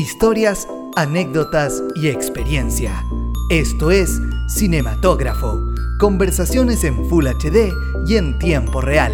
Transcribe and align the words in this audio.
historias, 0.00 0.66
anécdotas 0.96 1.82
y 1.94 2.08
experiencia. 2.08 3.04
Esto 3.50 3.90
es 3.90 4.18
Cinematógrafo, 4.48 5.60
conversaciones 5.98 6.84
en 6.84 7.06
Full 7.08 7.26
HD 7.26 7.72
y 8.06 8.16
en 8.16 8.38
tiempo 8.38 8.80
real, 8.80 9.12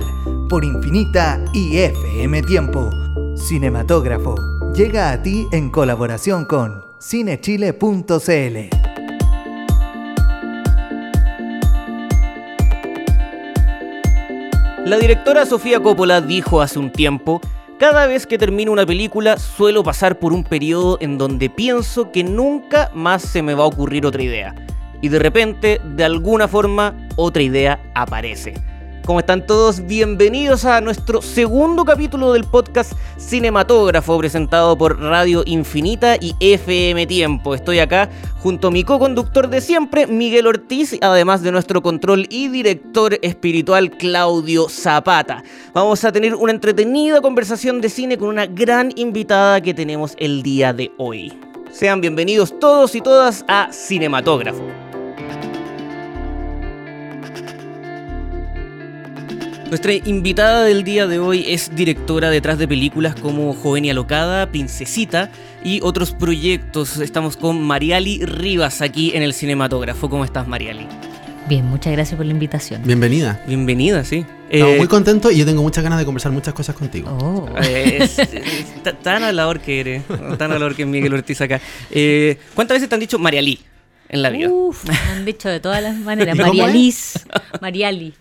por 0.49 0.64
Infinita 0.64 1.44
y 1.53 1.78
FM 1.78 2.42
Tiempo. 2.42 2.90
Cinematógrafo 3.37 4.37
llega 4.74 5.10
a 5.10 5.22
ti 5.22 5.49
en 5.51 5.71
colaboración 5.71 6.44
con 6.44 6.85
cinechile.cl. 7.00 8.76
La 14.84 14.98
directora 14.98 15.46
Sofía 15.46 15.82
Coppola 15.82 16.20
dijo 16.20 16.60
hace 16.60 16.78
un 16.78 16.92
tiempo, 16.92 17.41
cada 17.79 18.06
vez 18.06 18.27
que 18.27 18.38
termino 18.38 18.73
una 18.73 18.87
película 18.87 19.39
suelo 19.39 19.83
pasar 19.83 20.19
por 20.19 20.33
un 20.33 20.45
periodo 20.45 20.97
en 21.01 21.19
donde 21.19 21.51
pienso 21.51 22.11
que 22.11 22.25
nunca 22.25 22.91
más 22.95 23.23
se 23.23 23.43
me 23.43 23.55
va 23.55 23.65
a 23.65 23.69
ocurrir 23.69 24.07
otra 24.07 24.23
idea. 24.23 24.55
Y 25.03 25.09
de 25.09 25.19
repente, 25.19 25.81
de 25.84 26.05
alguna 26.05 26.48
forma, 26.48 26.95
otra 27.17 27.43
idea 27.43 27.81
aparece. 27.95 28.55
¿Cómo 29.06 29.20
están 29.20 29.46
todos? 29.46 29.87
Bienvenidos 29.87 30.65
a 30.65 30.80
nuestro 30.80 31.23
segundo 31.23 31.84
capítulo 31.84 32.33
del 32.33 32.42
podcast 32.42 32.92
Cinematógrafo 33.16 34.19
presentado 34.19 34.77
por 34.77 35.01
Radio 35.01 35.45
Infinita 35.47 36.16
y 36.16 36.34
FM 36.41 37.06
Tiempo. 37.06 37.55
Estoy 37.55 37.78
acá 37.78 38.11
junto 38.41 38.66
a 38.66 38.70
mi 38.73 38.83
co-conductor 38.83 39.48
de 39.48 39.61
siempre, 39.61 40.09
Miguel 40.09 40.48
Ortiz, 40.48 40.98
además 41.00 41.42
de 41.42 41.52
nuestro 41.52 41.83
control 41.83 42.27
y 42.28 42.48
director 42.48 43.16
espiritual 43.23 43.92
Claudio 43.92 44.69
Zapata. 44.69 45.45
Vamos 45.73 46.05
a 46.05 46.11
tener 46.11 46.34
una 46.34 46.50
entretenida 46.50 47.20
conversación 47.20 47.80
de 47.80 47.91
cine 47.91 48.19
con 48.19 48.28
una 48.28 48.47
gran 48.47 48.91
invitada 48.97 49.61
que 49.61 49.73
tenemos 49.73 50.16
el 50.19 50.42
día 50.42 50.72
de 50.72 50.91
hoy. 50.98 51.33
Sean 51.70 52.00
bienvenidos 52.00 52.59
todos 52.59 52.97
y 52.97 53.00
todas 53.00 53.44
a 53.47 53.69
Cinematógrafo. 53.72 54.95
Nuestra 59.69 59.92
invitada 59.95 60.62
del 60.64 60.84
día 60.84 61.06
de 61.09 61.19
hoy 61.19 61.45
es 61.48 61.75
directora 61.75 62.31
detrás 62.31 62.56
de 62.59 62.69
películas 62.69 63.17
como 63.20 63.53
Joven 63.53 63.84
y 63.84 63.91
Alocada, 63.91 64.48
Princesita 64.50 65.31
y 65.64 65.81
otros 65.83 66.12
proyectos. 66.12 66.98
Estamos 66.98 67.36
con 67.36 67.61
Mariali 67.62 68.25
Rivas 68.25 68.81
aquí 68.81 69.11
en 69.14 69.22
el 69.25 69.34
cinematógrafo. 69.34 70.09
¿Cómo 70.09 70.25
estás, 70.25 70.47
Mariali? 70.47 70.87
Bien, 71.48 71.64
muchas 71.67 71.92
gracias 71.92 72.17
por 72.17 72.27
la 72.27 72.33
invitación. 72.33 72.83
Bienvenida. 72.84 73.42
Bienvenida, 73.48 74.05
sí. 74.05 74.25
Estamos 74.50 74.75
Eh, 74.75 74.78
muy 74.78 74.87
contentos 74.87 75.33
y 75.33 75.39
yo 75.39 75.44
tengo 75.44 75.62
muchas 75.62 75.83
ganas 75.83 75.98
de 75.98 76.05
conversar 76.05 76.31
muchas 76.31 76.55
cosas 76.55 76.77
contigo. 76.77 77.09
Oh. 77.20 77.48
es- 77.59 78.19
es- 78.20 78.83
ta- 78.84 78.92
tan 78.92 79.25
hablador 79.25 79.59
que 79.61 79.81
eres, 79.81 80.03
tan 80.39 80.53
hablador 80.53 80.77
que 80.77 80.83
es 80.83 80.89
Miguel 80.89 81.12
Ortiz 81.14 81.41
acá. 81.41 81.61
Eh, 81.91 82.39
¿Cuántas 82.55 82.77
veces 82.77 82.89
te 82.89 82.94
han 82.94 83.00
dicho 83.00 83.19
Mariali 83.19 83.59
en 84.09 84.22
la 84.22 84.31
vida? 84.31 84.48
Uf, 84.48 84.84
me 84.89 84.94
han 84.94 85.25
dicho 85.25 85.48
de 85.48 85.59
todas 85.59 85.83
las 85.83 85.97
maneras. 85.97 86.37
¿Y 86.37 86.39
cómo 86.39 86.53
María 86.53 86.69
es? 86.69 86.72
Liz, 86.75 87.27
Mariali. 87.61 88.14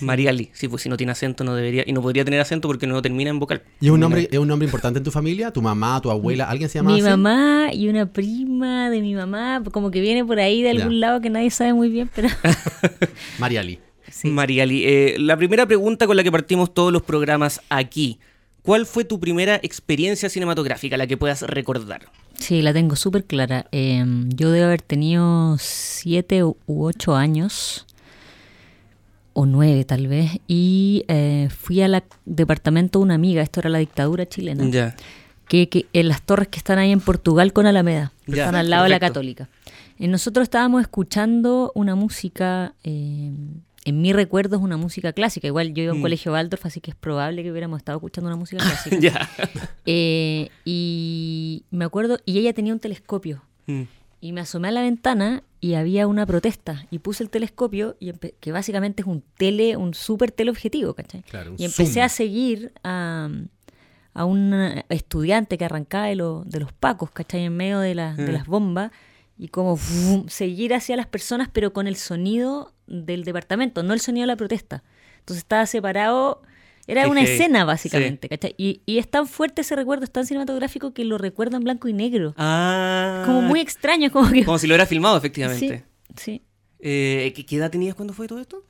Mariali. 0.00 0.06
Mariali, 0.06 0.50
sí, 0.54 0.68
pues 0.68 0.82
si 0.82 0.88
no 0.88 0.96
tiene 0.96 1.12
acento 1.12 1.44
no 1.44 1.54
debería, 1.54 1.84
y 1.86 1.92
no 1.92 2.02
podría 2.02 2.24
tener 2.24 2.40
acento 2.40 2.68
porque 2.68 2.86
no 2.86 3.00
termina 3.02 3.30
en 3.30 3.38
vocal. 3.38 3.62
¿Y 3.80 3.86
es 3.86 3.90
un 3.92 4.00
nombre, 4.00 4.28
es 4.30 4.38
un 4.38 4.48
nombre 4.48 4.66
importante 4.66 4.98
en 4.98 5.04
tu 5.04 5.10
familia? 5.10 5.50
¿Tu 5.52 5.62
mamá, 5.62 6.00
tu 6.00 6.10
abuela? 6.10 6.48
¿Alguien 6.50 6.68
se 6.68 6.78
llama 6.78 6.92
Mi 6.92 7.00
así? 7.00 7.08
mamá 7.10 7.68
y 7.72 7.88
una 7.88 8.06
prima 8.12 8.90
de 8.90 9.00
mi 9.00 9.14
mamá, 9.14 9.62
como 9.72 9.90
que 9.90 10.00
viene 10.00 10.24
por 10.24 10.38
ahí 10.40 10.62
de 10.62 10.74
Ya. 10.74 10.82
algún 10.82 11.00
lado 11.00 11.20
que 11.20 11.30
nadie 11.30 11.50
sabe 11.50 11.74
muy 11.74 11.88
bien, 11.88 12.10
pero 12.14 12.28
Mariali. 13.38 13.78
sí. 14.10 14.28
Mariali, 14.28 14.84
eh, 14.84 15.16
la 15.18 15.36
primera 15.36 15.66
pregunta 15.66 16.06
con 16.06 16.16
la 16.16 16.22
que 16.22 16.32
partimos 16.32 16.72
todos 16.72 16.92
los 16.92 17.02
programas 17.02 17.60
aquí. 17.68 18.18
¿Cuál 18.62 18.86
fue 18.86 19.04
tu 19.04 19.20
primera 19.20 19.56
experiencia 19.62 20.30
cinematográfica, 20.30 20.96
la 20.96 21.06
que 21.06 21.18
puedas 21.18 21.42
recordar? 21.42 22.06
Sí, 22.38 22.62
la 22.62 22.72
tengo 22.72 22.96
súper 22.96 23.24
clara. 23.24 23.66
Eh, 23.72 24.02
yo 24.34 24.50
debo 24.50 24.66
haber 24.66 24.80
tenido 24.80 25.56
siete 25.60 26.42
u 26.44 26.56
u 26.66 26.84
ocho 26.86 27.14
años, 27.14 27.86
o 29.34 29.44
nueve 29.46 29.84
tal 29.84 30.06
vez, 30.06 30.30
y 30.48 31.04
eh, 31.08 31.48
fui 31.54 31.82
al 31.82 32.02
departamento 32.24 32.98
de 32.98 33.02
una 33.04 33.14
amiga, 33.14 33.42
esto 33.42 33.60
era 33.60 33.68
la 33.68 33.78
dictadura 33.78 34.26
chilena. 34.26 34.64
Ya. 34.70 34.96
que, 35.48 35.68
que 35.68 35.86
en 35.92 36.08
las 36.08 36.22
torres 36.22 36.48
que 36.48 36.56
están 36.58 36.78
ahí 36.78 36.90
en 36.92 37.00
Portugal 37.00 37.52
con 37.52 37.66
Alameda, 37.66 38.12
que 38.24 38.32
Ya, 38.36 38.44
están 38.44 38.54
al 38.54 38.70
lado 38.70 38.84
de 38.84 38.90
la. 38.90 38.98
Católica. 39.00 39.48
Y 39.98 40.08
nosotros 40.08 40.44
estábamos 40.44 40.80
escuchando 40.80 41.70
una 41.74 41.94
música, 41.94 42.74
eh, 42.82 43.30
en 43.84 44.00
mi 44.00 44.12
recuerdo 44.14 44.56
es 44.56 44.62
una 44.62 44.76
música 44.78 45.12
clásica, 45.12 45.46
igual 45.46 45.74
yo 45.74 45.82
iba 45.82 45.90
a 45.90 45.94
un 45.94 46.00
Mm. 46.00 46.02
colegio 46.02 46.32
Waldorf, 46.32 46.64
así 46.66 46.80
que 46.80 46.90
es 46.92 46.96
probable 46.96 47.42
que 47.42 47.50
hubiéramos 47.52 47.76
estado 47.78 47.98
escuchando 47.98 48.28
una 48.28 48.36
música 48.36 48.64
clásica. 49.12 49.28
Eh, 49.84 50.48
y 50.64 51.64
me 51.70 51.84
acuerdo, 51.84 52.18
y 52.24 52.38
ella 52.38 52.52
tenía 52.54 52.72
un 52.72 52.80
telescopio, 52.80 53.42
Mm. 53.66 53.82
Y 54.24 54.32
me 54.32 54.40
asomé 54.40 54.68
a 54.68 54.70
la 54.70 54.80
ventana 54.80 55.42
y 55.60 55.74
había 55.74 56.06
una 56.06 56.24
protesta, 56.24 56.86
y 56.90 56.98
puse 57.00 57.22
el 57.22 57.28
telescopio, 57.28 57.96
y 58.00 58.12
que 58.12 58.52
básicamente 58.52 59.02
es 59.02 59.06
un 59.06 59.22
tele, 59.36 59.76
un 59.76 59.92
súper 59.92 60.30
teleobjetivo, 60.32 60.94
¿cachai? 60.94 61.22
Claro, 61.24 61.50
un 61.52 61.60
Y 61.60 61.64
empecé 61.66 61.94
zoom. 61.94 62.04
a 62.04 62.08
seguir 62.08 62.72
a, 62.82 63.28
a 64.14 64.24
un 64.24 64.54
estudiante 64.88 65.58
que 65.58 65.64
arrancaba 65.66 66.06
de, 66.06 66.16
lo- 66.16 66.42
de 66.46 66.60
los 66.60 66.72
pacos, 66.72 67.10
¿cachai? 67.10 67.42
En 67.44 67.54
medio 67.54 67.80
de, 67.80 67.94
la- 67.94 68.14
de 68.14 68.30
Mm. 68.30 68.32
las 68.32 68.46
bombas 68.46 68.92
y 69.38 69.48
como 69.48 69.76
¡fum! 69.76 70.26
seguir 70.28 70.72
hacia 70.72 70.96
las 70.96 71.06
personas, 71.06 71.48
pero 71.52 71.74
con 71.74 71.86
el 71.86 71.96
sonido 71.96 72.72
del 72.86 73.24
departamento, 73.24 73.82
no 73.82 73.92
el 73.92 74.00
sonido 74.00 74.22
de 74.22 74.28
la 74.28 74.36
protesta. 74.36 74.82
Entonces 75.18 75.38
estaba 75.42 75.66
separado, 75.66 76.40
era 76.86 77.08
una 77.08 77.22
escena 77.22 77.64
básicamente, 77.64 78.28
¿cachai? 78.28 78.54
Y, 78.58 78.82
y 78.86 78.98
es 78.98 79.08
tan 79.10 79.26
fuerte 79.26 79.62
ese 79.62 79.74
recuerdo, 79.76 80.04
es 80.04 80.10
tan 80.10 80.26
cinematográfico 80.26 80.92
que 80.92 81.04
lo 81.04 81.18
recuerdo 81.18 81.56
en 81.56 81.64
blanco 81.64 81.88
y 81.88 81.92
negro. 81.92 82.34
Ah. 82.36 83.22
Como 83.26 83.42
muy 83.42 83.60
extraño, 83.60 84.10
como 84.10 84.30
que... 84.30 84.44
Como 84.44 84.58
si 84.58 84.66
lo 84.66 84.72
hubiera 84.72 84.86
filmado, 84.86 85.16
efectivamente. 85.16 85.84
sí. 86.16 86.42
Eh, 86.80 87.32
¿qué, 87.34 87.46
qué 87.46 87.56
edad 87.56 87.70
tenías 87.70 87.94
cuando 87.94 88.12
fue 88.12 88.26
todo 88.28 88.40
esto? 88.40 88.62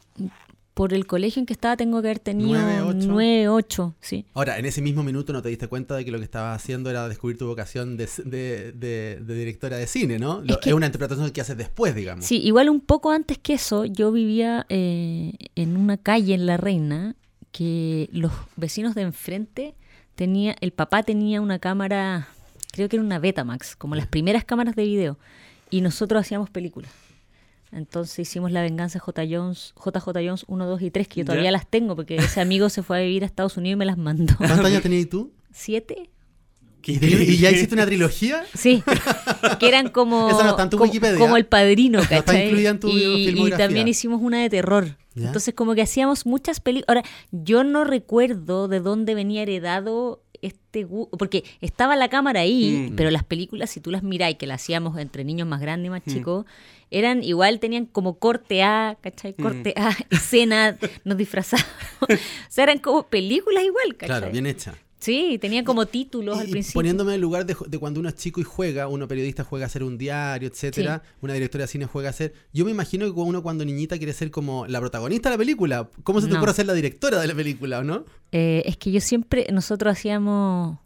Por 0.72 0.92
el 0.92 1.06
colegio 1.06 1.38
en 1.38 1.46
que 1.46 1.52
estaba 1.52 1.76
tengo 1.76 2.00
que 2.02 2.08
haber 2.08 2.18
tenido 2.18 2.60
Nueve, 2.60 2.80
ocho. 2.82 3.06
9, 3.08 3.48
8, 3.48 3.94
sí. 4.00 4.26
Ahora, 4.34 4.58
en 4.58 4.66
ese 4.66 4.82
mismo 4.82 5.04
minuto 5.04 5.32
no 5.32 5.40
te 5.40 5.48
diste 5.48 5.68
cuenta 5.68 5.94
de 5.94 6.04
que 6.04 6.10
lo 6.10 6.18
que 6.18 6.24
estabas 6.24 6.60
haciendo 6.60 6.90
era 6.90 7.08
descubrir 7.08 7.38
tu 7.38 7.46
vocación 7.46 7.96
de, 7.96 8.08
de- 8.24 8.72
de- 8.72 9.18
de 9.20 9.34
directora 9.36 9.76
de 9.76 9.86
cine, 9.86 10.18
¿no? 10.18 10.38
Lo- 10.40 10.44
Es 10.46 10.50
Es, 10.50 10.58
que- 10.58 10.74
una 10.74 10.86
interpretación 10.86 11.30
que 11.30 11.40
haces 11.40 11.56
después, 11.56 11.94
digamos. 11.94 12.24
Sí, 12.24 12.40
igual 12.42 12.68
un 12.70 12.80
poco 12.80 13.12
antes 13.12 13.38
que 13.38 13.54
eso, 13.54 13.84
yo 13.84 14.10
vivía 14.10 14.66
eh, 14.68 15.34
en 15.54 15.76
una 15.76 15.96
calle 15.96 16.34
en 16.34 16.46
La 16.46 16.56
Reina 16.56 17.14
que 17.54 18.08
los 18.12 18.32
vecinos 18.56 18.96
de 18.96 19.02
enfrente 19.02 19.76
tenía, 20.16 20.56
el 20.60 20.72
papá 20.72 21.04
tenía 21.04 21.40
una 21.40 21.60
cámara, 21.60 22.26
creo 22.72 22.88
que 22.88 22.96
era 22.96 23.04
una 23.04 23.20
Betamax, 23.20 23.76
como 23.76 23.94
las 23.94 24.08
primeras 24.08 24.44
cámaras 24.44 24.74
de 24.74 24.82
video, 24.84 25.18
y 25.70 25.80
nosotros 25.80 26.20
hacíamos 26.20 26.50
películas. 26.50 26.90
Entonces 27.70 28.18
hicimos 28.18 28.50
La 28.50 28.60
Venganza 28.62 28.98
J. 28.98 29.22
Jones, 29.30 29.72
JJ 29.76 30.06
Jones 30.14 30.44
1, 30.48 30.66
2 30.66 30.82
y 30.82 30.90
3, 30.90 31.06
que 31.06 31.20
yo 31.20 31.24
todavía 31.26 31.44
Ya. 31.44 31.50
las 31.52 31.68
tengo 31.68 31.94
porque 31.94 32.16
ese 32.16 32.40
amigo 32.40 32.68
se 32.70 32.82
fue 32.82 32.98
a 32.98 33.00
vivir 33.02 33.22
a 33.22 33.26
Estados 33.26 33.56
Unidos 33.56 33.74
y 33.74 33.78
me 33.78 33.84
las 33.86 33.98
mandó. 33.98 34.34
¿Cuántos 34.36 34.64
años 34.64 34.82
tenías 34.82 35.08
tú? 35.08 35.32
¿Siete? 35.52 36.10
¿Y, 36.86 37.04
y 37.04 37.36
ya 37.38 37.50
hiciste 37.50 37.74
una 37.74 37.86
trilogía? 37.86 38.44
Sí, 38.54 38.82
que 39.58 39.68
eran 39.68 39.88
como, 39.90 40.28
Esa 40.30 40.42
no 40.44 40.50
está 40.50 40.64
en 40.64 40.70
tu 40.70 40.76
como, 40.78 40.90
Wikipedia. 40.90 41.18
como 41.18 41.36
el 41.36 41.46
padrino, 41.46 41.98
No 41.98 42.02
está 42.04 42.22
¿cachai? 42.24 42.46
incluida 42.46 42.70
en 42.70 42.80
tu 42.80 42.88
y, 42.88 43.28
y 43.46 43.50
también 43.50 43.88
hicimos 43.88 44.20
una 44.22 44.40
de 44.42 44.50
terror. 44.50 44.96
Ya. 45.14 45.26
Entonces, 45.28 45.54
como 45.54 45.74
que 45.74 45.82
hacíamos 45.82 46.26
muchas 46.26 46.60
películas. 46.60 46.88
Ahora, 46.88 47.02
yo 47.30 47.62
no 47.64 47.84
recuerdo 47.84 48.66
de 48.68 48.80
dónde 48.80 49.14
venía 49.14 49.42
heredado 49.42 50.20
este 50.42 50.86
porque 51.16 51.42
estaba 51.62 51.96
la 51.96 52.08
cámara 52.08 52.40
ahí, 52.40 52.88
Mm. 52.90 52.96
pero 52.96 53.10
las 53.10 53.24
películas, 53.24 53.70
si 53.70 53.80
tú 53.80 53.90
las 53.90 54.02
miráis, 54.02 54.36
que 54.36 54.46
las 54.46 54.60
hacíamos 54.60 54.98
entre 54.98 55.24
niños 55.24 55.48
más 55.48 55.60
grandes 55.60 55.86
y 55.86 55.90
más 55.90 56.02
Mm. 56.04 56.10
chicos, 56.12 56.44
eran 56.90 57.22
igual, 57.24 57.60
tenían 57.60 57.86
como 57.86 58.18
corte 58.18 58.62
A, 58.62 58.98
¿cachai? 59.00 59.32
Corte 59.34 59.72
A, 59.76 59.96
escena, 60.10 60.76
nos 61.04 61.16
disfrazábamos. 61.16 61.70
o 62.10 62.16
sea, 62.50 62.64
eran 62.64 62.78
como 62.78 63.04
películas 63.06 63.64
igual, 63.64 63.96
¿cachai? 63.96 64.18
Claro, 64.18 64.30
bien 64.32 64.46
hecha. 64.46 64.74
Sí, 65.04 65.38
tenían 65.40 65.64
como 65.64 65.86
títulos 65.86 66.36
Y- 66.38 66.40
al 66.40 66.48
principio. 66.48 66.78
poniéndome 66.78 67.10
en 67.12 67.16
el 67.16 67.20
lugar 67.20 67.44
de, 67.46 67.54
de 67.66 67.78
cuando 67.78 68.00
uno 68.00 68.08
es 68.08 68.14
chico 68.14 68.40
y 68.40 68.44
juega, 68.44 68.88
uno 68.88 69.06
periodista 69.06 69.44
juega 69.44 69.66
a 69.66 69.68
hacer 69.68 69.82
un 69.82 69.98
diario, 69.98 70.48
etcétera, 70.48 71.02
una 71.20 71.34
directora 71.34 71.64
de 71.64 71.68
cine 71.68 71.86
juega 71.86 72.08
a 72.10 72.12
ser. 72.12 72.32
Yo 72.52 72.64
me 72.64 72.70
imagino 72.70 73.04
que 73.04 73.20
uno 73.20 73.42
cuando 73.42 73.64
niñita 73.64 73.98
quiere 73.98 74.12
ser 74.14 74.30
como 74.30 74.66
la 74.66 74.80
protagonista 74.80 75.28
de 75.28 75.34
la 75.34 75.38
película. 75.38 75.90
¿Cómo 76.02 76.20
se 76.20 76.26
te 76.28 76.32
No. 76.32 76.38
ocurre 76.38 76.54
ser 76.54 76.66
la 76.66 76.72
directora 76.74 77.20
de 77.20 77.26
la 77.26 77.34
película, 77.34 77.80
o 77.80 77.84
no? 77.84 78.04
Eh, 78.32 78.62
es 78.64 78.76
que 78.76 78.90
yo 78.92 79.00
siempre, 79.00 79.46
nosotros 79.52 79.92
hacíamos, 79.92 80.78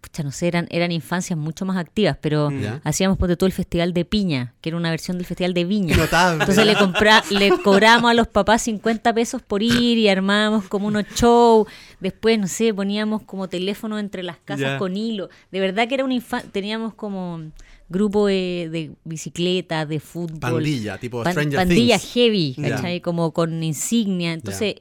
pucha, 0.00 0.22
no 0.22 0.30
sé, 0.30 0.46
eran, 0.46 0.66
eran 0.70 0.92
infancias 0.92 1.36
mucho 1.38 1.64
más 1.64 1.76
activas, 1.76 2.16
pero 2.20 2.50
Ya. 2.50 2.80
hacíamos 2.84 3.18
ponte 3.18 3.36
tú 3.36 3.46
el 3.46 3.52
festival 3.52 3.92
de 3.92 4.04
piña, 4.04 4.54
que 4.60 4.68
era 4.70 4.76
una 4.76 4.90
versión 4.90 5.16
del 5.18 5.26
festival 5.26 5.54
de 5.54 5.64
viña. 5.64 5.96
Notable. 5.96 6.40
Entonces 6.40 6.64
le, 6.66 6.76
compra, 6.76 7.24
le 7.30 7.50
cobramos 7.58 8.10
a 8.10 8.14
los 8.14 8.28
papás 8.28 8.62
50 8.62 9.12
pesos 9.12 9.42
por 9.42 9.62
ir 9.62 9.98
y 9.98 10.08
armábamos 10.08 10.68
como 10.68 10.86
unos 10.86 11.04
shows. 11.16 11.66
Después, 12.00 12.38
no 12.38 12.46
sé, 12.46 12.72
poníamos 12.72 13.22
como 13.22 13.48
teléfono 13.48 13.98
entre 13.98 14.22
las 14.22 14.36
casas 14.38 14.60
Ya. 14.74 14.78
con 14.78 14.96
hilo. 14.96 15.28
De 15.50 15.58
verdad 15.60 15.88
que 15.88 15.94
era 15.94 16.04
una 16.04 16.14
infancia. 16.14 16.48
Teníamos 16.52 16.94
como 16.94 17.42
grupo 17.88 18.26
de, 18.26 18.68
de 18.70 18.92
bicicleta, 19.04 19.84
de 19.86 19.98
fútbol. 19.98 20.38
Pandilla, 20.38 20.98
tipo 20.98 21.22
Pan- 21.24 21.32
Stranger 21.32 21.58
pandilla 21.58 21.98
Things. 21.98 22.12
heavy. 22.14 22.56
¿cachai? 22.60 23.00
Como 23.00 23.32
con 23.32 23.62
insignia. 23.64 24.32
Entonces, 24.32 24.76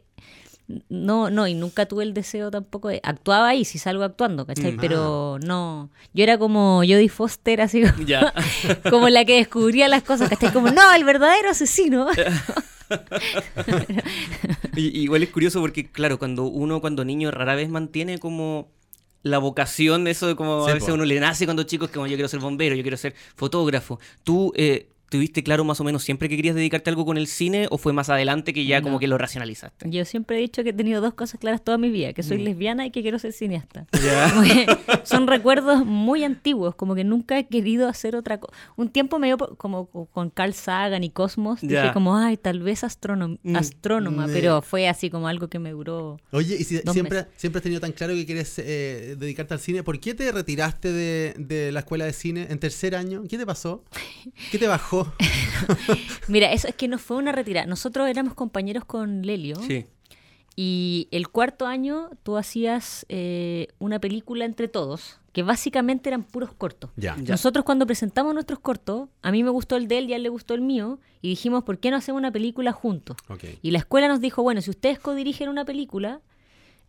No, 0.89 1.29
no, 1.29 1.47
y 1.47 1.53
nunca 1.53 1.85
tuve 1.85 2.03
el 2.03 2.13
deseo 2.13 2.51
tampoco 2.51 2.89
de... 2.89 2.99
Actuaba 3.03 3.47
ahí, 3.49 3.63
si 3.63 3.77
salgo 3.77 4.03
actuando, 4.03 4.45
¿cachai? 4.45 4.73
Mm. 4.73 4.77
Pero 4.81 5.37
no... 5.41 5.89
Yo 6.13 6.23
era 6.23 6.37
como 6.37 6.79
Jodie 6.79 7.07
Foster, 7.07 7.61
así 7.61 7.83
como, 7.83 8.03
Ya. 8.05 8.33
como 8.89 9.07
la 9.07 9.23
que 9.23 9.37
descubría 9.37 9.87
las 9.87 10.03
cosas, 10.03 10.27
¿cachai? 10.29 10.51
Como, 10.51 10.69
no, 10.69 10.93
el 10.93 11.05
verdadero 11.05 11.49
asesino. 11.51 12.07
Y- 14.75 14.99
Igual 15.01 15.23
es 15.23 15.29
curioso 15.29 15.59
porque, 15.61 15.89
claro, 15.91 16.19
cuando 16.19 16.43
uno 16.45 16.81
cuando 16.81 17.03
niño 17.05 17.31
rara 17.31 17.55
vez 17.55 17.69
mantiene 17.69 18.17
como 18.19 18.69
la 19.23 19.39
vocación, 19.39 20.07
eso 20.07 20.27
de 20.27 20.35
como 20.35 20.65
Sí, 20.65 20.71
a 20.71 20.73
veces 20.75 20.89
po. 20.89 20.95
uno 20.95 21.05
le 21.05 21.19
nace 21.19 21.45
cuando 21.45 21.63
chico, 21.63 21.85
es 21.85 21.91
como 21.91 22.07
yo 22.07 22.15
quiero 22.15 22.29
ser 22.29 22.39
bombero, 22.39 22.75
yo 22.75 22.81
quiero 22.83 22.97
ser 22.97 23.13
fotógrafo. 23.35 23.99
¿Tú 24.23 24.53
eh, 24.55 24.89
tuviste 25.09 25.43
claro 25.43 25.63
más 25.63 25.79
o 25.79 25.83
menos 25.83 26.03
siempre 26.03 26.27
que 26.29 26.35
querías 26.35 26.55
dedicarte 26.55 26.89
a 26.89 26.91
algo 26.91 27.05
con 27.05 27.17
el 27.17 27.27
cine 27.27 27.67
o 27.69 27.77
fue 27.77 27.93
más 27.93 28.09
adelante 28.09 28.53
que 28.53 28.65
ya 28.65 28.81
como 28.81 28.99
que 28.99 29.07
lo 29.07 29.17
racionalizaste? 29.17 29.89
Yo 29.89 30.03
siempre 30.05 30.37
he 30.37 30.41
dicho 30.41 30.63
que 30.63 30.69
he 30.69 30.73
tenido 30.73 31.01
dos 31.01 31.13
cosas 31.13 31.39
claras 31.39 31.63
toda 31.63 31.77
mi 31.77 31.89
vida, 31.89 32.13
que 32.13 32.21
Mm. 32.21 32.25
soy 32.25 32.37
lesbiana 32.39 32.85
y 32.85 32.91
que 32.91 33.01
quiero 33.01 33.17
ser 33.19 33.31
cineasta. 33.33 33.87
Son 35.03 35.27
recuerdos 35.27 35.85
muy 35.85 36.23
antiguos, 36.23 36.75
como 36.75 36.95
que 36.95 37.03
nunca 37.03 37.37
he 37.39 37.47
querido 37.47 37.87
hacer 37.87 38.15
otra 38.15 38.39
cosa. 38.39 38.53
Un 38.75 38.89
tiempo 38.89 39.19
me 39.19 39.27
dio 39.27 39.37
por- 39.37 39.57
como 39.57 39.85
co- 39.87 40.05
con 40.07 40.29
Carl 40.29 40.53
Sagan 40.53 41.03
y 41.03 41.09
Cosmos, 41.09 41.61
dije 41.61 41.91
como, 41.93 42.17
ay, 42.17 42.37
tal 42.37 42.59
vez 42.61 42.83
Mm. 42.83 43.55
astrónoma, 43.55 44.27
Mm. 44.27 44.31
pero 44.33 44.61
fue 44.61 44.87
así 44.87 45.09
como 45.09 45.27
algo 45.27 45.47
que 45.47 45.59
me 45.59 45.71
duró. 45.71 46.19
Oye, 46.31 46.55
y 46.59 46.63
si 46.63 46.79
Dos 46.79 46.93
siempre, 46.93 47.19
meses. 47.19 47.33
siempre 47.37 47.59
has 47.59 47.63
tenido 47.63 47.81
tan 47.81 47.91
claro 47.91 48.13
que 48.13 48.25
quieres 48.25 48.59
eh, 48.59 49.15
dedicarte 49.17 49.53
al 49.53 49.59
cine, 49.59 49.83
¿por 49.83 49.99
qué 49.99 50.13
te 50.13 50.31
retiraste 50.31 50.91
de, 50.91 51.33
de 51.37 51.71
la 51.71 51.79
escuela 51.79 52.05
de 52.05 52.13
cine 52.13 52.47
en 52.49 52.59
tercer 52.59 52.95
año? 52.95 53.23
¿Qué 53.29 53.37
te 53.37 53.45
pasó? 53.45 53.83
¿Qué 54.51 54.57
te 54.57 54.67
bajó? 54.67 54.96
Mira, 56.27 56.51
eso 56.51 56.67
es 56.67 56.75
que 56.75 56.87
no 56.87 56.97
fue 56.97 57.17
una 57.17 57.31
retirada. 57.31 57.67
Nosotros 57.67 58.07
éramos 58.07 58.33
compañeros 58.33 58.85
con 58.85 59.21
Lelio. 59.23 59.55
Sí. 59.67 59.85
Y 60.55 61.07
el 61.11 61.29
cuarto 61.29 61.67
año 61.67 62.09
tú 62.23 62.35
hacías 62.35 63.05
eh, 63.09 63.67
una 63.77 63.99
película 63.99 64.43
entre 64.43 64.67
todos, 64.67 65.19
que 65.31 65.43
básicamente 65.43 66.09
eran 66.09 66.23
puros 66.23 66.51
cortos. 66.51 66.89
Ya. 66.95 67.15
Ya. 67.17 67.33
Nosotros 67.33 67.63
cuando 67.63 67.85
presentamos 67.85 68.33
nuestros 68.33 68.59
cortos, 68.59 69.07
a 69.21 69.31
mí 69.31 69.43
me 69.43 69.51
gustó 69.51 69.75
el 69.75 69.87
de 69.87 69.99
él 69.99 70.09
y 70.09 70.13
a 70.13 70.15
él 70.15 70.23
le 70.23 70.29
gustó 70.29 70.55
el 70.55 70.61
mío, 70.61 70.99
y 71.21 71.29
dijimos, 71.29 71.63
¿por 71.63 71.77
qué 71.77 71.91
no 71.91 71.97
hacemos 71.97 72.17
una 72.19 72.31
película 72.31 72.71
juntos? 72.71 73.17
Y 73.61 73.69
la 73.69 73.77
escuela 73.77 74.07
nos 74.07 74.19
dijo, 74.19 74.41
bueno, 74.41 74.61
si 74.61 74.71
ustedes 74.71 74.97
codirigen 74.97 75.49
una 75.49 75.63
película, 75.63 76.21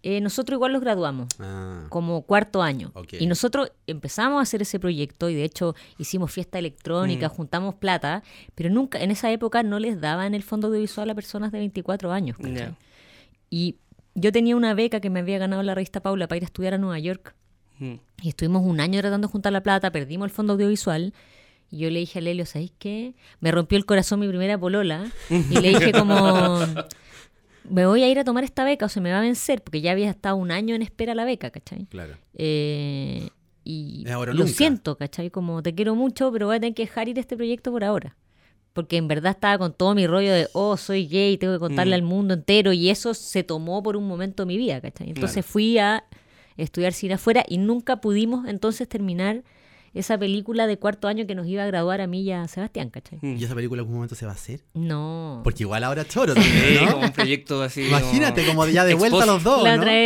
eh, 0.02 0.20
nosotros 0.20 0.56
igual 0.56 0.72
los 0.72 0.80
graduamos 0.80 1.28
Ah, 1.40 1.86
como 1.88 2.22
cuarto 2.22 2.62
año. 2.62 2.92
Y 3.18 3.26
nosotros 3.26 3.72
empezamos 3.86 4.38
a 4.38 4.42
hacer 4.42 4.62
ese 4.62 4.78
proyecto 4.78 5.28
y 5.28 5.34
de 5.34 5.44
hecho 5.44 5.74
hicimos 5.98 6.30
fiesta 6.32 6.58
electrónica, 6.58 7.28
Mm. 7.28 7.30
juntamos 7.32 7.74
plata, 7.74 8.22
pero 8.54 8.70
nunca, 8.70 9.00
en 9.02 9.10
esa 9.10 9.30
época 9.32 9.62
no 9.62 9.78
les 9.78 10.00
daban 10.00 10.34
el 10.34 10.42
fondo 10.42 10.68
audiovisual 10.68 11.10
a 11.10 11.14
personas 11.14 11.50
de 11.52 11.58
24 11.58 12.12
años. 12.12 12.36
Ya. 12.40 12.76
Y 13.50 13.76
yo 14.14 14.30
tenía 14.32 14.56
una 14.56 14.74
beca 14.74 15.00
que 15.00 15.10
me 15.10 15.20
había 15.20 15.38
ganado 15.38 15.62
la 15.62 15.74
revista 15.74 16.00
Paula 16.00 16.28
para 16.28 16.36
ir 16.38 16.42
a 16.44 16.46
estudiar 16.46 16.74
a 16.74 16.78
Nueva 16.78 16.98
York. 16.98 17.34
Mm. 17.78 17.94
Y 18.22 18.28
estuvimos 18.28 18.62
un 18.64 18.80
año 18.80 19.00
tratando 19.00 19.26
de 19.28 19.32
juntar 19.32 19.52
la 19.52 19.62
plata, 19.62 19.90
perdimos 19.90 20.26
el 20.26 20.30
fondo 20.30 20.52
audiovisual. 20.54 21.12
Y 21.70 21.78
yo 21.78 21.90
le 21.90 21.98
dije 21.98 22.18
a 22.18 22.22
Lelio, 22.22 22.46
¿sabéis 22.46 22.72
qué? 22.78 23.14
Me 23.40 23.50
rompió 23.52 23.76
el 23.78 23.84
corazón 23.84 24.20
mi 24.20 24.28
primera 24.28 24.56
polola. 24.58 25.10
Y 25.28 25.60
le 25.60 25.68
dije 25.68 25.92
como, 25.92 26.14
me 27.70 27.86
voy 27.86 28.02
a 28.02 28.08
ir 28.08 28.18
a 28.18 28.24
tomar 28.24 28.44
esta 28.44 28.64
beca 28.64 28.86
o 28.86 28.88
se 28.88 29.00
me 29.00 29.10
va 29.12 29.18
a 29.18 29.22
vencer, 29.22 29.62
porque 29.62 29.80
ya 29.80 29.92
había 29.92 30.10
estado 30.10 30.36
un 30.36 30.50
año 30.50 30.74
en 30.74 30.82
espera 30.82 31.14
la 31.14 31.24
beca, 31.24 31.50
¿cachai? 31.50 31.86
claro. 31.86 32.14
Eh, 32.34 33.28
y 33.64 34.08
ahora 34.08 34.32
lo 34.32 34.40
nunca. 34.44 34.52
siento, 34.52 34.96
¿cachai? 34.96 35.30
Como 35.30 35.62
te 35.62 35.74
quiero 35.74 35.94
mucho, 35.94 36.32
pero 36.32 36.46
voy 36.46 36.56
a 36.56 36.60
tener 36.60 36.74
que 36.74 36.82
dejar 36.84 37.08
ir 37.08 37.18
este 37.18 37.36
proyecto 37.36 37.70
por 37.70 37.84
ahora. 37.84 38.16
Porque 38.72 38.96
en 38.96 39.08
verdad 39.08 39.32
estaba 39.32 39.58
con 39.58 39.72
todo 39.74 39.94
mi 39.94 40.06
rollo 40.06 40.32
de, 40.32 40.48
oh, 40.52 40.76
soy 40.76 41.06
gay, 41.06 41.36
tengo 41.36 41.52
que 41.54 41.58
contarle 41.58 41.92
Mm. 41.96 42.00
al 42.00 42.02
mundo 42.02 42.34
entero. 42.34 42.72
Y 42.72 42.88
eso 42.90 43.12
se 43.12 43.42
tomó 43.42 43.82
por 43.82 43.96
un 43.96 44.06
momento 44.06 44.42
de 44.44 44.46
mi 44.46 44.56
vida, 44.56 44.80
¿cachai? 44.80 45.08
Entonces 45.08 45.44
Claro. 45.44 45.48
fui 45.52 45.78
a 45.78 46.04
estudiar 46.56 46.92
cine 46.92 47.14
afuera 47.14 47.44
y 47.48 47.58
nunca 47.58 48.00
pudimos 48.00 48.46
entonces 48.48 48.88
terminar 48.88 49.42
esa 49.94 50.18
película 50.18 50.66
de 50.66 50.78
cuarto 50.78 51.08
año 51.08 51.26
que 51.26 51.34
nos 51.34 51.46
iba 51.46 51.62
a 51.64 51.66
graduar 51.66 52.00
a 52.00 52.06
mí 52.06 52.22
y 52.22 52.32
a 52.32 52.46
Sebastián, 52.48 52.90
¿cachai? 52.90 53.18
¿Y 53.22 53.42
esa 53.44 53.54
película 53.54 53.80
en 53.80 53.84
algún 53.84 53.94
momento 53.96 54.14
se 54.14 54.26
va 54.26 54.32
a 54.32 54.34
hacer? 54.34 54.64
No. 54.74 55.40
Porque 55.44 55.62
igual 55.64 55.84
ahora 55.84 56.04
choro 56.06 56.34
también, 56.34 56.78
como 56.86 57.00
¿no? 57.00 57.06
un 57.06 57.12
proyecto 57.12 57.62
así. 57.62 57.86
Imagínate, 57.86 58.44
como 58.46 58.66
ya 58.66 58.84
de 58.84 58.94
vuelta 58.94 59.22
a 59.22 59.26
los 59.26 59.42
dos, 59.42 59.62
La 59.62 59.76
¿no? 59.76 59.82
trae. 59.82 59.98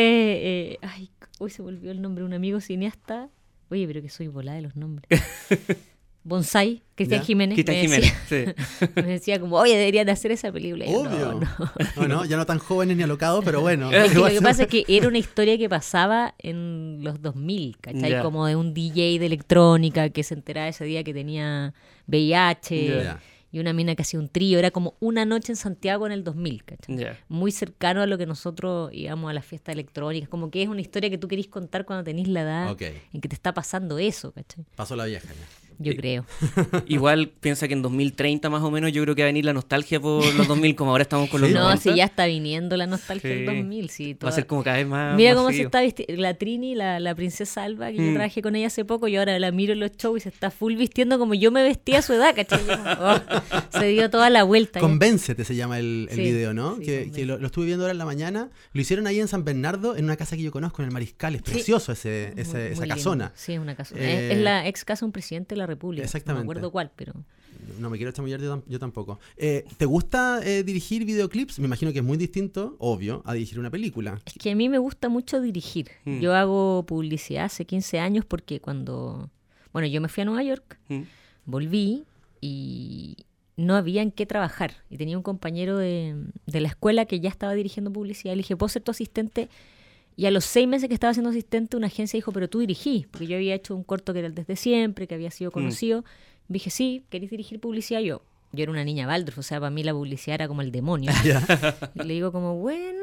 eh, 0.72 0.78
ay, 0.82 1.10
hoy 1.38 1.50
se 1.50 1.62
volvió 1.62 1.90
el 1.90 2.00
nombre. 2.02 2.24
Un 2.24 2.34
amigo 2.34 2.60
cineasta. 2.60 3.28
Oye, 3.70 3.86
pero 3.86 4.02
que 4.02 4.08
soy 4.10 4.28
volada 4.28 4.56
de 4.56 4.62
los 4.62 4.76
nombres. 4.76 5.08
Bonsai, 6.24 6.82
Cristian 6.94 7.20
Ya. 7.20 7.26
Jiménez. 7.26 7.54
Cristian 7.56 7.76
me 7.76 7.82
Jiménez. 7.82 8.14
decía- 8.30 8.54
Sí. 8.78 8.86
me 8.96 9.02
decía 9.02 9.40
como, 9.40 9.56
oye, 9.56 9.76
deberían 9.76 10.06
de 10.06 10.12
hacer 10.12 10.30
esa 10.30 10.52
película. 10.52 10.84
Yo, 10.86 11.00
Obvio. 11.00 11.32
no, 11.32 11.40
no. 11.40 11.48
No, 11.96 12.08
no, 12.08 12.24
ya 12.24 12.36
no 12.36 12.46
tan 12.46 12.58
jóvenes 12.58 12.96
ni 12.96 13.02
alocados, 13.02 13.44
pero 13.44 13.60
bueno. 13.60 13.90
Es 13.92 14.12
que 14.12 14.18
lo 14.18 14.26
que 14.28 14.40
pasa 14.40 14.62
es 14.62 14.68
que 14.68 14.84
era 14.88 15.08
una 15.08 15.18
historia 15.18 15.58
que 15.58 15.68
pasaba 15.68 16.34
en 16.38 16.98
los 17.02 17.20
2000, 17.20 17.76
¿cachai? 17.80 18.10
Ya. 18.10 18.22
Como 18.22 18.46
de 18.46 18.54
un 18.56 18.72
DJ 18.72 19.18
de 19.18 19.26
electrónica 19.26 20.10
que 20.10 20.22
se 20.22 20.34
enteraba 20.34 20.68
ese 20.68 20.84
día 20.84 21.02
que 21.02 21.12
tenía 21.12 21.74
VIH 22.06 22.86
Ya. 23.04 23.20
y 23.50 23.58
una 23.58 23.72
mina 23.72 23.94
que 23.96 24.02
hacía 24.02 24.20
un 24.20 24.28
trío. 24.28 24.58
Era 24.60 24.70
como 24.70 24.94
una 25.00 25.24
noche 25.24 25.50
en 25.52 25.56
Santiago 25.56 26.06
en 26.06 26.12
el 26.12 26.22
2000, 26.24 26.64
¿cachai? 26.64 27.16
Muy 27.28 27.50
cercano 27.50 28.00
a 28.00 28.06
lo 28.06 28.16
que 28.16 28.26
nosotros 28.26 28.90
íbamos 28.94 29.28
a 29.28 29.34
las 29.34 29.44
fiestas 29.44 29.72
electrónicas. 29.74 30.28
Como 30.28 30.50
que 30.52 30.62
es 30.62 30.68
una 30.68 30.80
historia 30.80 31.10
que 31.10 31.18
tú 31.18 31.26
querís 31.26 31.48
contar 31.48 31.84
cuando 31.84 32.04
tenés 32.04 32.28
la 32.28 32.42
edad 32.42 32.76
en 33.12 33.20
que 33.20 33.28
te 33.28 33.34
está 33.34 33.52
pasando 33.52 33.98
eso, 33.98 34.30
¿cachai? 34.32 34.64
Pasó 34.76 34.94
la 34.94 35.04
vieja 35.06 35.28
ya. 35.28 35.46
Yo 35.82 35.96
creo. 35.96 36.24
Igual 36.86 37.28
piensa 37.40 37.68
que 37.68 37.74
en 37.74 37.82
2030 37.82 38.48
más 38.50 38.62
o 38.62 38.70
menos 38.70 38.92
yo 38.92 39.02
creo 39.02 39.14
que 39.14 39.22
va 39.22 39.26
a 39.26 39.30
venir 39.30 39.44
la 39.44 39.52
nostalgia 39.52 40.00
por 40.00 40.24
los 40.34 40.48
2000 40.48 40.74
como 40.76 40.90
ahora 40.92 41.02
estamos 41.02 41.28
con 41.30 41.40
los 41.40 41.48
Sí, 41.48 41.54
no, 41.54 41.62
90. 41.62 41.82
si 41.82 41.94
ya 41.96 42.04
está 42.04 42.26
viniendo 42.26 42.76
la 42.76 42.86
nostalgia 42.86 43.30
Sí. 43.30 43.36
del 43.36 43.46
2000. 43.46 43.90
Sí, 43.90 44.16
Va 44.24 44.28
a 44.28 44.32
ser 44.32 44.46
como 44.46 44.62
cada 44.62 44.76
vez 44.78 44.86
más 44.86 45.16
Mira 45.16 45.30
más 45.34 45.42
cómo 45.42 45.50
se 45.54 45.62
está 45.62 45.80
vistiendo. 45.82 46.20
La 46.22 46.34
Trini, 46.34 46.74
la, 46.74 47.00
la 47.00 47.14
princesa 47.14 47.62
Alba, 47.64 47.90
que 47.90 47.96
yo 47.96 48.02
Mm. 48.02 48.14
trabajé 48.14 48.42
con 48.42 48.56
ella 48.56 48.66
hace 48.68 48.84
poco, 48.84 49.08
y 49.08 49.16
ahora 49.16 49.38
la 49.38 49.50
miro 49.52 49.72
en 49.72 49.80
los 49.80 49.92
shows 49.96 50.18
y 50.18 50.20
se 50.20 50.28
está 50.28 50.50
full 50.50 50.74
vistiendo 50.76 51.18
como 51.18 51.34
yo 51.34 51.50
me 51.50 51.62
vestía 51.62 51.98
a 51.98 52.02
su 52.02 52.12
edad, 52.12 52.34
¿cachai? 52.34 52.60
Oh, 53.00 53.16
se 53.78 53.86
dio 53.88 54.10
toda 54.10 54.30
la 54.30 54.42
vuelta. 54.44 54.80
ya. 54.80 54.86
Convéncete 54.86 55.44
se 55.44 55.54
llama 55.54 55.78
el, 55.78 56.08
el 56.10 56.16
Sí, 56.16 56.22
video, 56.22 56.54
¿no? 56.54 56.76
sí, 56.76 56.84
que 56.84 57.26
lo, 57.26 57.38
lo 57.38 57.46
estuve 57.46 57.66
viendo 57.66 57.84
ahora 57.84 57.92
en 57.92 57.98
la 57.98 58.04
mañana. 58.04 58.50
Lo 58.72 58.80
hicieron 58.80 59.06
ahí 59.06 59.20
en 59.20 59.28
San 59.28 59.44
Bernardo, 59.44 59.96
en 59.96 60.04
una 60.04 60.16
casa 60.16 60.36
que 60.36 60.42
yo 60.42 60.50
conozco, 60.50 60.82
en 60.82 60.88
el 60.88 60.92
Mariscal. 60.92 61.34
Es 61.34 61.42
precioso 61.42 61.92
ese, 61.92 62.32
ese- 62.36 62.58
muy 62.58 62.72
esa 62.72 62.86
casona. 62.86 63.32
Sí, 63.34 63.52
es 63.54 63.58
una 63.60 63.74
casona. 63.74 64.00
Eh, 64.02 64.26
es, 64.30 64.36
es 64.36 64.42
la 64.42 64.66
ex 64.66 64.84
casa 64.84 65.00
de 65.00 65.06
un 65.06 65.12
presidente 65.12 65.54
de 65.54 65.58
la 65.58 65.66
República. 65.74 66.04
Exactamente. 66.04 66.44
No 66.44 66.46
me 66.46 66.52
acuerdo 66.52 66.70
cuál, 66.72 66.90
pero. 66.96 67.12
No 67.78 67.90
me 67.90 67.96
quiero 67.96 68.10
chamullar 68.12 68.40
yo, 68.40 68.56
tam- 68.56 68.64
yo 68.66 68.78
tampoco. 68.78 69.18
Eh, 69.36 69.64
¿Te 69.76 69.84
gusta 69.86 70.40
eh, 70.44 70.62
dirigir 70.64 71.04
videoclips? 71.04 71.58
Me 71.60 71.66
imagino 71.66 71.92
que 71.92 71.98
es 72.00 72.04
muy 72.04 72.16
distinto, 72.18 72.76
obvio, 72.78 73.22
a 73.24 73.34
dirigir 73.34 73.58
una 73.60 73.70
película. 73.70 74.20
Es 74.26 74.34
que 74.34 74.50
a 74.50 74.54
mí 74.56 74.68
me 74.68 74.78
gusta 74.78 75.08
mucho 75.08 75.40
dirigir. 75.40 75.88
Mm. 76.04 76.20
Yo 76.20 76.34
hago 76.34 76.84
publicidad 76.86 77.44
hace 77.44 77.64
15 77.64 77.98
años 78.00 78.24
porque 78.24 78.60
cuando. 78.60 79.30
Bueno, 79.72 79.86
yo 79.88 80.00
me 80.00 80.08
fui 80.08 80.22
a 80.22 80.24
Nueva 80.24 80.42
York, 80.42 80.78
Mm. 80.88 81.02
volví 81.46 82.04
y 82.40 83.16
no 83.56 83.76
había 83.76 84.02
en 84.02 84.10
qué 84.10 84.26
trabajar. 84.26 84.74
Y 84.90 84.96
tenía 84.96 85.16
un 85.16 85.22
compañero 85.22 85.76
de, 85.78 86.16
de 86.46 86.60
la 86.60 86.68
escuela 86.68 87.04
que 87.06 87.20
ya 87.20 87.28
estaba 87.28 87.52
dirigiendo 87.54 87.92
publicidad. 87.92 88.32
Le 88.34 88.38
dije, 88.38 88.56
¿puedo 88.56 88.68
ser 88.68 88.82
tu 88.82 88.90
asistente? 88.90 89.48
Y 90.22 90.26
a 90.26 90.30
los 90.30 90.44
seis 90.44 90.68
meses 90.68 90.86
que 90.86 90.94
estaba 90.94 91.12
siendo 91.12 91.30
asistente, 91.30 91.76
una 91.76 91.88
agencia 91.88 92.16
dijo, 92.16 92.30
pero 92.30 92.48
tú 92.48 92.60
dirigí. 92.60 93.08
Porque 93.10 93.26
yo 93.26 93.34
había 93.34 93.56
hecho 93.56 93.74
un 93.74 93.82
corto 93.82 94.12
que 94.12 94.20
era 94.20 94.28
el 94.28 94.36
desde 94.36 94.54
siempre, 94.54 95.08
que 95.08 95.16
había 95.16 95.32
sido 95.32 95.50
conocido. 95.50 96.04
Dije, 96.46 96.70
sí, 96.70 97.02
¿querés 97.10 97.28
dirigir 97.28 97.58
publicidad? 97.58 97.98
Yo, 98.02 98.22
yo 98.52 98.62
era 98.62 98.70
una 98.70 98.84
niña 98.84 99.08
Waldorf, 99.08 99.38
o 99.38 99.42
sea, 99.42 99.58
para 99.58 99.70
mí 99.70 99.82
la 99.82 99.92
publicidad 99.92 100.36
era 100.36 100.46
como 100.46 100.62
el 100.62 100.70
demonio. 100.70 101.10
Y 101.96 102.04
le 102.04 102.14
digo 102.14 102.30
como, 102.30 102.54
bueno, 102.54 103.00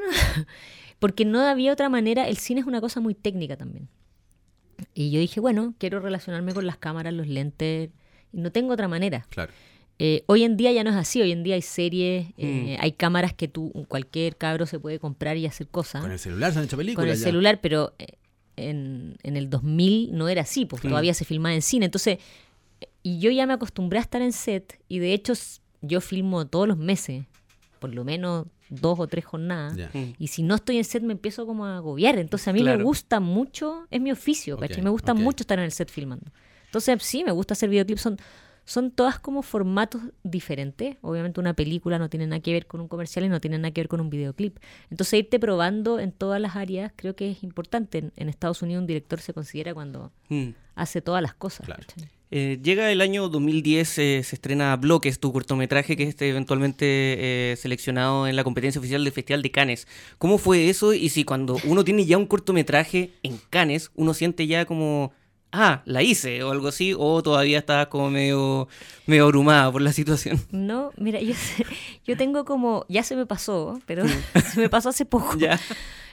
porque 0.99 1.25
no 1.25 1.41
había 1.41 1.73
otra 1.73 1.89
manera, 1.89 2.25
el 2.25 2.37
cine 2.37 2.61
es 2.61 2.67
una 2.67 2.79
cosa 2.79 3.01
muy 3.01 3.15
técnica 3.15 3.57
también. 3.57 3.89
Y 4.93 5.11
yo 5.11 5.19
dije, 5.19 5.41
bueno, 5.41 5.73
quiero 5.77 5.99
relacionarme 5.99 6.53
con 6.53 6.65
las 6.65 6.77
cámaras, 6.77 7.13
los 7.13 7.27
lentes, 7.27 7.89
y 8.31 8.39
no 8.39 8.53
tengo 8.53 8.71
otra 8.71 8.87
manera. 8.87 9.25
Claro. 9.29 9.51
Eh, 10.01 10.23
hoy 10.27 10.43
en 10.43 10.55
día 10.55 10.71
ya 10.71 10.83
no 10.85 10.89
es 10.91 10.95
así, 10.95 11.21
hoy 11.21 11.31
en 11.33 11.43
día 11.43 11.55
hay 11.55 11.61
series, 11.61 12.27
eh, 12.37 12.77
hay 12.79 12.93
cámaras 12.93 13.33
que 13.33 13.49
tú, 13.49 13.71
cualquier 13.89 14.37
cabro 14.37 14.65
se 14.65 14.79
puede 14.79 14.97
comprar 14.97 15.35
y 15.35 15.45
hacer 15.45 15.67
cosas 15.67 16.01
Con 16.01 16.11
el 16.11 16.19
celular 16.19 16.53
se 16.53 16.59
han 16.59 16.65
hecho 16.65 16.77
películas. 16.77 17.03
con 17.05 17.11
el 17.11 17.17
ya. 17.19 17.23
celular, 17.25 17.59
pero 17.61 17.93
eh, 17.99 18.13
en, 18.55 19.17
en 19.23 19.35
el 19.35 19.49
2000 19.49 20.11
no 20.17 20.29
era 20.29 20.43
así, 20.43 20.65
pues 20.65 20.83
Mm. 20.85 20.87
todavía 20.89 21.13
se 21.13 21.25
filmaba 21.25 21.53
en 21.53 21.61
cine. 21.61 21.85
Entonces, 21.85 22.17
y 23.03 23.19
yo 23.19 23.29
ya 23.31 23.45
me 23.45 23.53
acostumbré 23.53 23.99
a 23.99 24.01
estar 24.01 24.21
en 24.21 24.31
set 24.31 24.79
y 24.87 24.99
de 24.99 25.13
hecho 25.13 25.33
yo 25.81 25.99
filmo 25.99 26.47
todos 26.47 26.67
los 26.67 26.77
meses, 26.77 27.25
por 27.79 27.93
lo 27.93 28.05
menos 28.05 28.45
dos 28.69 28.99
o 28.99 29.07
tres 29.07 29.25
jornadas. 29.25 29.77
Mm. 29.93 29.99
Y 30.17 30.27
si 30.27 30.43
no 30.43 30.55
estoy 30.55 30.77
en 30.77 30.85
set 30.85 31.03
me 31.03 31.11
empiezo 31.13 31.45
como 31.45 31.65
a 31.65 31.75
agobiar. 31.77 32.17
Entonces 32.19 32.47
a 32.47 32.53
mí 32.53 32.63
me 32.63 32.81
gusta 32.83 33.19
mucho, 33.19 33.85
es 33.91 33.99
mi 33.99 34.11
oficio, 34.13 34.55
Ok, 34.55 34.61
¿cachai? 34.61 34.81
Me 34.81 34.89
gusta 34.91 35.13
mucho 35.13 35.43
estar 35.43 35.59
en 35.59 35.65
el 35.65 35.71
set 35.73 35.89
filmando. 35.89 36.31
Entonces 36.67 37.03
sí, 37.03 37.23
me 37.25 37.31
gusta 37.31 37.53
hacer 37.53 37.67
videoclips. 37.69 38.01
Son, 38.01 38.17
son 38.69 38.91
todas 38.91 39.17
como 39.19 39.41
formatos 39.41 40.01
diferentes. 40.23 40.97
Obviamente 41.01 41.39
una 41.39 41.55
película 41.55 41.97
no 41.97 42.07
tiene 42.07 42.27
nada 42.27 42.39
que 42.39 42.53
ver 42.53 42.67
con 42.67 42.81
un 42.81 42.87
comercial 42.87 43.25
y 43.25 43.29
no 43.29 43.41
tiene 43.41 43.57
nada 43.57 43.71
que 43.71 43.81
ver 43.81 43.87
con 43.87 43.99
un 43.99 44.09
videoclip. 44.11 44.57
Entonces 44.91 45.19
irte 45.19 45.39
probando 45.39 45.99
en 45.99 46.11
todas 46.11 46.39
las 46.39 46.55
áreas 46.55 46.91
creo 46.95 47.15
que 47.15 47.31
es 47.31 47.43
importante. 47.43 47.97
En, 47.97 48.13
en 48.15 48.29
Estados 48.29 48.61
Unidos 48.61 48.81
un 48.81 48.87
director 48.87 49.19
se 49.21 49.33
considera 49.33 49.73
cuando 49.73 50.11
Mm. 50.29 50.49
hace 50.75 51.01
todas 51.01 51.23
las 51.23 51.33
cosas. 51.33 51.65
Claro. 51.65 51.81
Eh, 52.31 52.59
llega 52.61 52.91
el 52.91 53.01
año 53.01 53.27
2010, 53.27 53.97
eh, 53.97 54.21
se 54.23 54.35
estrena 54.35 54.75
Bloques, 54.75 55.19
tu 55.19 55.33
cortometraje 55.33 55.97
que 55.97 56.03
es 56.03 56.21
eventualmente 56.21 56.85
eh, 57.51 57.55
seleccionado 57.57 58.27
en 58.27 58.35
la 58.35 58.43
competencia 58.43 58.77
oficial 58.77 59.03
del 59.03 59.11
Festival 59.11 59.41
de 59.41 59.49
Cannes. 59.49 59.87
¿Cómo 60.19 60.37
fue 60.37 60.69
eso? 60.69 60.93
Y 60.93 61.09
si 61.09 61.23
cuando 61.23 61.57
uno 61.65 61.83
tiene 61.83 62.05
ya 62.05 62.19
un 62.19 62.27
cortometraje 62.27 63.13
en 63.23 63.39
Cannes, 63.49 63.89
uno 63.95 64.13
siente 64.13 64.45
ya 64.45 64.65
como, 64.65 65.11
ah, 65.51 65.81
la 65.85 66.03
hice 66.03 66.43
o 66.43 66.51
algo 66.51 66.67
así, 66.69 66.93
o 66.97 67.21
todavía 67.23 67.59
estás 67.59 67.87
como 67.87 68.09
medio, 68.09 68.67
medio 69.07 69.23
abrumada 69.25 69.71
por 69.71 69.81
la 69.81 69.91
situación. 69.93 70.39
No, 70.51 70.91
mira, 70.97 71.19
yo, 71.21 71.33
yo 72.05 72.17
tengo 72.17 72.45
como, 72.45 72.85
ya 72.89 73.03
se 73.03 73.15
me 73.15 73.25
pasó, 73.25 73.79
pero 73.85 74.03
se 74.53 74.59
me 74.59 74.69
pasó 74.69 74.89
hace 74.89 75.05
poco. 75.05 75.37
Ya. 75.37 75.59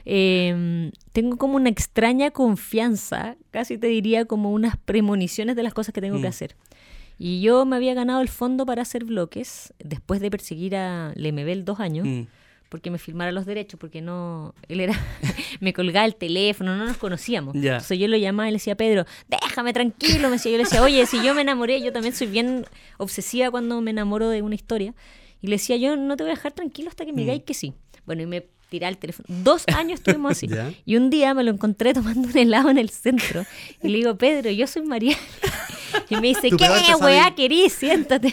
Eh, 0.04 0.90
tengo 1.12 1.36
como 1.36 1.56
una 1.56 1.68
extraña 1.68 2.30
confianza, 2.30 3.36
casi 3.50 3.76
te 3.78 3.88
diría 3.88 4.24
como 4.24 4.52
unas 4.52 4.76
premoniciones 4.76 5.56
de 5.56 5.62
las 5.62 5.74
cosas 5.74 5.92
que 5.92 6.00
tengo 6.00 6.16
que 6.20 6.26
Mm. 6.26 6.30
hacer. 6.30 6.56
Y 7.18 7.40
yo 7.40 7.64
me 7.64 7.76
había 7.76 7.94
ganado 7.94 8.20
el 8.20 8.28
fondo 8.28 8.66
para 8.66 8.82
hacer 8.82 9.04
bloques 9.04 9.72
después 9.78 10.20
de 10.20 10.30
perseguir 10.30 10.76
a 10.76 11.12
Lemebel 11.16 11.64
dos 11.64 11.80
años, 11.80 12.06
Mm. 12.06 12.22
Porque 12.68 12.90
me 12.90 12.98
firmara 12.98 13.32
los 13.32 13.46
derechos, 13.46 13.78
porque 13.78 14.00
no, 14.00 14.54
él 14.68 14.80
era, 14.80 14.94
me 15.60 15.72
colgaba 15.72 16.06
el 16.06 16.16
teléfono, 16.16 16.76
no 16.76 16.84
nos 16.84 16.96
conocíamos. 16.96 17.54
Ya. 17.54 17.74
Entonces 17.74 17.98
yo 17.98 18.08
lo 18.08 18.16
llamaba 18.16 18.48
y 18.48 18.52
le 18.52 18.56
decía, 18.56 18.76
Pedro, 18.76 19.04
déjame 19.28 19.72
tranquilo, 19.72 20.28
me 20.28 20.36
decía, 20.36 20.52
yo 20.52 20.58
le 20.58 20.64
decía, 20.64 20.82
oye, 20.82 21.06
si 21.06 21.22
yo 21.22 21.34
me 21.34 21.42
enamoré, 21.42 21.80
yo 21.80 21.92
también 21.92 22.14
soy 22.14 22.26
bien 22.26 22.66
obsesiva 22.98 23.50
cuando 23.50 23.80
me 23.80 23.90
enamoro 23.90 24.28
de 24.28 24.42
una 24.42 24.54
historia. 24.54 24.94
Y 25.40 25.48
le 25.48 25.56
decía, 25.56 25.76
yo 25.76 25.96
no 25.96 26.16
te 26.16 26.24
voy 26.24 26.32
a 26.32 26.34
dejar 26.34 26.52
tranquilo 26.52 26.88
hasta 26.88 27.04
que 27.04 27.12
me 27.12 27.20
digáis 27.20 27.42
que 27.42 27.54
sí. 27.54 27.74
Bueno, 28.04 28.22
y 28.22 28.26
me 28.26 28.46
tiraba 28.68 28.90
el 28.90 28.98
teléfono. 28.98 29.26
Dos 29.28 29.64
años 29.68 30.00
estuvimos 30.00 30.32
así. 30.36 30.48
Ya. 30.48 30.72
Y 30.84 30.96
un 30.96 31.10
día 31.10 31.34
me 31.34 31.42
lo 31.44 31.50
encontré 31.50 31.92
tomando 31.94 32.28
un 32.28 32.36
helado 32.36 32.70
en 32.70 32.78
el 32.78 32.90
centro. 32.90 33.44
Y 33.82 33.88
le 33.88 33.98
digo, 33.98 34.16
Pedro, 34.16 34.50
yo 34.50 34.66
soy 34.66 34.82
María. 34.82 35.16
Y 36.10 36.16
me 36.16 36.28
dice, 36.28 36.50
¿qué 36.56 36.94
weá 37.00 37.34
querís? 37.34 37.72
Siéntate. 37.72 38.32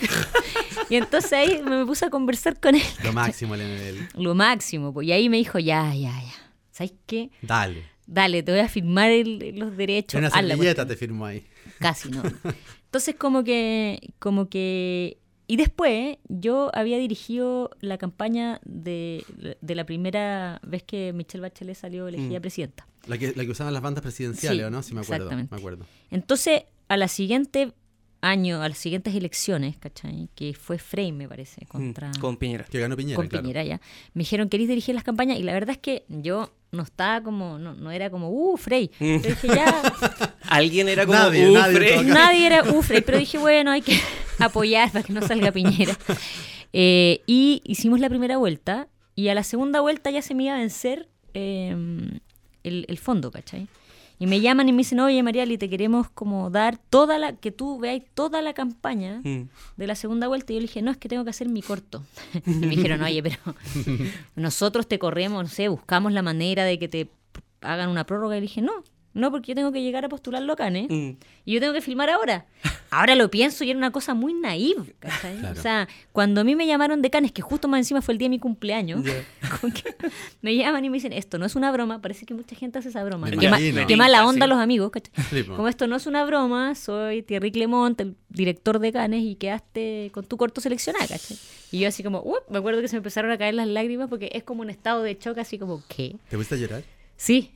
Y 0.90 0.96
entonces 0.96 1.32
ahí 1.34 1.62
me 1.64 1.86
puse 1.86 2.06
a 2.06 2.10
conversar 2.10 2.60
con 2.60 2.76
él. 2.76 2.82
Lo 3.04 3.14
máximo, 3.14 3.56
Lenel. 3.56 4.08
Lo 4.16 4.36
máximo. 4.36 4.94
Pues. 4.94 5.08
Y 5.08 5.12
ahí 5.14 5.30
me 5.30 5.38
dijo, 5.38 5.60
ya, 5.60 5.94
ya, 5.96 6.12
ya. 6.12 6.34
¿Sabes 6.72 6.94
qué? 7.06 7.30
Dale. 7.42 7.84
Dale, 8.06 8.44
te 8.44 8.52
voy 8.52 8.60
a 8.60 8.68
firmar 8.68 9.12
el- 9.12 9.54
los 9.58 9.78
derechos. 9.78 10.16
En 10.16 10.26
una 10.26 10.30
servilleta 10.30 10.86
te 10.86 10.96
firmo 10.98 11.26
ahí. 11.26 11.46
Casi, 11.80 12.10
no. 12.10 12.22
Entonces, 12.86 13.16
como 13.18 13.44
que, 13.44 14.12
como 14.20 14.50
que. 14.50 15.18
Y 15.48 15.58
después, 15.58 16.18
yo 16.30 16.72
había 16.74 16.98
dirigido 16.98 17.70
la 17.82 17.98
campaña 17.98 18.62
de, 18.66 19.24
de 19.62 19.76
la 19.76 19.86
primera 19.86 20.60
vez 20.64 20.84
que 20.84 21.12
Michelle 21.14 21.42
Bachelet 21.42 21.76
salió 21.76 22.08
elegida 22.08 22.40
Mm. 22.40 22.42
presidenta. 22.42 22.88
La 23.08 23.18
que, 23.18 23.34
la 23.36 23.44
que 23.44 23.52
usaban 23.52 23.74
las 23.74 23.82
bandas 23.84 24.02
presidenciales, 24.02 24.60
Sí, 24.60 24.64
¿o 24.64 24.70
no? 24.70 24.82
Sí, 24.82 24.94
me 24.94 25.02
acuerdo. 25.02 25.26
exactamente. 25.26 25.54
Me 25.54 25.60
acuerdo. 25.60 25.86
Entonces, 26.12 26.64
a 26.88 26.96
la 26.96 27.10
siguiente 27.10 27.74
año, 28.22 28.62
a 28.62 28.70
las 28.70 28.78
siguientes 28.78 29.14
elecciones, 29.16 29.76
¿cachai? 29.78 30.30
Que 30.34 30.54
fue 30.54 30.78
Frey, 30.78 31.12
me 31.12 31.28
parece, 31.28 31.66
contra. 31.66 32.08
Mm, 32.10 32.20
Con 32.22 32.38
Piñera. 32.38 32.64
Que 32.64 32.80
ganó 32.80 32.96
Piñera, 32.96 33.18
con 33.18 33.28
claro. 33.28 33.44
Piñera 33.44 33.66
ya. 33.66 33.82
Me 34.14 34.22
dijeron, 34.22 34.48
¿queréis 34.48 34.70
dirigir 34.70 34.96
las 34.96 35.04
campañas? 35.04 35.38
Y 35.38 35.44
la 35.44 35.52
verdad 35.52 35.72
es 35.72 35.80
que 35.80 36.06
yo 36.08 36.54
no 36.72 36.84
estaba 36.84 37.22
como, 37.22 37.60
no, 37.60 37.74
no 37.74 37.92
era 37.92 38.10
como, 38.10 38.30
uh, 38.30 38.56
Frey. 38.56 38.90
Mm. 39.00 39.18
Pero 39.22 39.36
dije, 39.36 39.48
ya, 39.50 39.82
Alguien 40.48 40.88
era 40.88 41.06
como 41.06 41.18
Nadie, 41.20 41.50
"Uh, 41.50 41.54
nadie 41.54 41.76
Frey". 41.76 42.06
nadie 42.06 42.46
era 42.46 42.64
uh, 42.64 42.82
Frey, 42.82 43.02
pero 43.02 43.18
dije, 43.18 43.38
bueno, 43.38 43.72
hay 43.72 43.82
que 43.82 44.00
apoyar 44.40 44.92
para 44.92 45.04
que 45.04 45.14
no 45.14 45.22
salga 45.22 45.52
Piñera. 45.52 45.98
Eh, 46.74 47.22
y 47.28 47.62
hicimos 47.66 48.00
la 48.00 48.10
primera 48.10 48.38
vuelta, 48.38 48.88
y 49.16 49.28
a 49.28 49.36
la 49.36 49.44
segunda 49.44 49.80
vuelta 49.82 50.10
ya 50.10 50.22
se 50.22 50.34
me 50.34 50.44
iba 50.46 50.56
a 50.56 50.58
vencer 50.60 51.08
eh, 51.36 51.76
el, 52.64 52.86
el 52.88 52.98
fondo, 52.98 53.30
¿cachai? 53.32 53.68
Y 54.20 54.28
me 54.28 54.40
llaman 54.40 54.70
y 54.70 54.72
me 54.72 54.78
dicen, 54.80 55.00
oye, 55.02 55.22
Mariali, 55.22 55.58
te 55.58 55.70
queremos 55.70 56.10
como 56.10 56.50
dar 56.50 56.78
toda 56.78 57.18
la, 57.18 57.34
que 57.34 57.52
tú 57.52 57.78
veáis 57.80 58.04
toda 58.14 58.42
la 58.42 58.54
campaña 58.54 59.20
Mm. 59.24 59.50
de 59.76 59.88
la 59.88 59.96
segunda 59.96 60.28
vuelta 60.28 60.54
y 60.54 60.56
yo 60.56 60.62
le 60.62 60.68
dije, 60.68 60.82
no, 60.82 60.92
es 60.92 60.98
que 60.98 61.10
tengo 61.10 61.24
que 61.26 61.32
hacer 61.32 61.50
mi 61.50 61.62
corto. 61.62 62.04
y 62.46 62.50
me 62.52 62.68
dijeron, 62.68 63.02
oye, 63.04 63.22
pero 63.22 63.38
nosotros 64.36 64.88
te 64.88 64.98
corremos, 65.00 65.44
no 65.44 65.50
sé, 65.50 65.68
buscamos 65.68 66.12
la 66.14 66.22
manera 66.22 66.64
de 66.64 66.80
que 66.80 66.88
te 66.88 67.10
hagan 67.62 67.90
una 67.90 68.06
prórroga. 68.06 68.38
Y 68.38 68.40
le 68.42 68.48
dije, 68.48 68.62
no, 68.62 68.84
no, 69.14 69.32
porque 69.32 69.50
yo 69.52 69.56
tengo 69.56 69.72
que 69.72 69.82
llegar 69.82 70.04
a 70.06 70.10
postularlo 70.10 70.54
acá, 70.54 70.68
¿eh? 70.70 70.88
Mm. 70.90 71.18
Y 71.46 71.54
yo 71.54 71.60
tengo 71.60 71.74
que 71.74 71.82
filmar 71.82 72.10
ahora. 72.10 72.46
Ahora 72.96 73.16
lo 73.16 73.32
pienso 73.32 73.64
y 73.64 73.72
era 73.72 73.78
una 73.80 73.90
cosa 73.92 74.14
muy 74.14 74.36
naive, 74.36 74.94
¿cachai? 75.00 75.38
Claro. 75.40 75.60
O 75.60 75.62
sea, 75.64 75.88
cuando 76.12 76.42
a 76.42 76.44
mí 76.44 76.56
me 76.56 76.68
llamaron 76.68 77.02
de 77.02 77.10
Canes, 77.10 77.32
que 77.32 77.42
justo 77.42 77.68
más 77.68 77.80
encima 77.80 78.04
fue 78.04 78.12
el 78.14 78.20
día 78.20 78.28
de 78.28 78.30
mi 78.30 78.38
cumpleaños, 78.40 79.04
me 80.42 80.56
llaman 80.56 80.86
y 80.86 80.90
me 80.92 80.98
dicen, 80.98 81.12
esto 81.14 81.38
no 81.40 81.46
es 81.48 81.56
una 81.56 81.72
broma, 81.72 82.02
parece 82.02 82.26
que 82.28 82.34
mucha 82.36 82.56
gente 82.56 82.78
hace 82.80 82.90
esa 82.90 83.04
broma. 83.04 83.30
Qué, 83.32 83.38
ma- 83.38 83.60
imagino. 83.60 83.88
qué 83.88 83.98
mala 83.98 84.20
Sí. 84.20 84.26
onda 84.26 84.46
los 84.48 84.60
amigos. 84.60 84.92
Como 85.56 85.68
esto 85.68 85.88
no 85.88 85.96
es 85.96 86.06
una 86.06 86.24
broma, 86.26 86.76
soy 86.76 87.24
Thierry 87.24 87.52
Clemont, 87.52 88.00
el 88.00 88.16
director 88.30 88.78
de 88.80 88.92
Canes, 88.92 89.24
y 89.24 89.36
quedaste 89.36 90.12
con 90.14 90.26
tu 90.26 90.38
corto 90.38 90.62
seleccionado, 90.62 91.08
¿cachai? 91.08 91.38
Y 91.72 91.80
yo 91.80 91.88
así 91.88 92.04
como, 92.04 92.20
"Uh", 92.22 92.36
me 92.50 92.60
acuerdo 92.60 92.80
que 92.82 92.88
se 92.88 92.96
me 92.96 93.00
empezaron 93.00 93.32
a 93.32 93.38
caer 93.40 93.56
las 93.56 93.68
lágrimas 93.68 94.08
porque 94.08 94.30
es 94.34 94.44
como 94.44 94.62
un 94.62 94.70
estado 94.70 95.02
de 95.02 95.16
shock, 95.20 95.40
así 95.40 95.58
como, 95.58 95.82
¿qué? 95.88 96.16
¿Te 96.30 96.38
pusiste 96.38 96.56
a 96.56 96.58
llorar? 96.60 96.84
Sí, 97.18 97.52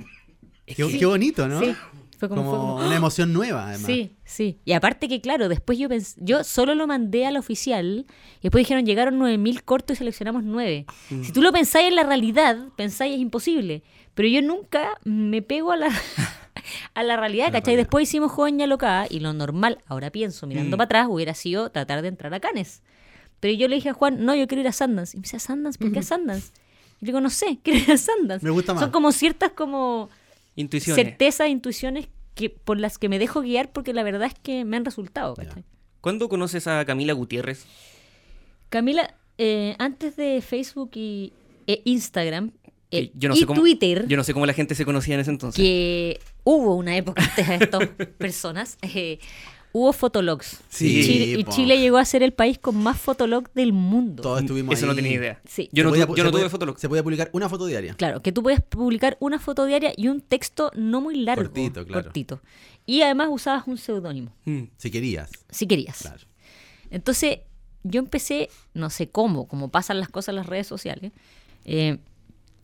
Qué, 0.75 0.97
qué 0.99 1.05
bonito, 1.05 1.47
¿no? 1.47 1.59
sí. 1.59 1.73
Fue 2.19 2.29
como, 2.29 2.41
Como, 2.45 2.51
fue 2.51 2.59
como, 2.77 2.87
una 2.87 2.95
emoción 2.95 3.31
nueva, 3.31 3.65
además. 3.67 3.85
Sí, 3.85 4.15
sí. 4.25 4.57
Y 4.65 4.71
aparte 4.73 5.07
que, 5.07 5.21
claro, 5.21 5.49
después 5.49 5.77
yo 5.77 5.87
pens- 5.87 6.15
yo 6.17 6.43
solo 6.43 6.73
lo 6.73 6.87
mandé 6.87 7.27
al 7.27 7.37
oficial 7.37 8.07
y 8.39 8.41
después 8.41 8.61
dijeron 8.63 8.87
llegaron 8.87 9.19
9.000 9.19 9.61
cortos 9.63 9.95
y 9.95 9.97
seleccionamos 9.99 10.43
9. 10.43 10.87
Mm. 11.11 11.23
Si 11.23 11.31
tú 11.31 11.43
lo 11.43 11.51
pensáis 11.51 11.89
en 11.89 11.95
la 11.95 12.01
realidad, 12.03 12.57
pensáis 12.75 13.13
es 13.13 13.19
imposible. 13.19 13.83
Pero 14.15 14.27
yo 14.29 14.41
nunca 14.41 14.99
me 15.03 15.43
pego 15.43 15.71
a 15.73 15.77
la, 15.77 15.89
a 16.95 17.03
la 17.03 17.17
realidad, 17.17 17.51
¿cachai? 17.51 17.75
Después 17.75 18.09
hicimos 18.09 18.31
Joven 18.31 18.59
y 18.59 18.63
Alocada 18.63 19.05
y 19.07 19.19
lo 19.19 19.33
normal, 19.33 19.77
ahora 19.85 20.09
pienso, 20.09 20.47
mirando 20.47 20.75
Mm. 20.75 20.79
para 20.79 20.85
atrás, 20.85 21.07
hubiera 21.11 21.35
sido 21.35 21.69
tratar 21.69 22.01
de 22.01 22.07
entrar 22.07 22.33
a 22.33 22.39
Canes. 22.39 22.81
Pero 23.39 23.53
yo 23.53 23.67
le 23.67 23.75
dije 23.75 23.89
a 23.89 23.93
Juan, 23.93 24.25
no, 24.25 24.33
yo 24.33 24.47
quiero 24.47 24.61
ir 24.61 24.67
a 24.67 24.71
Sundance. 24.73 25.15
Y 25.15 25.19
me 25.19 25.23
dice, 25.23 25.37
¿a 25.37 25.39
Sundance? 25.39 25.77
¿Por 25.77 25.91
qué 25.91 25.99
a 25.99 26.01
Sundance? 26.17 26.51
Y 26.99 27.05
le 27.05 27.09
digo, 27.09 27.21
no 27.21 27.29
sé, 27.29 27.59
quiero 27.63 27.77
ir 27.79 27.91
a 27.91 27.97
Sundance. 27.97 28.43
Me 28.43 28.49
gusta 28.49 28.73
más. 28.73 28.81
Son 28.81 28.89
como 28.89 29.11
ciertas 29.11 29.51
como 29.51 30.09
Intuiciones. 30.57 31.01
certezas, 31.05 31.47
intuiciones 31.49 32.09
que 32.35 32.49
por 32.49 32.77
las 32.79 32.97
que 32.97 33.07
me 33.07 33.17
dejo 33.19 33.41
guiar 33.41 33.71
porque 33.71 33.93
la 33.93 34.03
verdad 34.03 34.27
es 34.27 34.33
que 34.43 34.65
me 34.65 34.75
han 34.75 34.83
resultado. 34.83 35.35
¿cachai? 35.35 35.63
¿Cuándo 36.01 36.27
conoces 36.27 36.67
a 36.67 36.83
Camila 36.83 37.13
Gutiérrez? 37.13 37.65
Camila, 38.69 39.15
eh, 39.37 39.75
antes 39.79 40.15
de 40.17 40.41
Facebook 40.41 40.91
y 40.95 41.31
e 41.67 41.81
Instagram 41.85 42.51
eh, 42.91 43.09
Que 43.09 43.11
yo 43.15 43.29
no 43.29 43.35
y 43.35 43.39
sé 43.39 43.45
cómo, 43.45 43.59
Twitter, 43.61 44.05
Yo 44.07 44.17
no 44.17 44.23
sé 44.23 44.33
cómo 44.33 44.45
la 44.45 44.53
gente 44.53 44.75
se 44.75 44.85
conocía 44.85 45.15
en 45.15 45.21
ese 45.21 45.31
entonces. 45.31 45.61
que 45.61 46.19
hubo 46.43 46.75
una 46.75 46.95
época 46.97 47.23
antes 47.23 47.47
de 47.47 47.55
estas 47.55 47.87
personas, 48.17 48.77
eh, 48.81 49.19
hubo 49.73 49.93
fotologs. 49.93 50.59
Sí, 50.69 50.99
y, 50.99 51.03
Chile, 51.03 51.39
y. 51.39 51.43
Chile 51.45 51.79
llegó 51.79 51.97
a 51.97 52.05
ser 52.05 52.23
el 52.23 52.33
país 52.33 52.57
con 52.57 52.75
más 52.77 52.99
fotologs 52.99 53.53
del 53.53 53.73
mundo. 53.73 54.23
Todos 54.23 54.41
estuvimos 54.41 54.75
Eso 54.75 54.85
no 54.87 54.95
tenía 54.95 55.13
idea. 55.13 55.41
Sí. 55.45 55.69
Yo 55.71 55.83
no, 55.83 55.89
Se 55.89 55.93
podía 55.93 56.05
tu- 56.07 56.13
pu- 56.13 56.17
yo 56.17 56.23
no 56.23 56.27
se 56.29 56.31
tuve 56.31 56.41
podía- 56.41 56.49
Fotolog. 56.49 56.79
Se 56.79 56.89
podía 56.89 57.03
publicar 57.03 57.29
una 57.33 57.49
foto 57.49 57.65
diaria. 57.67 57.93
Claro, 57.95 58.21
que 58.21 58.31
tú 58.31 58.41
puedes 58.43 58.61
publicar 58.61 59.17
una 59.19 59.39
foto 59.39 59.65
diaria 59.65 59.93
y 59.95 60.07
un 60.07 60.21
texto 60.21 60.71
no 60.75 61.01
muy 61.01 61.15
largo. 61.17 61.43
Cortito, 61.43 61.85
claro. 61.85 62.03
cortito. 62.03 62.41
Y 62.85 63.01
además 63.01 63.27
usabas 63.31 63.67
un 63.67 63.77
seudónimo, 63.77 64.33
Mm. 64.45 64.63
Si 64.77 64.89
querías. 64.91 65.29
si 65.49 65.67
querías. 65.67 65.99
Claro. 65.99 66.25
Entonces, 66.89 67.39
yo 67.83 67.99
empecé, 67.99 68.49
no 68.73 68.89
sé 68.89 69.09
cómo, 69.09 69.47
como 69.47 69.69
pasan 69.69 69.99
las 69.99 70.09
cosas 70.09 70.29
en 70.29 70.35
las 70.37 70.45
redes 70.47 70.67
sociales, 70.67 71.11
eh, 71.65 71.97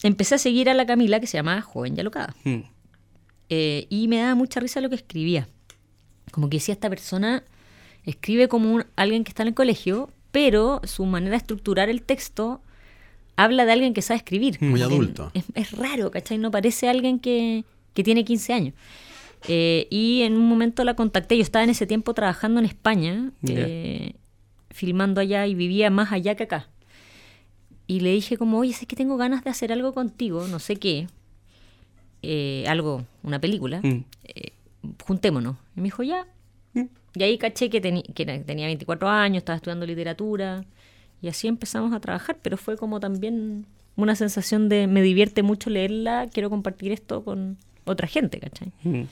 empecé 0.02 0.36
a 0.36 0.38
seguir 0.38 0.70
a 0.70 0.74
la 0.74 0.86
Camila, 0.86 1.20
que 1.20 1.28
se 1.28 1.38
llama 1.38 1.62
Joven 1.62 1.96
y 1.98 2.00
Alocada. 2.00 2.34
Mm. 2.46 2.60
Eh, 3.50 3.86
y 3.90 4.08
me 4.08 4.18
daba 4.18 4.36
mucha 4.36 4.60
risa 4.60 4.82
lo 4.82 4.90
que 4.90 4.96
escribía. 4.96 5.48
Como 6.32 6.50
que 6.50 6.58
decía, 6.58 6.74
esta 6.74 6.90
persona 6.90 7.44
escribe 8.06 8.48
como 8.48 8.72
un- 8.74 8.86
alguien 8.96 9.24
que 9.24 9.30
está 9.30 9.44
en 9.44 9.50
el 9.50 9.54
colegio, 9.54 10.10
pero 10.32 10.82
su 10.84 11.06
manera 11.06 11.32
de 11.32 11.38
estructurar 11.38 11.90
el 11.90 12.02
texto 12.02 12.62
habla 13.36 13.66
de 13.66 13.72
alguien 13.72 13.94
que 13.94 14.02
sabe 14.02 14.18
escribir. 14.18 14.58
Muy 14.62 14.82
adulto. 14.82 15.32
Es, 15.34 15.46
es 15.56 15.72
raro, 15.72 16.12
¿cachai? 16.12 16.38
No 16.38 16.52
parece 16.52 16.90
alguien 16.90 17.20
que, 17.20 17.64
que 17.94 18.04
tiene 18.04 18.24
15 18.26 18.54
años. 18.54 18.74
Eh, 19.48 19.88
y 19.90 20.22
en 20.22 20.34
un 20.38 20.48
momento 20.48 20.84
la 20.84 20.96
contacté. 20.96 21.36
Yo 21.38 21.44
estaba 21.44 21.64
en 21.64 21.70
ese 21.70 21.86
tiempo 21.86 22.14
trabajando 22.14 22.60
en 22.60 22.66
España, 22.66 23.32
eh, 23.48 24.14
filmando 24.72 25.20
allá 25.22 25.46
y 25.48 25.54
vivía 25.56 25.90
más 25.90 26.12
allá 26.12 26.36
que 26.36 26.44
acá. 26.44 26.68
Y 27.86 28.00
le 28.00 28.12
dije 28.14 28.38
como, 28.38 28.60
oye, 28.60 28.74
sé 28.74 28.86
que 28.86 28.96
tengo 28.96 29.18
ganas 29.18 29.44
de 29.44 29.50
hacer 29.50 29.72
algo 29.74 29.94
contigo, 29.94 30.48
no 30.48 30.60
sé 30.60 30.78
qué. 30.78 31.08
eh, 32.22 32.64
algo, 32.70 33.04
una 33.24 33.40
película. 33.40 33.82
Mm. 33.84 34.06
juntémonos. 35.06 35.58
Y 35.76 35.82
me 35.82 35.86
dijo, 35.86 36.04
ya. 36.04 36.28
Y 37.16 37.22
ahí 37.24 37.38
caché 37.38 37.70
que, 37.70 37.80
tenía 37.80 38.66
24 38.66 39.08
años, 39.08 39.38
estaba 39.38 39.58
estudiando 39.58 39.86
literatura. 39.86 40.66
Y 41.22 41.28
así 41.28 41.48
empezamos 41.48 41.94
a 41.94 42.00
trabajar, 42.00 42.38
pero 42.42 42.58
fue 42.58 42.76
como 42.76 43.00
también 43.00 43.68
una 43.96 44.16
sensación 44.16 44.70
de 44.70 44.88
me 44.88 45.02
divierte 45.02 45.44
mucho 45.44 45.70
leerla, 45.70 46.28
quiero 46.34 46.50
compartir 46.50 46.92
esto 46.92 47.24
con 47.24 47.58
otra 47.86 48.08
gente, 48.08 48.40
¿cachai? 48.40 48.72
Mm. 48.84 49.04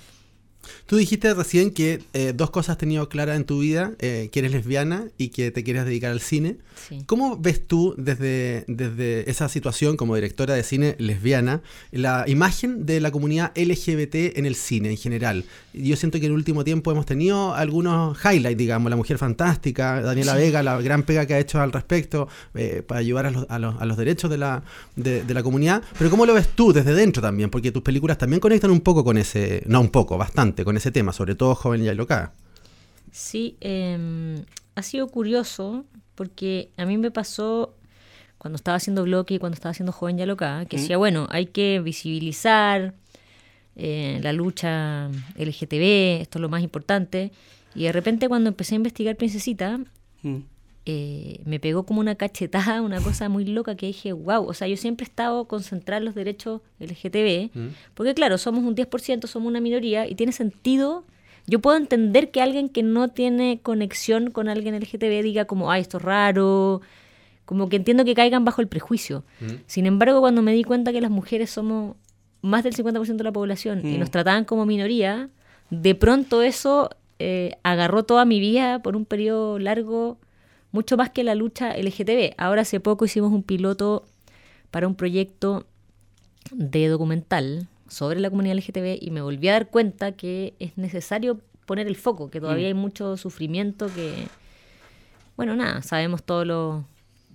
Tú 0.85 0.97
dijiste 0.97 1.33
recién 1.33 1.71
que 1.71 2.03
eh, 2.13 2.33
dos 2.35 2.51
cosas 2.51 2.71
has 2.71 2.77
tenido 2.77 3.09
claras 3.09 3.37
en 3.37 3.45
tu 3.45 3.59
vida, 3.59 3.93
eh, 3.99 4.29
que 4.31 4.39
eres 4.39 4.51
lesbiana 4.51 5.05
y 5.17 5.29
que 5.29 5.51
te 5.51 5.63
quieres 5.63 5.85
dedicar 5.85 6.11
al 6.11 6.21
cine. 6.21 6.57
Sí. 6.87 7.03
¿Cómo 7.05 7.37
ves 7.37 7.67
tú 7.67 7.93
desde, 7.97 8.65
desde 8.67 9.29
esa 9.29 9.49
situación 9.49 9.97
como 9.97 10.15
directora 10.15 10.53
de 10.55 10.63
cine 10.63 10.95
lesbiana 10.97 11.61
la 11.91 12.25
imagen 12.27 12.85
de 12.85 12.99
la 12.99 13.11
comunidad 13.11 13.51
LGBT 13.55 14.37
en 14.37 14.45
el 14.45 14.55
cine 14.55 14.89
en 14.89 14.97
general? 14.97 15.45
Yo 15.73 15.95
siento 15.95 16.19
que 16.19 16.25
en 16.25 16.31
el 16.31 16.37
último 16.37 16.63
tiempo 16.63 16.91
hemos 16.91 17.05
tenido 17.05 17.53
algunos 17.53 18.17
highlights, 18.23 18.57
digamos, 18.57 18.89
La 18.89 18.95
Mujer 18.95 19.17
Fantástica, 19.17 20.01
Daniela 20.01 20.35
Vega, 20.35 20.63
la 20.63 20.81
gran 20.81 21.03
pega 21.03 21.25
que 21.25 21.35
ha 21.35 21.39
hecho 21.39 21.61
al 21.61 21.71
respecto 21.71 22.27
eh, 22.55 22.83
para 22.85 22.99
ayudar 22.99 23.27
a 23.27 23.31
los, 23.31 23.45
a, 23.49 23.59
los, 23.59 23.79
a 23.79 23.85
los 23.85 23.97
derechos 23.97 24.29
de 24.29 24.37
la, 24.37 24.63
de, 24.95 25.23
de 25.23 25.33
la 25.33 25.43
comunidad. 25.43 25.83
Pero 25.97 26.09
¿cómo 26.09 26.25
lo 26.25 26.33
ves 26.33 26.49
tú 26.49 26.73
desde 26.73 26.93
dentro 26.93 27.21
también? 27.21 27.49
Porque 27.49 27.71
tus 27.71 27.83
películas 27.83 28.17
también 28.17 28.39
conectan 28.39 28.71
un 28.71 28.81
poco 28.81 29.03
con 29.03 29.17
ese, 29.17 29.63
no 29.67 29.81
un 29.81 29.89
poco, 29.89 30.17
bastante, 30.17 30.50
con 30.63 30.77
ese 30.77 30.91
tema, 30.91 31.13
sobre 31.13 31.35
todo 31.35 31.55
joven 31.55 31.83
y 31.83 31.87
alocada. 31.87 32.33
Sí, 33.11 33.57
eh, 33.61 34.43
ha 34.75 34.83
sido 34.83 35.07
curioso 35.07 35.85
porque 36.15 36.69
a 36.77 36.85
mí 36.85 36.97
me 36.97 37.11
pasó 37.11 37.73
cuando 38.37 38.55
estaba 38.55 38.77
haciendo 38.77 39.03
bloque 39.03 39.35
y 39.35 39.39
cuando 39.39 39.55
estaba 39.55 39.71
haciendo 39.71 39.91
joven 39.91 40.17
y 40.17 40.21
alocada, 40.23 40.65
que 40.65 40.77
decía, 40.77 40.97
bueno, 40.97 41.27
hay 41.29 41.47
que 41.47 41.79
visibilizar 41.79 42.93
eh, 43.75 44.19
la 44.23 44.33
lucha 44.33 45.09
LGTB, 45.37 46.21
esto 46.21 46.39
es 46.39 46.41
lo 46.41 46.49
más 46.49 46.63
importante. 46.63 47.31
Y 47.75 47.83
de 47.83 47.91
repente 47.91 48.27
cuando 48.27 48.49
empecé 48.49 48.75
a 48.75 48.77
investigar 48.77 49.15
Princesita, 49.15 49.79
Mm. 50.23 50.37
Eh, 50.85 51.41
me 51.45 51.59
pegó 51.59 51.83
como 51.83 51.99
una 51.99 52.15
cachetada, 52.15 52.81
una 52.81 52.99
cosa 53.01 53.29
muy 53.29 53.45
loca 53.45 53.75
que 53.75 53.85
dije, 53.87 54.13
wow, 54.13 54.45
o 54.47 54.53
sea, 54.53 54.67
yo 54.67 54.77
siempre 54.77 55.03
he 55.05 55.09
estado 55.09 55.45
concentrada 55.45 55.99
en 55.99 56.05
los 56.05 56.15
derechos 56.15 56.61
LGTB, 56.79 57.51
porque 57.93 58.13
claro, 58.13 58.37
somos 58.37 58.63
un 58.63 58.75
10%, 58.75 59.27
somos 59.27 59.47
una 59.47 59.61
minoría 59.61 60.07
y 60.07 60.15
tiene 60.15 60.31
sentido. 60.31 61.03
Yo 61.47 61.59
puedo 61.59 61.77
entender 61.77 62.31
que 62.31 62.41
alguien 62.41 62.69
que 62.69 62.83
no 62.83 63.09
tiene 63.09 63.59
conexión 63.61 64.31
con 64.31 64.47
alguien 64.49 64.75
LGTB 64.75 65.23
diga 65.23 65.45
como, 65.45 65.71
ay, 65.71 65.81
esto 65.81 65.97
es 65.97 66.03
raro, 66.03 66.81
como 67.45 67.67
que 67.69 67.75
entiendo 67.75 68.05
que 68.05 68.13
caigan 68.15 68.45
bajo 68.45 68.61
el 68.61 68.67
prejuicio. 68.67 69.23
Sin 69.67 69.85
embargo, 69.85 70.19
cuando 70.21 70.41
me 70.41 70.53
di 70.53 70.63
cuenta 70.63 70.91
que 70.91 71.01
las 71.01 71.11
mujeres 71.11 71.49
somos 71.49 71.95
más 72.41 72.63
del 72.63 72.73
50% 72.75 73.17
de 73.17 73.23
la 73.23 73.31
población 73.31 73.81
y 73.85 73.97
Mm. 73.97 73.99
nos 73.99 74.09
trataban 74.11 74.45
como 74.45 74.65
minoría, 74.65 75.29
de 75.69 75.93
pronto 75.95 76.41
eso 76.41 76.89
eh, 77.19 77.55
agarró 77.63 78.03
toda 78.03 78.25
mi 78.25 78.39
vida 78.39 78.81
por 78.81 78.95
un 78.95 79.05
periodo 79.05 79.59
largo, 79.59 80.17
mucho 80.71 80.97
más 80.97 81.09
que 81.09 81.23
la 81.23 81.35
lucha 81.35 81.71
LGTB. 81.75 82.33
Ahora 82.37 82.61
hace 82.61 82.79
poco 82.79 83.05
hicimos 83.05 83.31
un 83.31 83.43
piloto 83.43 84.05
para 84.71 84.87
un 84.87 84.95
proyecto 84.95 85.65
de 86.51 86.87
documental 86.87 87.67
sobre 87.87 88.19
la 88.19 88.29
comunidad 88.29 88.55
LGTB 88.57 88.97
y 89.01 89.11
me 89.11 89.21
volví 89.21 89.49
a 89.49 89.53
dar 89.53 89.67
cuenta 89.69 90.13
que 90.13 90.53
es 90.59 90.77
necesario 90.77 91.39
poner 91.65 91.87
el 91.87 91.95
foco, 91.95 92.29
que 92.29 92.39
todavía 92.39 92.65
Mm. 92.65 92.67
hay 92.67 92.73
mucho 92.73 93.17
sufrimiento 93.17 93.87
que, 93.93 94.27
bueno, 95.37 95.55
nada, 95.55 95.81
sabemos 95.81 96.23
todo 96.23 96.45
lo, 96.45 96.85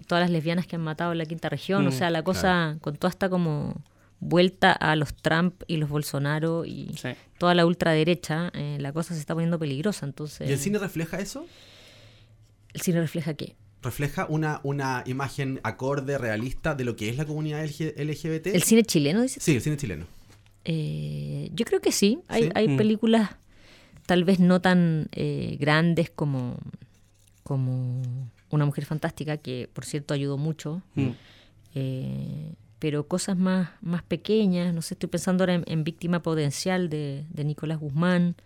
todas 0.06 0.22
las 0.22 0.30
lesbianas 0.30 0.66
que 0.66 0.76
han 0.76 0.82
matado 0.82 1.12
en 1.12 1.18
la 1.18 1.26
quinta 1.26 1.48
región, 1.48 1.86
o 1.86 1.90
Mm, 1.90 1.92
sea, 1.92 2.10
la 2.10 2.22
cosa 2.22 2.76
con 2.80 2.96
toda 2.96 3.10
esta 3.10 3.28
como 3.28 3.74
vuelta 4.20 4.72
a 4.72 4.96
los 4.96 5.14
Trump 5.14 5.62
y 5.66 5.76
los 5.76 5.88
Bolsonaro 5.90 6.64
y 6.64 6.90
Sí. 6.96 7.10
toda 7.38 7.54
la 7.54 7.66
ultraderecha, 7.66 8.50
eh, 8.54 8.78
la 8.80 8.92
cosa 8.92 9.14
se 9.14 9.20
está 9.20 9.34
poniendo 9.34 9.58
peligrosa, 9.58 10.06
entonces... 10.06 10.48
¿Y 10.48 10.52
el 10.52 10.58
cine 10.58 10.78
refleja 10.78 11.18
eso? 11.18 11.46
¿El 12.76 12.82
cine 12.82 13.00
refleja 13.00 13.34
qué? 13.34 13.56
¿Refleja 13.82 14.26
una, 14.28 14.60
una 14.64 15.02
imagen 15.06 15.60
acorde, 15.64 16.18
realista 16.18 16.74
de 16.74 16.84
lo 16.84 16.94
que 16.94 17.08
es 17.08 17.16
la 17.16 17.24
comunidad 17.24 17.64
LG 17.64 17.94
LGBT? 17.98 18.46
¿El 18.48 18.62
cine 18.62 18.82
chileno, 18.84 19.22
dices? 19.22 19.42
Sí, 19.42 19.54
el 19.56 19.62
cine 19.62 19.76
chileno. 19.76 20.06
Eh, 20.64 21.50
yo 21.54 21.64
creo 21.64 21.80
que 21.80 21.90
sí. 21.92 22.18
Hay, 22.28 22.44
¿Sí? 22.44 22.48
hay 22.54 22.68
Mm. 22.68 22.76
películas 22.76 23.30
tal 24.06 24.24
vez 24.24 24.38
no 24.40 24.60
tan 24.60 25.08
eh, 25.12 25.56
grandes 25.58 26.10
como, 26.10 26.56
como 27.42 28.02
Una 28.50 28.64
mujer 28.64 28.84
fantástica, 28.84 29.38
que 29.38 29.68
por 29.72 29.84
cierto 29.84 30.14
ayudó 30.14 30.36
mucho. 30.38 30.82
Mm. 30.94 31.08
eh, 31.74 32.52
pero 32.78 33.08
cosas 33.08 33.36
más, 33.38 33.70
más 33.80 34.02
pequeñas, 34.02 34.74
no 34.74 34.82
sé, 34.82 34.94
estoy 34.94 35.08
pensando 35.08 35.42
ahora 35.44 35.54
en, 35.54 35.64
en 35.66 35.82
Víctima 35.82 36.20
Potencial 36.22 36.90
de, 36.90 37.24
de 37.30 37.44
Nicolás 37.44 37.78
Guzmán, 37.80 38.36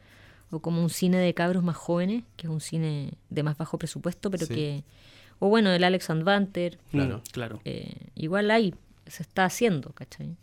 o 0.51 0.61
como 0.61 0.83
un 0.83 0.91
cine 0.91 1.19
de 1.19 1.33
cabros 1.35 1.63
más 1.63 1.77
jóvenes, 1.77 2.25
que 2.37 2.47
es 2.47 2.53
un 2.53 2.61
cine 2.61 3.13
de 3.29 3.43
más 3.43 3.57
bajo 3.57 3.79
presupuesto, 3.79 4.31
pero 4.31 4.47
Sí. 4.47 4.55
que... 4.55 4.85
O 5.39 5.49
bueno, 5.49 5.71
el 5.71 5.83
Alex 5.85 6.11
Advanter, 6.11 6.79
Claro. 6.91 7.19
Mm, 7.19 7.31
claro. 7.33 7.61
eh, 7.65 7.95
igual 8.15 8.51
hay, 8.51 8.75
se 9.07 9.23
está 9.23 9.47
haciendo, 9.47 9.91
¿cachai? 9.93 10.37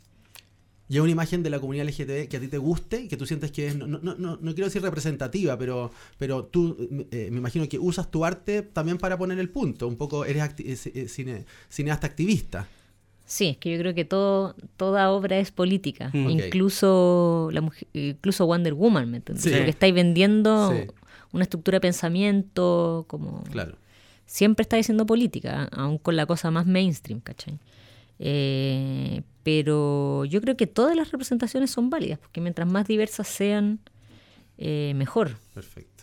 Y 0.90 0.96
es 0.96 1.02
una 1.02 1.12
imagen 1.12 1.44
de 1.44 1.50
la 1.50 1.60
comunidad 1.60 1.86
LGBT 1.86 2.30
que 2.30 2.38
a 2.38 2.40
ti 2.40 2.48
te 2.48 2.58
guste 2.58 3.02
y 3.02 3.08
que 3.10 3.18
tú 3.18 3.26
sientes 3.26 3.52
que 3.52 3.68
es, 3.68 3.76
no, 3.76 3.86
no, 3.88 4.00
no, 4.00 4.16
no 4.16 4.54
quiero 4.56 4.66
decir 4.68 4.82
representativa, 4.82 5.58
pero, 5.58 5.92
pero 6.18 6.46
tú 6.46 6.78
eh, 7.12 7.28
me 7.30 7.40
imagino 7.40 7.68
que 7.68 7.78
usas 7.78 8.10
tu 8.10 8.24
arte 8.24 8.62
también 8.62 8.98
para 8.98 9.18
poner 9.18 9.38
el 9.38 9.50
punto. 9.50 9.86
Un 9.88 9.98
poco 9.98 10.24
eres 10.24 10.42
acti- 10.42 11.08
cine- 11.10 11.44
cineasta 11.70 12.08
activista. 12.08 12.68
Sí, 13.30 13.48
es 13.50 13.58
que 13.58 13.70
yo 13.74 13.78
creo 13.80 13.94
que 13.94 14.06
todo, 14.06 14.56
toda 14.78 15.12
obra 15.12 15.38
es 15.38 15.52
política, 15.52 16.10
Mm. 16.14 16.30
Incluso 16.30 17.50
la 17.52 17.60
mujer- 17.62 17.88
incluso 17.94 18.46
Wonder 18.48 18.74
Woman, 18.74 19.12
¿me 19.12 19.18
entiendes? 19.18 19.44
Sí. 19.44 19.52
Porque 19.52 19.70
estáis 19.70 19.94
vendiendo 19.94 20.72
Sí. 20.72 20.88
una 21.34 21.44
estructura 21.44 21.76
de 21.76 21.82
pensamiento, 21.82 23.04
como 23.10 23.44
Claro. 23.52 23.76
siempre 24.26 24.62
está 24.64 24.78
diciendo 24.78 25.06
política, 25.06 25.68
aún 25.74 25.98
con 25.98 26.16
la 26.16 26.26
cosa 26.26 26.52
más 26.52 26.66
mainstream, 26.66 27.20
¿cachai? 27.20 27.60
Eh, 28.20 29.22
pero 29.44 30.26
yo 30.26 30.42
creo 30.42 30.56
que 30.58 30.66
todas 30.68 30.96
las 30.96 31.12
representaciones 31.12 31.70
son 31.70 31.90
válidas, 31.90 32.20
porque 32.20 32.42
mientras 32.42 32.68
más 32.70 32.88
diversas 32.88 33.28
sean, 33.28 33.80
eh, 34.58 34.94
mejor. 34.96 35.38
Perfecto. 35.54 35.97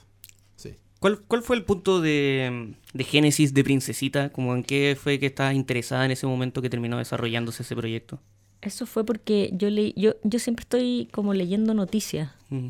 ¿Cuál, 1.04 1.20
¿Cuál 1.20 1.42
fue 1.42 1.56
el 1.56 1.64
punto 1.64 2.00
de, 2.00 2.72
de 2.94 3.04
génesis 3.04 3.52
de 3.52 3.62
Princesita? 3.62 4.30
Como 4.30 4.54
¿En 4.54 4.62
qué 4.62 4.96
fue 4.98 5.18
que 5.18 5.26
estabas 5.26 5.54
interesada 5.54 6.06
en 6.06 6.12
ese 6.12 6.26
momento 6.26 6.62
que 6.62 6.70
terminó 6.70 6.96
desarrollándose 6.96 7.62
ese 7.62 7.76
proyecto? 7.76 8.20
Eso 8.62 8.86
fue 8.86 9.04
porque 9.04 9.50
yo 9.52 9.68
leí, 9.68 9.92
yo, 9.98 10.14
yo 10.22 10.38
siempre 10.38 10.62
estoy 10.62 11.10
como 11.12 11.34
leyendo 11.34 11.74
noticias 11.74 12.30
Mm. 12.48 12.68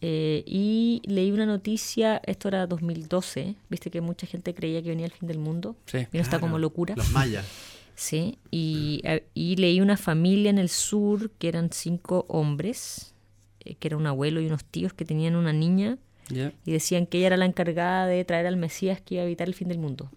Eh, 0.00 0.42
y 0.46 1.00
leí 1.04 1.30
una 1.30 1.46
noticia, 1.46 2.20
esto 2.26 2.48
era 2.48 2.66
2012, 2.66 3.54
viste 3.68 3.88
que 3.92 4.00
mucha 4.00 4.26
gente 4.26 4.52
creía 4.52 4.82
que 4.82 4.88
venía 4.88 5.06
el 5.06 5.12
fin 5.12 5.28
del 5.28 5.38
mundo. 5.38 5.76
Sí. 5.86 6.08
Vino 6.10 6.24
Claro. 6.24 6.40
como 6.40 6.58
locura. 6.58 6.96
Los 6.96 7.12
mayas. 7.12 7.46
Sí, 7.94 8.36
y, 8.50 9.00
eh, 9.04 9.22
y 9.32 9.54
leí 9.54 9.80
una 9.80 9.96
familia 9.96 10.50
en 10.50 10.58
el 10.58 10.70
sur 10.70 11.30
que 11.38 11.46
eran 11.46 11.70
cinco 11.70 12.24
hombres, 12.28 13.14
eh, 13.60 13.76
que 13.76 13.86
era 13.86 13.96
un 13.96 14.08
abuelo 14.08 14.40
y 14.40 14.46
unos 14.46 14.64
tíos 14.64 14.92
que 14.92 15.04
tenían 15.04 15.36
una 15.36 15.52
niña 15.52 15.98
Y 16.30 16.72
decían 16.72 17.06
que 17.06 17.18
ella 17.18 17.28
era 17.28 17.36
la 17.36 17.46
encargada 17.46 18.06
de 18.06 18.24
traer 18.24 18.46
al 18.46 18.56
Mesías 18.56 19.00
que 19.00 19.16
iba 19.16 19.22
a 19.22 19.26
evitar 19.26 19.48
el 19.48 19.54
fin 19.54 19.68
del 19.68 19.78
mundo. 19.78 20.10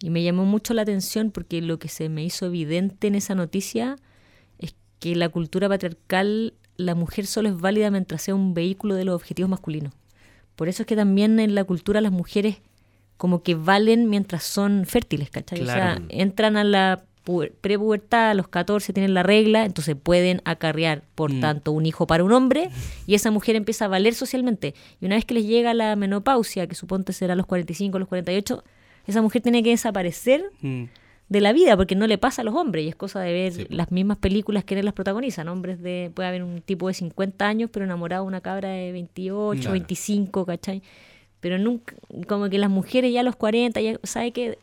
Y 0.00 0.10
me 0.10 0.22
llamó 0.22 0.44
mucho 0.44 0.74
la 0.74 0.82
atención 0.82 1.30
porque 1.30 1.62
lo 1.62 1.78
que 1.78 1.88
se 1.88 2.08
me 2.08 2.24
hizo 2.24 2.46
evidente 2.46 3.06
en 3.06 3.14
esa 3.14 3.34
noticia 3.34 3.96
es 4.58 4.74
que 4.98 5.14
la 5.14 5.28
cultura 5.28 5.68
patriarcal, 5.68 6.54
la 6.76 6.94
mujer 6.94 7.26
solo 7.26 7.48
es 7.48 7.56
válida 7.58 7.90
mientras 7.90 8.22
sea 8.22 8.34
un 8.34 8.52
vehículo 8.52 8.94
de 8.94 9.04
los 9.04 9.14
objetivos 9.14 9.48
masculinos. 9.48 9.94
Por 10.56 10.68
eso 10.68 10.82
es 10.82 10.86
que 10.86 10.96
también 10.96 11.38
en 11.40 11.54
la 11.54 11.64
cultura 11.64 12.00
las 12.00 12.12
mujeres 12.12 12.58
como 13.16 13.42
que 13.44 13.54
valen 13.54 14.10
mientras 14.10 14.42
son 14.42 14.84
fértiles, 14.84 15.30
¿cachai? 15.30 15.62
O 15.62 15.66
sea, 15.66 16.02
entran 16.08 16.56
a 16.56 16.64
la 16.64 17.04
prepubertad, 17.60 18.30
a 18.30 18.34
los 18.34 18.48
14 18.48 18.92
tienen 18.92 19.14
la 19.14 19.22
regla, 19.22 19.64
entonces 19.64 19.96
pueden 20.00 20.40
acarrear, 20.44 21.02
por 21.14 21.32
Mm. 21.32 21.40
tanto, 21.40 21.72
un 21.72 21.86
hijo 21.86 22.06
para 22.06 22.24
un 22.24 22.32
hombre 22.32 22.70
y 23.06 23.14
esa 23.14 23.30
mujer 23.30 23.56
empieza 23.56 23.84
a 23.84 23.88
valer 23.88 24.14
socialmente. 24.14 24.74
Y 25.00 25.06
una 25.06 25.14
vez 25.16 25.24
que 25.24 25.34
les 25.34 25.46
llega 25.46 25.74
la 25.74 25.94
menopausia, 25.96 26.66
que 26.66 26.74
suponte 26.74 27.12
será 27.12 27.34
los 27.36 27.46
45, 27.46 27.96
a 27.96 28.00
los 28.00 28.08
48, 28.08 28.64
esa 29.06 29.22
mujer 29.22 29.42
tiene 29.42 29.62
que 29.62 29.70
desaparecer 29.70 30.44
Mm. 30.60 30.84
de 31.28 31.40
la 31.40 31.52
vida 31.52 31.76
porque 31.76 31.94
no 31.94 32.06
le 32.06 32.18
pasa 32.18 32.42
a 32.42 32.44
los 32.44 32.54
hombres 32.54 32.84
y 32.84 32.88
es 32.88 32.94
cosa 32.96 33.20
de 33.20 33.32
ver 33.32 33.52
Sí, 33.52 33.66
las 33.70 33.90
mismas 33.90 34.18
películas 34.18 34.64
que 34.64 34.82
las 34.82 34.92
protagonizan 34.92 35.48
hombres 35.48 35.80
de 35.80 36.10
puede 36.14 36.28
haber 36.28 36.42
un 36.42 36.60
tipo 36.60 36.88
de 36.88 36.94
50 36.94 37.46
años 37.48 37.70
pero 37.72 37.84
enamorado 37.86 38.24
de 38.24 38.28
una 38.28 38.40
cabra 38.42 38.68
de 38.68 38.92
28 38.92 39.60
Claro. 39.62 39.72
25 39.72 40.44
¿cachai? 40.44 40.82
pero 41.40 41.58
nunca 41.58 41.94
como 42.28 42.48
que 42.50 42.58
las 42.58 42.68
mujeres 42.70 43.12
ya 43.12 43.20
a 43.20 43.22
los 43.22 43.34
40 43.36 43.80
ya 43.80 43.98
sabe 44.04 44.32
que 44.32 44.58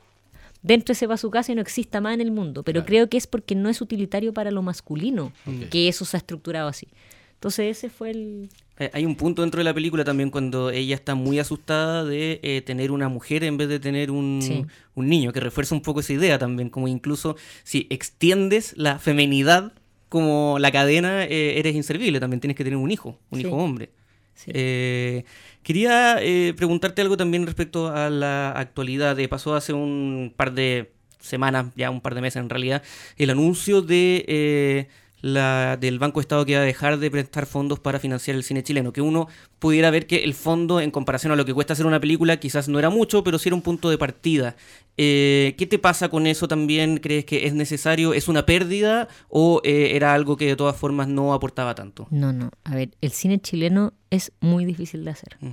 dentro 0.62 0.94
se 0.96 1.08
va 1.08 1.14
a 1.16 1.18
su 1.18 1.30
casa 1.30 1.52
y 1.52 1.56
no 1.56 1.62
exista 1.62 2.02
más 2.02 2.14
en 2.14 2.22
el 2.22 2.32
mundo 2.32 2.64
pero 2.64 2.82
Claro. 2.82 2.88
creo 2.88 3.10
que 3.10 3.18
es 3.18 3.28
porque 3.28 3.56
no 3.56 3.70
es 3.70 3.82
utilitario 3.82 4.34
para 4.34 4.52
lo 4.52 4.62
masculino 4.62 5.32
que 5.70 5.88
eso 5.88 6.06
se 6.06 6.18
ha 6.18 6.20
estructurado 6.20 6.68
así 6.68 6.88
entonces 7.36 7.78
ese 7.78 7.90
fue 7.90 8.12
el 8.12 8.50
Eh, 8.82 8.90
Hay 8.94 9.06
un 9.06 9.16
punto 9.16 9.42
dentro 9.42 9.58
de 9.60 9.64
la 9.66 9.74
película 9.74 10.04
también 10.06 10.30
cuando 10.30 10.70
ella 10.72 10.96
está 10.96 11.14
muy 11.16 11.38
asustada 11.40 12.04
de 12.06 12.40
eh, 12.44 12.62
tener 12.62 12.92
una 12.92 13.10
mujer 13.10 13.44
en 13.44 13.58
vez 13.58 13.68
de 13.70 13.80
tener 13.80 14.10
un, 14.12 14.40
Sí. 14.42 14.66
un 14.96 15.08
niño, 15.10 15.32
que 15.34 15.40
refuerza 15.42 15.76
un 15.76 15.82
poco 15.82 16.00
esa 16.00 16.14
idea 16.14 16.38
también, 16.40 16.70
como 16.70 16.88
incluso 16.88 17.36
si 17.64 17.88
extiendes 17.90 18.74
la 18.78 18.98
femenidad 19.00 19.74
como 20.08 20.58
la 20.60 20.72
cadena, 20.72 21.26
eh, 21.26 21.60
eres 21.60 21.76
inservible, 21.76 22.20
también 22.22 22.40
tienes 22.40 22.56
que 22.58 22.64
tener 22.64 22.78
un 22.78 22.90
hijo, 22.90 23.20
un 23.32 23.40
Sí. 23.42 23.46
hijo 23.48 23.56
hombre. 23.58 23.90
sí. 24.34 24.52
Eh, 24.54 25.26
quería 25.70 26.18
eh, 26.20 26.56
preguntarte 26.58 27.00
algo 27.04 27.16
también 27.16 27.46
respecto 27.46 27.90
a 27.90 28.10
la 28.10 28.50
actualidad. 28.50 29.20
Eh, 29.20 29.28
pasó 29.28 29.54
hace 29.54 29.72
un 29.72 30.34
par 30.36 30.54
de 30.54 30.94
semanas, 31.20 31.68
ya 31.76 31.92
un 31.92 32.02
par 32.02 32.16
de 32.16 32.22
meses 32.22 32.42
en 32.42 32.50
realidad, 32.50 32.82
el 33.18 33.30
anuncio 33.30 33.84
de 33.84 34.26
eh, 34.28 34.88
la 35.22 35.78
del 35.78 36.00
Banco 36.00 36.20
Estado 36.22 36.46
que 36.46 36.56
va 36.56 36.62
a 36.62 36.66
dejar 36.66 36.98
de 37.00 37.12
prestar 37.12 37.46
fondos 37.46 37.80
para 37.80 38.00
financiar 38.00 38.36
el 38.38 38.44
cine 38.44 38.64
chileno. 38.64 38.94
Que 38.94 39.02
uno 39.02 39.28
pudiera 39.60 39.92
ver 39.92 40.08
que 40.08 40.24
el 40.24 40.34
fondo, 40.34 40.80
en 40.82 40.92
comparación 40.92 41.32
a 41.34 41.36
lo 41.36 41.46
que 41.46 41.54
cuesta 41.54 41.74
hacer 41.74 41.86
una 41.86 42.00
película, 42.00 42.38
quizás 42.38 42.70
no 42.70 42.80
era 42.80 42.90
mucho, 42.90 43.24
pero 43.24 43.38
sí 43.40 43.50
era 43.50 43.56
un 43.56 43.62
punto 43.62 43.90
de 43.90 43.98
partida. 43.98 44.56
Eh, 44.98 45.56
¿Qué 45.58 45.66
te 45.66 45.80
pasa 45.80 46.10
con 46.10 46.28
eso 46.28 46.48
también? 46.48 46.98
¿Crees 46.98 47.26
que 47.26 47.48
es 47.48 47.54
necesario? 47.54 48.14
¿Es 48.14 48.28
una 48.28 48.46
pérdida 48.46 49.08
o 49.30 49.62
eh, 49.64 49.92
era 49.96 50.14
algo 50.14 50.38
que 50.38 50.46
de 50.46 50.56
todas 50.56 50.76
formas 50.76 51.08
no 51.08 51.34
aportaba 51.34 51.76
tanto? 51.76 52.08
No, 52.12 52.34
no. 52.34 52.52
A 52.64 52.76
ver, 52.76 52.90
el 53.02 53.12
cine 53.12 53.40
chileno 53.40 53.94
es 54.10 54.32
muy 54.42 54.66
difícil 54.66 55.06
de 55.06 55.12
hacer. 55.12 55.38
Mm. 55.42 55.50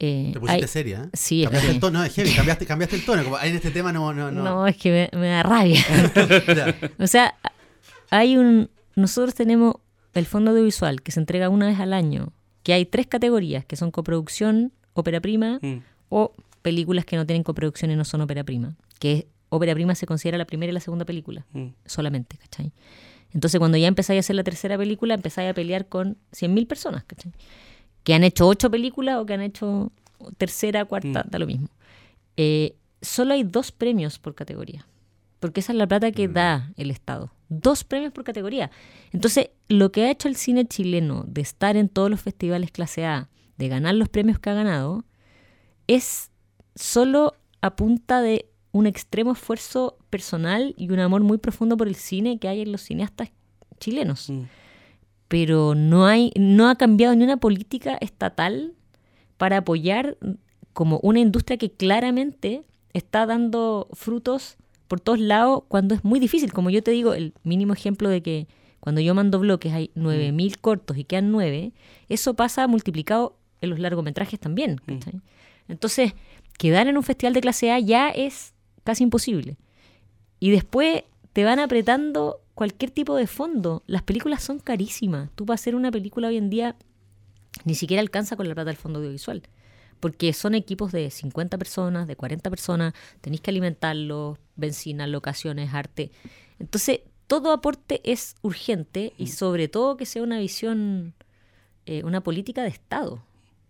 Eh, 0.00 0.30
Te 0.32 0.40
pusiste 0.40 0.62
hay- 0.64 0.68
seria, 0.68 1.02
¿eh? 1.04 1.08
Sí, 1.12 1.42
es 1.44 1.48
cambiaste 1.50 1.70
el 1.72 1.80
tono, 1.80 1.98
no, 2.00 2.04
es 2.04 2.12
heavy, 2.14 2.32
cambiaste, 2.34 2.66
cambiaste 2.66 2.96
el 2.96 3.04
tono. 3.04 3.22
Como 3.24 3.38
en 3.38 3.54
este 3.54 3.70
tema 3.70 3.92
no. 3.92 4.12
no, 4.12 4.30
no. 4.30 4.42
No, 4.42 4.66
es 4.66 4.76
que 4.76 5.08
me, 5.12 5.18
me 5.18 5.28
da 5.28 5.42
rabia. 5.42 5.80
O 6.98 7.06
sea, 7.06 7.34
hay 8.10 8.36
un. 8.36 8.70
Nosotros 8.96 9.34
tenemos 9.34 9.76
el 10.14 10.26
fondo 10.26 10.50
audiovisual 10.52 11.02
que 11.02 11.10
se 11.12 11.20
entrega 11.20 11.48
una 11.48 11.66
vez 11.66 11.80
al 11.80 11.92
año, 11.92 12.32
que 12.62 12.72
hay 12.72 12.86
tres 12.86 13.06
categorías, 13.06 13.64
que 13.64 13.76
son 13.76 13.90
coproducción, 13.90 14.72
ópera 14.94 15.20
prima 15.20 15.58
Mm. 15.62 15.78
o 16.08 16.32
películas 16.62 17.04
que 17.04 17.16
no 17.16 17.26
tienen 17.26 17.42
coproducción 17.42 17.90
y 17.90 17.96
no 17.96 18.04
son 18.04 18.20
ópera 18.20 18.44
prima. 18.44 18.74
Que 19.00 19.26
ópera 19.48 19.74
prima 19.74 19.94
se 19.94 20.06
considera 20.06 20.38
la 20.38 20.44
primera 20.46 20.70
y 20.70 20.74
la 20.74 20.80
segunda 20.80 21.04
película, 21.04 21.44
Mm. 21.52 21.66
solamente, 21.84 22.38
¿cachai? 22.38 22.72
Entonces, 23.32 23.58
cuando 23.58 23.76
ya 23.76 23.88
empezáis 23.88 24.18
a 24.18 24.20
hacer 24.20 24.36
la 24.36 24.44
tercera 24.44 24.78
película, 24.78 25.14
empezáis 25.14 25.50
a 25.50 25.54
pelear 25.54 25.88
con 25.88 26.16
100.000 26.32 26.66
personas, 26.68 27.02
¿cachai? 27.04 27.32
Que 28.04 28.14
han 28.14 28.22
hecho 28.22 28.46
ocho 28.46 28.70
películas 28.70 29.16
o 29.16 29.26
que 29.26 29.34
han 29.34 29.40
hecho 29.42 29.90
tercera, 30.38 30.84
cuarta, 30.84 31.24
Mm. 31.24 31.30
da 31.30 31.38
lo 31.40 31.46
mismo. 31.46 31.68
Eh, 32.36 32.76
solo 33.02 33.34
hay 33.34 33.42
dos 33.42 33.72
premios 33.72 34.18
por 34.20 34.34
categoría. 34.36 34.86
Porque 35.40 35.60
esa 35.60 35.72
es 35.72 35.78
la 35.78 35.86
plata 35.86 36.10
que 36.12 36.28
da 36.28 36.72
el 36.76 36.90
Estado. 36.90 37.30
Dos 37.48 37.84
premios 37.84 38.12
por 38.12 38.24
categoría. 38.24 38.70
Entonces, 39.12 39.50
lo 39.68 39.92
que 39.92 40.04
ha 40.04 40.10
hecho 40.10 40.28
el 40.28 40.36
cine 40.36 40.66
chileno 40.66 41.24
de 41.26 41.40
estar 41.40 41.76
en 41.76 41.88
todos 41.88 42.10
los 42.10 42.20
festivales 42.20 42.70
clase 42.70 43.06
A, 43.06 43.28
de 43.56 43.68
ganar 43.68 43.94
los 43.94 44.08
premios 44.08 44.38
que 44.38 44.50
ha 44.50 44.54
ganado, 44.54 45.04
es 45.86 46.30
solo 46.74 47.34
a 47.60 47.76
punta 47.76 48.20
de 48.20 48.46
un 48.72 48.86
extremo 48.86 49.32
esfuerzo 49.32 49.96
personal 50.10 50.74
y 50.76 50.90
un 50.90 50.98
amor 50.98 51.22
muy 51.22 51.38
profundo 51.38 51.76
por 51.76 51.86
el 51.86 51.94
cine 51.94 52.38
que 52.38 52.48
hay 52.48 52.62
en 52.62 52.72
los 52.72 52.82
cineastas 52.82 53.30
chilenos. 53.78 54.30
Mm. 54.30 54.42
Pero 55.28 55.74
no 55.74 56.06
hay, 56.06 56.32
no 56.36 56.68
ha 56.68 56.76
cambiado 56.76 57.14
ni 57.14 57.24
una 57.24 57.36
política 57.36 57.96
estatal 58.00 58.74
para 59.36 59.58
apoyar 59.58 60.18
como 60.72 60.98
una 61.02 61.20
industria 61.20 61.56
que 61.56 61.70
claramente 61.70 62.64
está 62.92 63.26
dando 63.26 63.88
frutos 63.92 64.56
por 64.88 65.00
todos 65.00 65.18
lados 65.18 65.62
cuando 65.68 65.94
es 65.94 66.04
muy 66.04 66.20
difícil. 66.20 66.52
Como 66.52 66.70
yo 66.70 66.82
te 66.82 66.90
digo, 66.90 67.14
el 67.14 67.32
mínimo 67.42 67.72
ejemplo 67.72 68.08
de 68.08 68.22
que 68.22 68.46
cuando 68.80 69.00
yo 69.00 69.14
mando 69.14 69.38
bloques 69.38 69.72
hay 69.72 69.90
9.000 69.94 70.58
cortos 70.60 70.96
y 70.98 71.04
quedan 71.04 71.32
9, 71.32 71.72
eso 72.08 72.34
pasa 72.34 72.66
multiplicado 72.66 73.36
en 73.60 73.70
los 73.70 73.78
largometrajes 73.78 74.38
también. 74.38 74.80
Mm. 74.86 74.98
¿cachai? 74.98 75.20
Entonces, 75.68 76.12
quedar 76.58 76.86
en 76.86 76.96
un 76.96 77.02
festival 77.02 77.32
de 77.32 77.40
clase 77.40 77.70
A 77.70 77.78
ya 77.78 78.10
es 78.10 78.52
casi 78.84 79.04
imposible. 79.04 79.56
Y 80.38 80.50
después 80.50 81.04
te 81.32 81.44
van 81.44 81.58
apretando 81.58 82.40
cualquier 82.54 82.90
tipo 82.90 83.16
de 83.16 83.26
fondo. 83.26 83.82
Las 83.86 84.02
películas 84.02 84.42
son 84.42 84.58
carísimas. 84.58 85.30
Tú 85.34 85.46
para 85.46 85.54
hacer 85.54 85.74
una 85.74 85.90
película 85.90 86.28
hoy 86.28 86.36
en 86.36 86.50
día 86.50 86.76
ni 87.64 87.74
siquiera 87.74 88.00
alcanza 88.00 88.36
con 88.36 88.48
la 88.48 88.54
plata 88.54 88.70
del 88.70 88.76
fondo 88.76 88.98
audiovisual. 88.98 89.42
Porque 90.04 90.34
son 90.34 90.54
equipos 90.54 90.92
de 90.92 91.10
50 91.10 91.56
personas, 91.56 92.06
de 92.06 92.14
40 92.14 92.50
personas, 92.50 92.92
tenéis 93.22 93.40
que 93.40 93.50
alimentarlos, 93.50 94.36
benzina, 94.54 95.06
locaciones, 95.06 95.72
arte. 95.72 96.10
Entonces, 96.58 97.00
todo 97.26 97.52
aporte 97.52 98.02
es 98.04 98.34
urgente 98.42 99.14
y 99.16 99.28
sobre 99.28 99.66
todo 99.68 99.96
que 99.96 100.04
sea 100.04 100.22
una 100.22 100.38
visión, 100.40 101.14
eh, 101.86 102.02
una 102.04 102.20
política 102.22 102.62
de 102.62 102.68
Estado. 102.68 103.22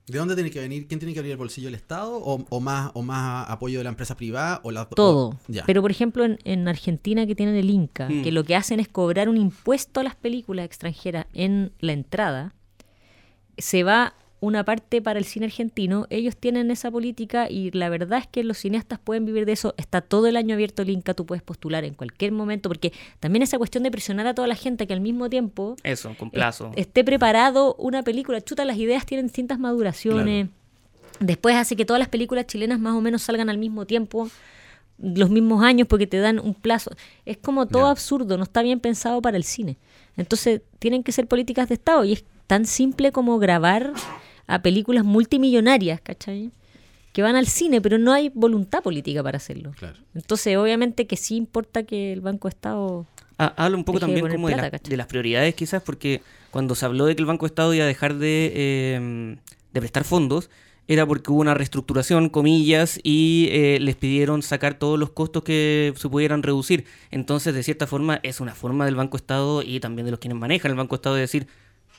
¿De 0.09 0.19
dónde 0.19 0.35
tiene 0.35 0.51
que 0.51 0.59
venir? 0.59 0.89
¿Quién 0.89 0.99
tiene 0.99 1.13
que 1.15 1.21
abrir 1.21 1.31
el 1.31 1.39
bolsillo 1.39 1.69
del 1.69 1.77
Estado? 1.77 2.17
¿O, 2.17 2.45
o 2.51 2.61
más, 2.61 2.91
o 2.95 3.03
más 3.03 3.49
apoyo 3.49 3.79
de 3.79 3.85
la 3.85 3.91
empresa 3.91 4.17
privada? 4.17 4.61
O 4.65 4.73
la, 4.73 4.87
Todo. 4.89 5.29
o- 5.29 5.39
ya. 5.47 5.63
Pero, 5.65 5.83
por 5.83 5.93
ejemplo, 5.93 6.25
en, 6.25 6.39
en 6.43 6.67
Argentina 6.67 7.27
que 7.29 7.37
tienen 7.37 7.55
el 7.55 7.71
Inca, 7.71 8.09
Mm. 8.09 8.23
que 8.25 8.33
lo 8.33 8.43
que 8.43 8.57
hacen 8.57 8.81
es 8.81 8.89
cobrar 8.89 9.29
un 9.29 9.37
impuesto 9.37 10.01
a 10.01 10.03
las 10.03 10.17
películas 10.17 10.67
extranjeras 10.67 11.27
en 11.33 11.73
la 11.79 11.93
entrada, 11.93 12.55
se 13.57 13.85
va 13.85 14.15
una 14.45 14.65
parte 14.65 15.01
para 15.03 15.19
el 15.19 15.25
cine 15.25 15.47
argentino, 15.47 16.07
ellos 16.11 16.37
tienen 16.37 16.71
esa 16.71 16.91
política 16.91 17.49
y 17.51 17.71
la 17.73 17.89
verdad 17.89 18.19
es 18.21 18.27
que 18.27 18.45
los 18.45 18.59
cineastas 18.59 18.99
pueden 18.99 19.25
vivir 19.27 19.47
de 19.47 19.53
eso, 19.53 19.75
está 19.77 20.01
todo 20.01 20.27
el 20.27 20.37
año 20.37 20.55
abierto 20.55 20.83
el 20.83 20.91
Inca, 20.91 21.15
tú 21.15 21.27
puedes 21.27 21.43
postular 21.43 21.85
en 21.85 21.95
cualquier 21.95 22.33
momento, 22.33 22.69
porque 22.69 22.93
también 23.21 23.43
esa 23.43 23.59
cuestión 23.59 23.83
de 23.85 23.91
presionar 23.91 24.27
a 24.27 24.35
toda 24.35 24.47
la 24.49 24.55
gente 24.55 24.87
que 24.87 24.93
al 24.93 25.01
mismo 25.01 25.29
tiempo 25.31 25.77
Eso, 25.83 26.15
con 26.19 26.31
plazo. 26.31 26.69
est- 26.77 26.79
esté 26.89 27.05
preparado 27.05 27.75
una 27.79 28.03
película. 28.03 28.41
Chuta, 28.41 28.65
las 28.65 28.77
ideas 28.77 29.07
tienen 29.07 29.27
distintas 29.27 29.59
maduraciones. 29.59 30.49
Después 31.21 31.55
hace 31.57 31.77
que 31.77 31.85
todas 31.85 32.01
las 32.01 32.09
películas 32.09 32.47
chilenas 32.47 32.79
más 32.81 32.95
o 32.95 33.01
menos 33.01 33.23
salgan 33.23 33.49
al 33.49 33.59
mismo 33.59 33.87
tiempo, 33.87 34.29
los 34.99 35.31
mismos 35.31 35.63
años, 35.65 35.89
porque 35.89 36.07
te 36.07 36.19
dan 36.19 36.39
un 36.39 36.55
plazo. 36.55 36.91
Es 37.25 37.37
como 37.37 37.67
todo 37.67 37.87
absurdo, 37.87 38.37
no 38.37 38.43
está 38.45 38.63
bien 38.63 38.81
pensado 38.81 39.23
para 39.23 39.37
el 39.37 39.45
cine. 39.45 39.77
Entonces, 40.17 40.61
tienen 40.79 41.03
que 41.03 41.13
ser 41.13 41.27
políticas 41.27 41.69
de 41.69 41.75
Estado 41.75 42.05
y 42.05 42.13
es 42.13 42.25
tan 42.47 42.67
simple 42.67 43.11
como 43.11 43.39
grabar 43.39 43.93
a 44.47 44.63
películas 44.63 45.05
multimillonarias, 45.05 46.01
¿cachai? 46.01 46.51
Que 47.13 47.23
van 47.23 47.37
al 47.37 47.47
cine, 47.47 47.81
pero 47.81 47.97
no 47.99 48.13
hay 48.13 48.31
voluntad 48.35 48.83
política 48.83 49.23
para 49.23 49.37
hacerlo. 49.37 49.73
Claro. 49.79 49.99
Entonces, 50.15 50.57
obviamente 50.57 51.07
que 51.07 51.17
sí 51.17 51.37
importa 51.37 51.85
que 51.85 52.13
el 52.13 52.21
Banco 52.21 52.49
de 52.49 52.55
Estado 52.55 53.07
Ah, 53.39 53.53
habla 53.57 53.77
un 53.77 53.85
poco 53.85 53.99
de 53.99 54.01
también 54.03 54.21
poner 54.21 54.37
como 54.37 54.49
de, 54.49 54.57
la- 54.57 54.71
de 54.71 54.97
las 54.97 55.07
prioridades 55.07 55.55
quizás, 55.55 55.83
porque 55.83 56.23
cuando 56.51 56.75
se 56.77 56.85
habló 56.87 57.07
de 57.07 57.17
que 57.17 57.23
el 57.23 57.27
Banco 57.27 57.47
de 57.47 57.49
Estado 57.49 57.75
iba 57.75 57.85
a 57.85 57.89
dejar 57.89 58.15
de, 58.15 58.53
eh, 58.55 59.37
de 59.73 59.81
prestar 59.81 60.05
fondos, 60.05 60.51
era 60.87 61.07
porque 61.07 61.31
hubo 61.33 61.41
una 61.41 61.55
reestructuración, 61.55 62.29
comillas, 62.29 63.01
y 63.03 63.49
eh, 63.51 63.79
les 63.81 63.97
pidieron 63.97 64.43
sacar 64.43 64.75
todos 64.75 64.99
los 64.99 65.11
costos 65.11 65.43
que 65.43 65.93
se 65.97 66.09
pudieran 66.09 66.43
reducir. 66.43 66.85
Entonces, 67.11 67.55
de 67.55 67.63
cierta 67.63 67.87
forma, 67.87 68.21
es 68.23 68.39
una 68.41 68.55
forma 68.55 68.85
del 68.85 68.95
Banco 68.95 69.17
de 69.17 69.23
Estado 69.23 69.63
y 69.63 69.81
también 69.81 70.05
de 70.05 70.11
los 70.11 70.21
quienes 70.21 70.39
manejan 70.39 70.71
el 70.71 70.77
Banco 70.77 70.95
de 70.95 70.99
Estado 70.99 71.15
de 71.17 71.23
decir, 71.23 71.47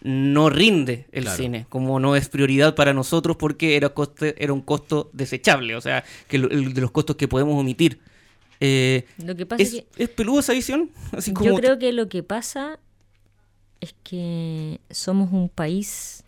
no 0.02 0.50
rinde 0.50 1.08
el 1.12 1.24
Claro. 1.24 1.38
cine, 1.38 1.66
como 1.70 2.00
no 2.00 2.16
es 2.16 2.30
prioridad 2.30 2.76
para 2.76 2.94
nosotros 2.94 3.38
porque 3.38 3.76
era, 3.76 3.90
coste, 3.90 4.36
era 4.44 4.54
un 4.54 4.62
costo 4.62 5.10
desechable, 5.14 5.76
o 5.76 5.82
sea, 5.82 6.04
que 6.28 6.38
lo- 6.38 6.50
el 6.50 6.74
de 6.74 6.82
los 6.82 6.92
costos 6.92 7.16
que 7.16 7.28
podemos 7.28 7.60
omitir. 7.60 8.00
Eh, 8.62 9.06
Lo 9.18 9.36
que 9.36 9.46
pasa 9.46 9.62
¿Es, 9.64 9.74
es 9.74 9.84
que 9.96 10.04
¿Es 10.04 10.10
peluda 10.10 10.40
esa 10.42 10.54
visión? 10.54 10.90
Así 11.12 11.34
como 11.34 11.50
Yo 11.50 11.56
creo 11.56 11.78
que 11.80 11.92
lo 11.92 12.08
que 12.08 12.24
pasa 12.24 12.80
es 13.82 13.94
que 14.04 14.80
somos 14.90 15.32
un 15.34 15.50
país 15.50 16.24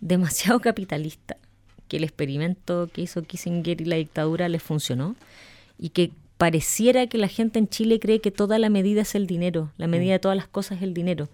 demasiado 0.00 0.60
capitalista, 0.60 1.36
que 1.88 1.96
el 1.96 2.04
experimento 2.04 2.88
que 2.92 3.02
hizo 3.02 3.22
Kissinger 3.22 3.80
y 3.80 3.84
la 3.84 3.96
dictadura 3.96 4.48
les 4.48 4.62
funcionó 4.62 5.16
y 5.78 5.88
que 5.90 6.10
pareciera 6.38 7.06
que 7.06 7.18
la 7.18 7.28
gente 7.28 7.58
en 7.58 7.68
Chile 7.68 7.98
cree 8.00 8.20
que 8.20 8.30
toda 8.30 8.58
la 8.58 8.70
medida 8.70 9.02
es 9.02 9.14
el 9.14 9.26
dinero, 9.26 9.72
la 9.76 9.86
medida 9.88 10.12
de 10.12 10.18
todas 10.20 10.36
las 10.36 10.46
cosas 10.48 10.78
es 10.78 10.82
el 10.84 10.94
dinero. 10.94 11.28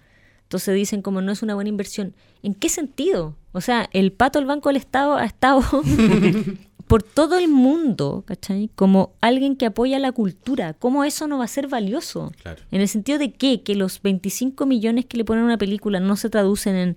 Entonces 0.46 0.76
dicen 0.76 1.02
como 1.02 1.20
no 1.22 1.32
es 1.32 1.42
una 1.42 1.56
buena 1.56 1.70
inversión. 1.70 2.14
¿En 2.44 2.54
qué 2.54 2.68
sentido? 2.68 3.34
O 3.50 3.60
sea, 3.60 3.90
el 3.92 4.12
pato 4.12 4.38
del 4.38 4.46
Banco 4.46 4.68
del 4.68 4.76
Estado 4.76 5.16
ha 5.16 5.24
estado 5.24 5.60
por 6.86 7.02
todo 7.02 7.36
el 7.36 7.48
mundo, 7.48 8.22
¿cachai? 8.24 8.70
Como 8.76 9.14
alguien 9.20 9.56
que 9.56 9.66
apoya 9.66 9.98
la 9.98 10.12
cultura. 10.12 10.74
¿Cómo 10.74 11.02
eso 11.02 11.26
no 11.26 11.38
va 11.38 11.44
a 11.44 11.48
ser 11.48 11.66
valioso? 11.66 12.32
Claro. 12.42 12.62
En 12.70 12.80
el 12.80 12.86
sentido 12.86 13.18
de 13.18 13.32
que, 13.32 13.62
que 13.62 13.74
los 13.74 14.00
25 14.02 14.66
millones 14.66 15.06
que 15.06 15.16
le 15.16 15.24
ponen 15.24 15.42
a 15.42 15.46
una 15.46 15.58
película 15.58 15.98
no 15.98 16.14
se 16.14 16.30
traducen 16.30 16.76
en 16.76 16.96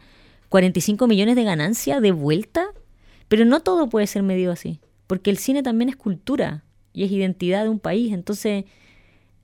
45 0.49 1.07
millones 1.07 1.35
de 1.35 1.43
ganancia 1.43 2.01
de 2.01 2.11
vuelta. 2.11 2.67
Pero 3.29 3.45
no 3.45 3.61
todo 3.61 3.89
puede 3.89 4.05
ser 4.05 4.21
medido 4.21 4.51
así. 4.51 4.79
Porque 5.07 5.31
el 5.31 5.39
cine 5.39 5.63
también 5.63 5.89
es 5.89 5.95
cultura 5.95 6.65
y 6.93 7.03
es 7.03 7.11
identidad 7.11 7.63
de 7.63 7.69
un 7.69 7.79
país. 7.79 8.13
Entonces, 8.13 8.65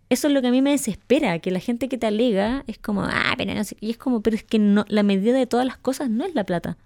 eso 0.09 0.27
es 0.27 0.33
lo 0.33 0.41
que 0.41 0.47
a 0.47 0.51
mí 0.51 0.61
me 0.61 0.71
desespera, 0.71 1.39
que 1.39 1.51
la 1.51 1.59
gente 1.59 1.89
que 1.89 1.97
te 1.97 2.07
alega 2.07 2.63
es 2.67 2.77
como, 2.77 3.03
ah, 3.03 3.33
pero 3.37 3.53
no 3.53 3.63
sé", 3.63 3.75
y 3.81 3.89
es 3.91 3.97
como, 3.97 4.21
pero 4.21 4.35
es 4.35 4.43
que 4.43 4.59
no, 4.59 4.85
la 4.87 5.03
medida 5.03 5.37
de 5.37 5.47
todas 5.47 5.65
las 5.65 5.77
cosas 5.77 6.09
no 6.09 6.25
es 6.25 6.35
la 6.35 6.43
plata. 6.43 6.77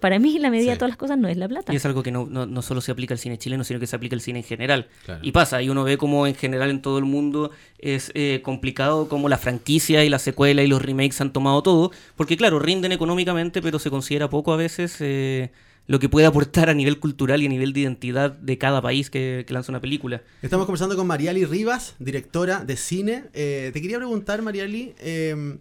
Para 0.00 0.18
mí 0.18 0.38
la 0.38 0.50
medida 0.50 0.66
Sí. 0.66 0.70
de 0.72 0.76
todas 0.76 0.90
las 0.90 0.98
cosas 0.98 1.16
no 1.16 1.28
es 1.28 1.36
la 1.38 1.48
plata. 1.48 1.72
Y 1.72 1.76
es 1.76 1.86
algo 1.86 2.02
que 2.02 2.10
no, 2.10 2.26
no, 2.26 2.44
no 2.44 2.60
solo 2.60 2.82
se 2.82 2.92
aplica 2.92 3.14
al 3.14 3.18
cine 3.18 3.38
chileno, 3.38 3.64
sino 3.64 3.80
que 3.80 3.86
se 3.86 3.96
aplica 3.96 4.14
al 4.14 4.20
cine 4.20 4.40
en 4.40 4.44
general. 4.44 4.88
Claro. 5.06 5.20
Y 5.22 5.32
pasa, 5.32 5.62
y 5.62 5.70
uno 5.70 5.82
ve 5.82 5.96
como 5.96 6.26
en 6.26 6.34
general 6.34 6.68
en 6.70 6.82
todo 6.82 6.98
el 6.98 7.04
mundo 7.04 7.52
es 7.78 8.10
eh, 8.14 8.40
complicado 8.42 9.08
como 9.08 9.30
la 9.30 9.38
franquicia 9.38 10.04
y 10.04 10.10
la 10.10 10.18
secuela 10.18 10.62
y 10.62 10.66
los 10.66 10.82
remakes 10.82 11.20
han 11.22 11.32
tomado 11.32 11.62
todo, 11.62 11.90
porque 12.16 12.36
claro, 12.36 12.58
rinden 12.58 12.92
económicamente, 12.92 13.62
pero 13.62 13.78
se 13.78 13.88
considera 13.88 14.28
poco 14.28 14.52
a 14.52 14.56
veces 14.56 14.96
eh, 15.00 15.50
lo 15.86 15.98
que 15.98 16.08
puede 16.08 16.26
aportar 16.26 16.70
a 16.70 16.74
nivel 16.74 16.98
cultural 16.98 17.42
y 17.42 17.46
a 17.46 17.48
nivel 17.48 17.72
de 17.72 17.80
identidad 17.80 18.32
de 18.32 18.58
cada 18.58 18.80
país 18.80 19.10
que, 19.10 19.44
lanza 19.48 19.70
una 19.70 19.80
película. 19.80 20.22
Estamos 20.42 20.66
conversando 20.66 20.96
con 20.96 21.06
Mariali 21.06 21.44
Rivas, 21.44 21.94
directora 21.98 22.64
de 22.64 22.76
cine. 22.76 23.24
Eh, 23.34 23.70
te 23.72 23.80
quería 23.80 23.98
preguntar, 23.98 24.42
Mariali, 24.42 24.94
eh, 24.98 25.58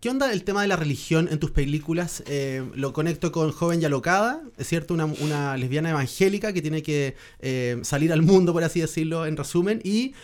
¿qué 0.00 0.10
onda 0.10 0.32
el 0.32 0.42
tema 0.42 0.62
de 0.62 0.68
la 0.68 0.76
religión 0.76 1.28
en 1.30 1.38
tus 1.38 1.50
películas? 1.50 2.24
Eh, 2.26 2.64
lo 2.74 2.92
conecto 2.92 3.30
con 3.30 3.52
Joven 3.52 3.80
y 3.82 3.84
Alocada, 3.84 4.42
es 4.56 4.66
cierto, 4.66 4.94
una, 4.94 5.56
lesbiana 5.56 5.90
evangélica 5.90 6.52
que 6.52 6.62
tiene 6.62 6.82
que 6.82 7.14
eh, 7.40 7.78
salir 7.82 8.12
al 8.12 8.22
mundo, 8.22 8.52
por 8.52 8.64
así 8.64 8.80
decirlo, 8.80 9.26
en 9.26 9.36
resumen, 9.36 9.80
y 9.84 10.14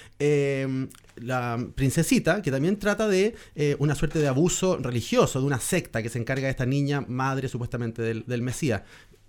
la 1.17 1.65
princesita, 1.75 2.43
que 2.43 2.51
también 2.51 2.79
trata 2.79 3.09
de 3.09 3.35
eh, 3.55 3.77
una 3.79 3.95
suerte 3.95 4.19
de 4.19 4.29
abuso 4.29 4.77
religioso, 4.79 5.41
de 5.41 5.47
una 5.47 5.61
secta 5.61 6.03
que 6.03 6.09
se 6.09 6.19
encarga 6.19 6.45
de 6.45 6.51
esta 6.51 6.67
niña, 6.67 7.03
madre 7.03 7.49
supuestamente 7.49 8.03
del, 8.03 8.25
del 8.27 8.43
Mesías. 8.43 8.83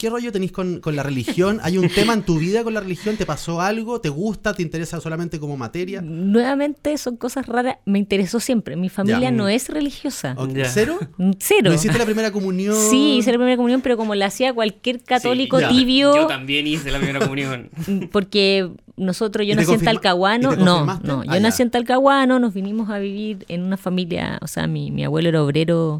¿Qué 0.05 0.11
rollo 0.11 0.31
tenéis 0.31 0.51
con, 0.51 0.81
con 0.81 0.95
la 0.95 1.01
religión? 1.01 1.59
¿Hay 1.63 1.79
un 1.79 1.89
tema 1.89 2.13
en 2.13 2.21
tu 2.21 2.37
vida 2.37 2.63
con 2.63 2.75
la 2.75 2.79
religión? 2.79 3.17
¿Te 3.17 3.25
pasó 3.25 3.59
algo? 3.59 3.99
¿Te 4.01 4.09
gusta? 4.09 4.53
¿Te 4.53 4.61
interesa 4.61 5.01
solamente 5.01 5.39
como 5.39 5.57
materia? 5.57 5.99
Nuevamente 5.99 6.95
son 6.99 7.17
cosas 7.17 7.47
raras. 7.47 7.77
Me 7.85 7.97
interesó 7.97 8.39
siempre. 8.39 8.75
Mi 8.75 8.87
familia 8.89 9.19
Ya. 9.19 9.31
no 9.31 9.47
es 9.49 9.67
religiosa. 9.67 10.35
Ok, 10.37 10.51
Ya. 10.53 10.65
¿Cero? 10.69 10.99
Cero. 11.39 11.69
¿No 11.69 11.73
hiciste 11.73 11.97
la 11.97 12.05
primera 12.05 12.31
comunión? 12.31 12.75
Sí, 12.75 13.17
hice 13.17 13.31
la 13.31 13.39
primera 13.39 13.57
comunión, 13.57 13.81
pero 13.81 13.97
como 13.97 14.13
la 14.13 14.27
hacía 14.27 14.53
cualquier 14.53 15.01
católico 15.01 15.57
Sí, 15.59 15.65
tibio, 15.69 16.15
Yo 16.15 16.27
también 16.27 16.67
hice 16.67 16.91
la 16.91 16.99
primera 16.99 17.19
comunión. 17.21 17.71
porque 18.11 18.69
nosotros, 18.97 19.47
yo 19.47 19.53
¿Y 19.53 19.55
te 19.55 19.63
nací 19.63 19.73
en 19.73 19.85
Talcahuano, 19.85 20.55
no, 20.55 20.85
no, 21.03 21.23
yo 21.23 21.31
Ah, 21.31 21.33
ya. 21.33 21.39
nací 21.39 21.63
en 21.63 21.71
Talcahuano, 21.71 22.37
nos 22.37 22.53
vinimos 22.53 22.91
a 22.91 22.99
vivir 22.99 23.43
en 23.47 23.63
una 23.63 23.77
familia, 23.77 24.37
o 24.43 24.47
sea, 24.47 24.67
mi, 24.67 24.91
mi 24.91 25.03
abuelo 25.03 25.29
era 25.29 25.41
obrero 25.43 25.97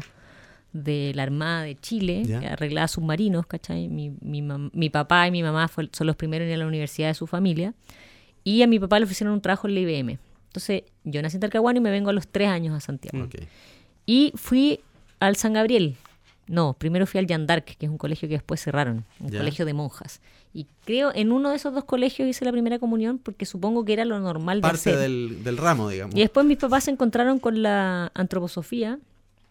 de 0.84 1.12
la 1.14 1.22
Armada 1.24 1.62
de 1.62 1.74
Chile, 1.76 2.22
Ya. 2.24 2.40
que 2.40 2.46
arreglaba 2.46 2.88
submarinos, 2.88 3.46
¿cachai? 3.46 3.88
Mi, 3.88 4.10
mi, 4.20 4.42
mi 4.42 4.90
papá 4.90 5.26
y 5.28 5.30
mi 5.30 5.42
mamá 5.42 5.68
fue- 5.68 5.88
son 5.92 6.06
los 6.06 6.16
primeros 6.16 6.44
en 6.46 6.50
ir 6.50 6.54
a 6.54 6.58
la 6.58 6.66
universidad 6.66 7.08
de 7.08 7.14
su 7.14 7.26
familia, 7.26 7.74
y 8.44 8.62
a 8.62 8.66
mi 8.66 8.78
papá 8.78 8.98
le 8.98 9.04
ofrecieron 9.04 9.34
un 9.34 9.40
trabajo 9.40 9.66
en 9.68 9.74
la 9.74 9.80
IBM. 9.80 10.18
Entonces, 10.48 10.82
yo 11.04 11.20
nací 11.22 11.36
en 11.36 11.40
Talcahuano 11.40 11.78
y 11.78 11.82
me 11.82 11.90
vengo 11.90 12.10
a 12.10 12.12
los 12.12 12.28
tres 12.28 12.48
años 12.48 12.74
a 12.74 12.80
Santiago. 12.80 13.28
Y 14.06 14.32
fui 14.36 14.80
al 15.20 15.36
San 15.36 15.52
Gabriel. 15.52 15.96
No, 16.48 16.74
primero 16.74 17.06
fui 17.06 17.18
al 17.18 17.26
Yandark, 17.26 17.64
que 17.76 17.86
es 17.86 17.90
un 17.90 17.98
colegio 17.98 18.28
que 18.28 18.34
después 18.36 18.60
cerraron, 18.62 19.04
un 19.18 19.30
Ya. 19.30 19.38
colegio 19.40 19.66
de 19.66 19.74
monjas. 19.74 20.20
Y 20.54 20.66
creo 20.84 21.10
en 21.14 21.32
uno 21.32 21.50
de 21.50 21.56
esos 21.56 21.74
dos 21.74 21.84
colegios 21.84 22.28
hice 22.28 22.44
la 22.44 22.52
primera 22.52 22.78
comunión 22.78 23.18
porque 23.18 23.44
supongo 23.44 23.84
que 23.84 23.92
era 23.92 24.04
lo 24.04 24.18
normal 24.20 24.58
de 24.58 24.62
Parte 24.62 24.90
hacer. 24.90 24.98
del, 24.98 25.42
del 25.42 25.56
ramo, 25.56 25.88
digamos. 25.90 26.14
Y 26.14 26.20
después 26.20 26.46
mis 26.46 26.56
papás 26.56 26.84
se 26.84 26.92
encontraron 26.92 27.40
con 27.40 27.62
la 27.62 28.12
antroposofía, 28.14 28.98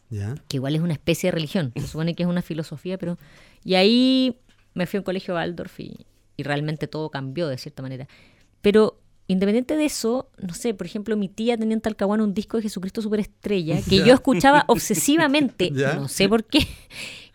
¿Ya? 0.09 0.35
que 0.47 0.57
igual 0.57 0.75
es 0.75 0.81
una 0.81 0.93
especie 0.93 1.27
de 1.27 1.31
religión. 1.31 1.73
Se 1.75 1.87
supone 1.87 2.13
que 2.13 2.23
es 2.23 2.29
una 2.29 2.41
filosofía, 2.41 2.97
pero... 2.97 3.17
Y 3.63 3.75
ahí 3.75 4.37
me 4.73 4.85
fui 4.85 4.97
a 4.97 4.99
un 5.01 5.03
colegio 5.03 5.33
Waldorf 5.33 5.79
y, 5.79 6.05
y 6.37 6.43
realmente 6.43 6.87
todo 6.87 7.09
cambió 7.09 7.47
de 7.47 7.57
cierta 7.57 7.81
manera. 7.81 8.07
Pero 8.61 8.99
independiente 9.27 9.75
de 9.75 9.85
eso, 9.85 10.29
no 10.37 10.53
sé, 10.53 10.73
por 10.73 10.85
ejemplo, 10.85 11.17
mi 11.17 11.29
tía 11.29 11.57
tenía 11.57 11.73
en 11.73 11.81
Talcahuano 11.81 12.23
un 12.23 12.33
disco 12.33 12.57
de 12.57 12.63
Jesucristo 12.63 13.01
Superestrella 13.01 13.81
que 13.89 13.97
yo 13.97 14.13
escuchaba 14.13 14.65
obsesivamente, 14.67 15.71
no 15.95 16.07
sé 16.07 16.29
por 16.29 16.43
qué, 16.43 16.67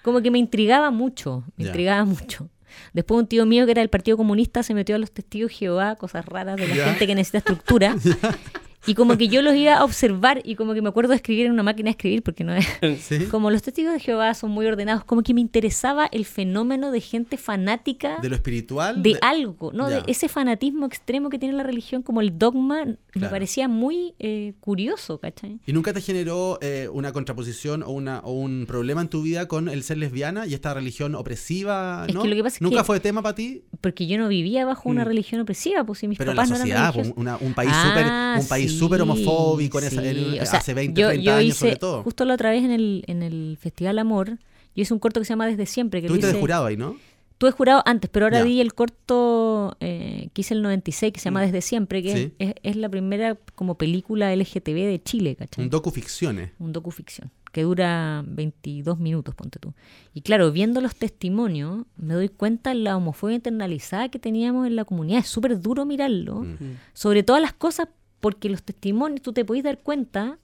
como 0.03 0.21
que 0.21 0.31
me 0.31 0.39
intrigaba 0.39 0.91
mucho, 0.91 1.45
me 1.57 1.67
intrigaba 1.67 2.05
mucho. 2.05 2.49
Después 2.93 3.21
un 3.21 3.27
tío 3.27 3.47
mío 3.47 3.65
que 3.67 3.73
era 3.73 3.81
del 3.81 3.91
Partido 3.91 4.17
Comunista 4.17 4.63
se 4.63 4.75
metió 4.75 4.95
a 4.95 4.99
los 4.99 5.11
testigos 5.11 5.51
de 5.51 5.57
Jehová, 5.57 5.97
cosas 5.97 6.25
raras 6.25 6.57
de 6.57 6.69
la 6.69 6.75
gente 6.87 7.07
que 7.07 7.15
necesita 7.15 7.39
estructura. 7.39 7.97
Y 8.87 8.95
como 8.95 9.19
que 9.19 9.29
yo 9.29 9.43
los 9.43 9.55
iba 9.55 9.75
a 9.75 9.85
observar 9.85 10.41
y 10.43 10.55
como 10.55 10.73
que 10.73 10.81
me 10.81 10.89
acuerdo 10.89 11.11
de 11.11 11.17
escribir 11.17 11.47
en 11.47 11.53
una 11.53 11.63
máquina 11.63 11.89
de 11.89 11.91
escribir 11.91 12.23
porque 12.23 12.45
no 12.45 12.55
es... 12.55 12.67
¿Sí? 13.03 13.27
Como 13.27 13.51
los 13.51 13.63
testigos 13.63 13.93
de 13.93 14.01
Jehová 14.01 14.33
son 14.35 14.51
muy 14.53 14.67
ordenados, 14.67 15.05
como 15.05 15.23
que 15.23 15.35
me 15.35 15.41
interesaba 15.43 16.07
el 16.07 16.25
fenómeno 16.25 16.91
de 16.91 17.01
gente 17.01 17.37
fanática 17.37 18.19
¿De 18.23 18.29
lo 18.31 18.37
espiritual? 18.37 19.03
de 19.03 19.19
algo, 19.21 19.71
¿no? 19.73 19.91
Ya. 19.91 20.01
De 20.01 20.11
ese 20.11 20.29
fanatismo 20.29 20.87
extremo 20.87 21.29
que 21.29 21.39
tiene 21.39 21.55
la 21.55 21.63
religión, 21.63 22.03
como 22.03 22.21
el 22.23 22.39
dogma, 22.39 22.85
me 23.15 23.29
parecía 23.29 23.69
muy 23.69 24.15
eh, 24.19 24.55
curioso, 24.61 25.19
¿cachai? 25.19 25.59
¿Y 25.67 25.73
nunca 25.73 25.93
te 25.93 26.01
generó 26.01 26.59
eh, 26.63 26.89
una 26.93 27.13
contraposición 27.13 27.83
o, 27.83 27.91
una, 27.91 28.21
o 28.21 28.33
un 28.33 28.65
problema 28.67 29.03
en 29.03 29.09
tu 29.09 29.23
vida 29.23 29.47
con 29.47 29.69
el 29.69 29.83
ser 29.83 29.99
lesbiana 29.99 30.47
y 30.47 30.55
esta 30.55 30.73
religión 30.73 31.15
opresiva? 31.15 32.07
Es 32.09 32.15
¿no? 32.15 32.23
que 32.23 32.29
lo 32.29 32.37
que 32.37 32.43
pasa 32.43 32.57
es 32.57 32.63
¿Nunca 32.63 32.79
que- 32.79 32.85
fue 32.85 33.01
tema 33.01 33.21
para 33.23 33.35
ti? 33.35 33.63
Porque 33.81 34.07
yo 34.07 34.19
no 34.19 34.29
vivía 34.29 34.67
bajo 34.67 34.89
una 34.89 35.05
Mm. 35.05 35.09
religión 35.09 35.41
opresiva, 35.41 35.85
pues 35.85 36.01
si 36.01 36.09
mis 36.09 36.19
Pero 36.19 36.33
en 36.33 36.37
la 36.37 36.43
papás 36.43 36.51
no 36.51 36.57
eran 36.57 36.67
sociedad, 36.69 36.95
pues, 36.95 37.13
una- 37.17 37.37
un 37.39 37.55
país 37.55 37.71
Ah, 37.73 37.87
súper 38.35 38.43
un 38.43 38.49
país 38.49 38.71
sí, 38.73 38.79
súper 38.79 39.01
homofóbico 39.03 39.79
en 39.79 39.85
esa- 39.87 40.05
en- 40.07 40.41
O 40.41 40.47
sea, 40.47 40.59
hace 40.59 40.75
20, 40.75 41.01
yo, 41.01 41.09
30 41.09 41.25
yo 41.25 41.35
años 41.37 41.45
hice, 41.49 41.59
sobre 41.59 41.77
todo. 41.77 42.03
Justo 42.03 42.25
la 42.27 42.35
otra 42.35 42.51
vez 42.51 42.63
en 42.65 42.71
el, 42.73 43.05
en 43.07 43.23
el 43.23 43.57
Festival 43.61 43.99
Amor, 43.99 44.31
yo 44.77 44.83
hice 44.83 44.93
un 44.93 45.01
corto 45.01 45.21
que 45.21 45.25
se 45.25 45.31
llama 45.31 45.47
Desde 45.47 45.65
Siempre. 45.67 46.03
Que 46.03 46.09
de 46.09 46.19
hice- 46.19 46.39
jurado 46.39 46.67
ahí, 46.67 46.77
¿no? 46.77 46.97
Tuve 47.39 47.53
jurado 47.53 47.83
antes, 47.87 48.11
pero 48.13 48.27
ahora 48.27 48.43
vi 48.43 48.61
el 48.61 48.75
corto 48.75 49.75
eh, 49.81 50.29
que 50.35 50.43
hice 50.43 50.53
el 50.53 50.61
96, 50.61 51.11
que 51.13 51.21
se 51.21 51.25
llama 51.25 51.41
Mm. 51.41 51.45
Desde 51.47 51.63
Siempre, 51.63 52.03
que 52.03 52.15
Sí. 52.15 52.33
es, 52.39 52.55
es 52.63 52.77
la 52.77 52.91
primera 52.91 53.39
como 53.55 53.77
película 53.77 54.31
LGTB 54.35 54.85
de 54.87 55.03
Chile, 55.03 55.37
¿cachai? 55.37 55.65
Un 55.65 55.71
docuficciones. 55.71 56.51
Un 56.59 56.73
docuficción, 56.75 57.31
que 57.53 57.63
dura 57.63 58.23
22 58.27 58.99
minutos, 58.99 59.35
ponte 59.35 59.59
tú. 59.59 59.75
Y 60.15 60.21
claro, 60.23 60.53
viendo 60.53 60.81
los 60.81 60.95
testimonios, 60.97 61.85
me 61.97 62.15
doy 62.15 62.29
cuenta 62.29 62.71
de 62.71 62.77
la 62.77 62.97
homofobia 62.97 63.37
internalizada 63.37 64.09
que 64.09 64.19
teníamos 64.19 64.67
en 64.67 64.77
la 64.77 64.85
comunidad. 64.85 65.19
Es 65.21 65.27
súper 65.29 65.61
duro 65.61 65.85
mirarlo, 65.85 66.43
Mm. 66.43 66.57
sobre 66.93 67.23
todas 67.23 67.43
las 67.43 67.53
cosas, 67.53 67.89
porque 68.21 68.49
los 68.49 68.63
testimonios, 68.63 69.23
tú 69.23 69.33
te 69.33 69.45
podés 69.45 69.65
dar 69.65 69.79
cuenta 69.79 70.39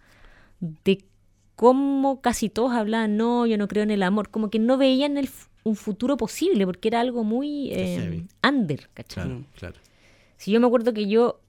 de 0.61 1.05
cómo 1.55 2.21
casi 2.21 2.49
todos 2.49 2.73
hablaban, 2.73 3.17
no, 3.17 3.47
yo 3.47 3.57
no 3.59 3.69
creo 3.69 3.83
en 3.83 3.91
el 3.91 4.03
amor, 4.03 4.29
como 4.31 4.51
que 4.51 4.59
no 4.59 4.77
veían 4.77 5.17
el, 5.17 5.29
un 5.65 5.77
futuro 5.77 6.17
posible, 6.17 6.67
porque 6.67 6.89
era 6.89 7.01
algo 7.01 7.25
muy 7.25 7.71
eh, 7.73 7.99
heavy. 8.01 8.27
under, 8.47 8.89
¿cachai? 8.95 9.25
Claro, 9.25 9.45
claro. 9.57 9.75
Si 10.37 10.51
yo 10.51 10.61
me 10.61 10.67
acuerdo 10.67 10.93
que 10.93 11.07
yo, 11.09 11.41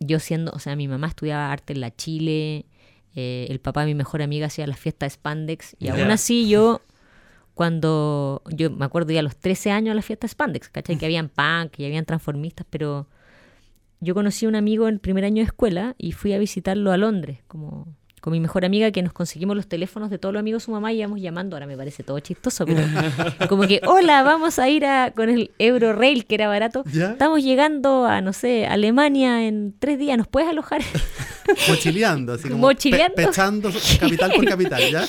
yo 0.00 0.20
siendo, 0.20 0.52
o 0.52 0.58
sea, 0.58 0.74
mi 0.76 0.88
mamá 0.88 1.08
estudiaba 1.08 1.52
arte 1.52 1.72
en 1.74 1.80
la 1.80 1.94
Chile, 1.94 2.64
eh, 3.16 3.46
el 3.48 3.58
papá 3.58 3.80
de 3.80 3.86
mi 3.86 3.94
mejor 3.94 4.22
amiga 4.22 4.46
hacía 4.46 4.66
las 4.66 4.78
fiestas 4.78 5.12
de 5.12 5.14
Spandex, 5.14 5.74
y 5.78 5.88
aún 5.88 6.10
así 6.10 6.48
yo, 6.48 6.82
cuando, 7.54 8.42
yo 8.50 8.70
me 8.70 8.84
acuerdo 8.84 9.12
ya 9.12 9.20
a 9.20 9.22
los 9.22 9.36
13 9.36 9.70
años 9.70 9.92
a 9.92 9.94
las 9.94 10.04
fiestas 10.04 10.30
de 10.30 10.32
Spandex, 10.32 10.68
¿cachai? 10.68 10.98
Que 10.98 11.06
habían 11.06 11.30
punk, 11.30 11.78
y 11.78 11.86
habían 11.86 12.04
transformistas, 12.04 12.66
pero 12.68 13.06
yo 14.00 14.14
conocí 14.14 14.44
a 14.44 14.48
un 14.50 14.54
amigo 14.54 14.86
en 14.86 14.94
el 14.94 15.00
primer 15.00 15.24
año 15.24 15.36
de 15.36 15.46
escuela 15.46 15.94
y 15.98 16.12
fui 16.12 16.34
a 16.34 16.38
visitarlo 16.38 16.92
a 16.92 16.98
Londres, 16.98 17.40
como 17.48 17.88
con 18.20 18.32
mi 18.32 18.40
mejor 18.40 18.64
amiga 18.64 18.90
que 18.90 19.02
nos 19.02 19.12
conseguimos 19.12 19.56
los 19.56 19.68
teléfonos 19.68 20.10
de 20.10 20.18
todos 20.18 20.32
los 20.32 20.40
amigos 20.40 20.62
de 20.62 20.64
su 20.64 20.72
mamá 20.72 20.92
y 20.92 20.98
íbamos 20.98 21.20
llamando, 21.20 21.54
ahora 21.54 21.66
me 21.66 21.76
parece 21.76 22.02
todo 22.02 22.18
chistoso, 22.18 22.66
pero 22.66 22.82
como 23.48 23.62
que, 23.68 23.80
hola, 23.86 24.22
vamos 24.24 24.58
a 24.58 24.68
ir 24.68 24.84
a, 24.84 25.12
con 25.12 25.28
el 25.28 25.52
Eurorail, 25.58 26.26
que 26.26 26.34
era 26.34 26.48
barato, 26.48 26.82
¿Ya? 26.92 27.12
estamos 27.12 27.42
llegando 27.42 28.04
a, 28.04 28.20
no 28.20 28.32
sé, 28.32 28.66
Alemania 28.66 29.46
en 29.46 29.74
tres 29.78 29.98
días, 29.98 30.18
¿nos 30.18 30.26
puedes 30.26 30.48
alojar? 30.50 30.82
Mochileando, 31.68 32.32
así 32.34 32.44
como 32.48 32.58
Mochileando. 32.60 33.14
pe- 33.14 33.26
pechando 33.26 33.70
capital 34.00 34.32
por 34.34 34.44
capital, 34.46 34.82
¿ya? 34.90 35.06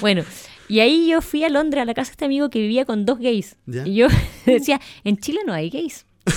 Bueno, 0.00 0.24
y 0.68 0.80
ahí 0.80 1.08
yo 1.08 1.20
fui 1.22 1.44
a 1.44 1.48
Londres 1.48 1.82
a 1.82 1.84
la 1.84 1.94
casa 1.94 2.10
de 2.10 2.12
este 2.12 2.24
amigo 2.24 2.50
que 2.50 2.60
vivía 2.60 2.84
con 2.84 3.04
dos 3.04 3.18
gays. 3.18 3.56
Ya. 3.66 3.86
Y 3.86 3.94
yo 3.96 4.08
decía, 4.46 4.80
en 5.04 5.16
Chile 5.18 5.40
no 5.46 5.52
hay 5.52 5.70
gays. 5.70 6.04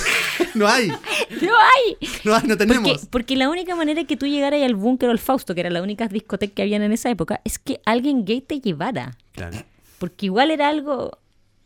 No 0.56 0.68
hay, 0.68 0.88
¡No 0.90 0.98
hay! 1.40 1.98
no 2.26 2.34
hay, 2.36 2.42
no 2.44 2.48
Porque, 2.48 2.56
tenemos. 2.58 3.06
porque 3.10 3.36
la 3.36 3.48
única 3.50 3.76
manera 3.76 4.04
que 4.06 4.18
tú 4.18 4.26
llegaras 4.26 4.62
al 4.64 4.76
búnker 4.76 5.08
o 5.08 5.12
al 5.12 5.20
Fausto, 5.20 5.54
que 5.54 5.62
era 5.62 5.70
la 5.70 5.82
única 5.84 6.08
discoteca 6.08 6.56
que 6.56 6.62
habían 6.64 6.82
en 6.82 6.92
esa 6.92 7.10
época, 7.10 7.42
es 7.46 7.60
que 7.60 7.80
alguien 7.86 8.26
gay 8.26 8.42
te 8.42 8.60
llevara. 8.60 9.16
Claro. 9.34 9.58
Porque 10.00 10.26
igual 10.26 10.50
era 10.52 10.68
algo 10.68 11.20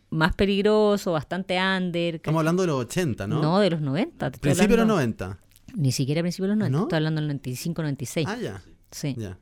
más 0.10 0.36
peligroso, 0.36 1.14
bastante 1.14 1.58
under. 1.60 2.16
Estamos 2.16 2.40
hablando 2.40 2.64
de 2.64 2.68
los 2.68 2.82
80, 2.86 3.28
¿no? 3.28 3.42
¿no? 3.42 3.60
de 3.60 3.70
los 3.72 3.82
90. 3.82 4.30
te 4.32 4.36
estoy 4.36 4.42
Principio 4.52 4.76
de 4.78 4.84
los 4.86 4.92
hablando- 4.92 5.26
90. 5.26 5.40
Ni 5.76 5.92
siquiera 5.92 6.22
principios 6.22 6.46
de 6.48 6.56
los 6.56 6.58
90. 6.60 6.78
¿No? 6.78 6.84
Estoy 6.84 6.98
hablando 6.98 7.22
del 7.22 7.28
95, 7.28 7.82
96. 7.82 8.28
Ah, 8.30 8.38
ya. 8.42 8.62
sí, 8.92 9.16
Ya. 9.18 9.38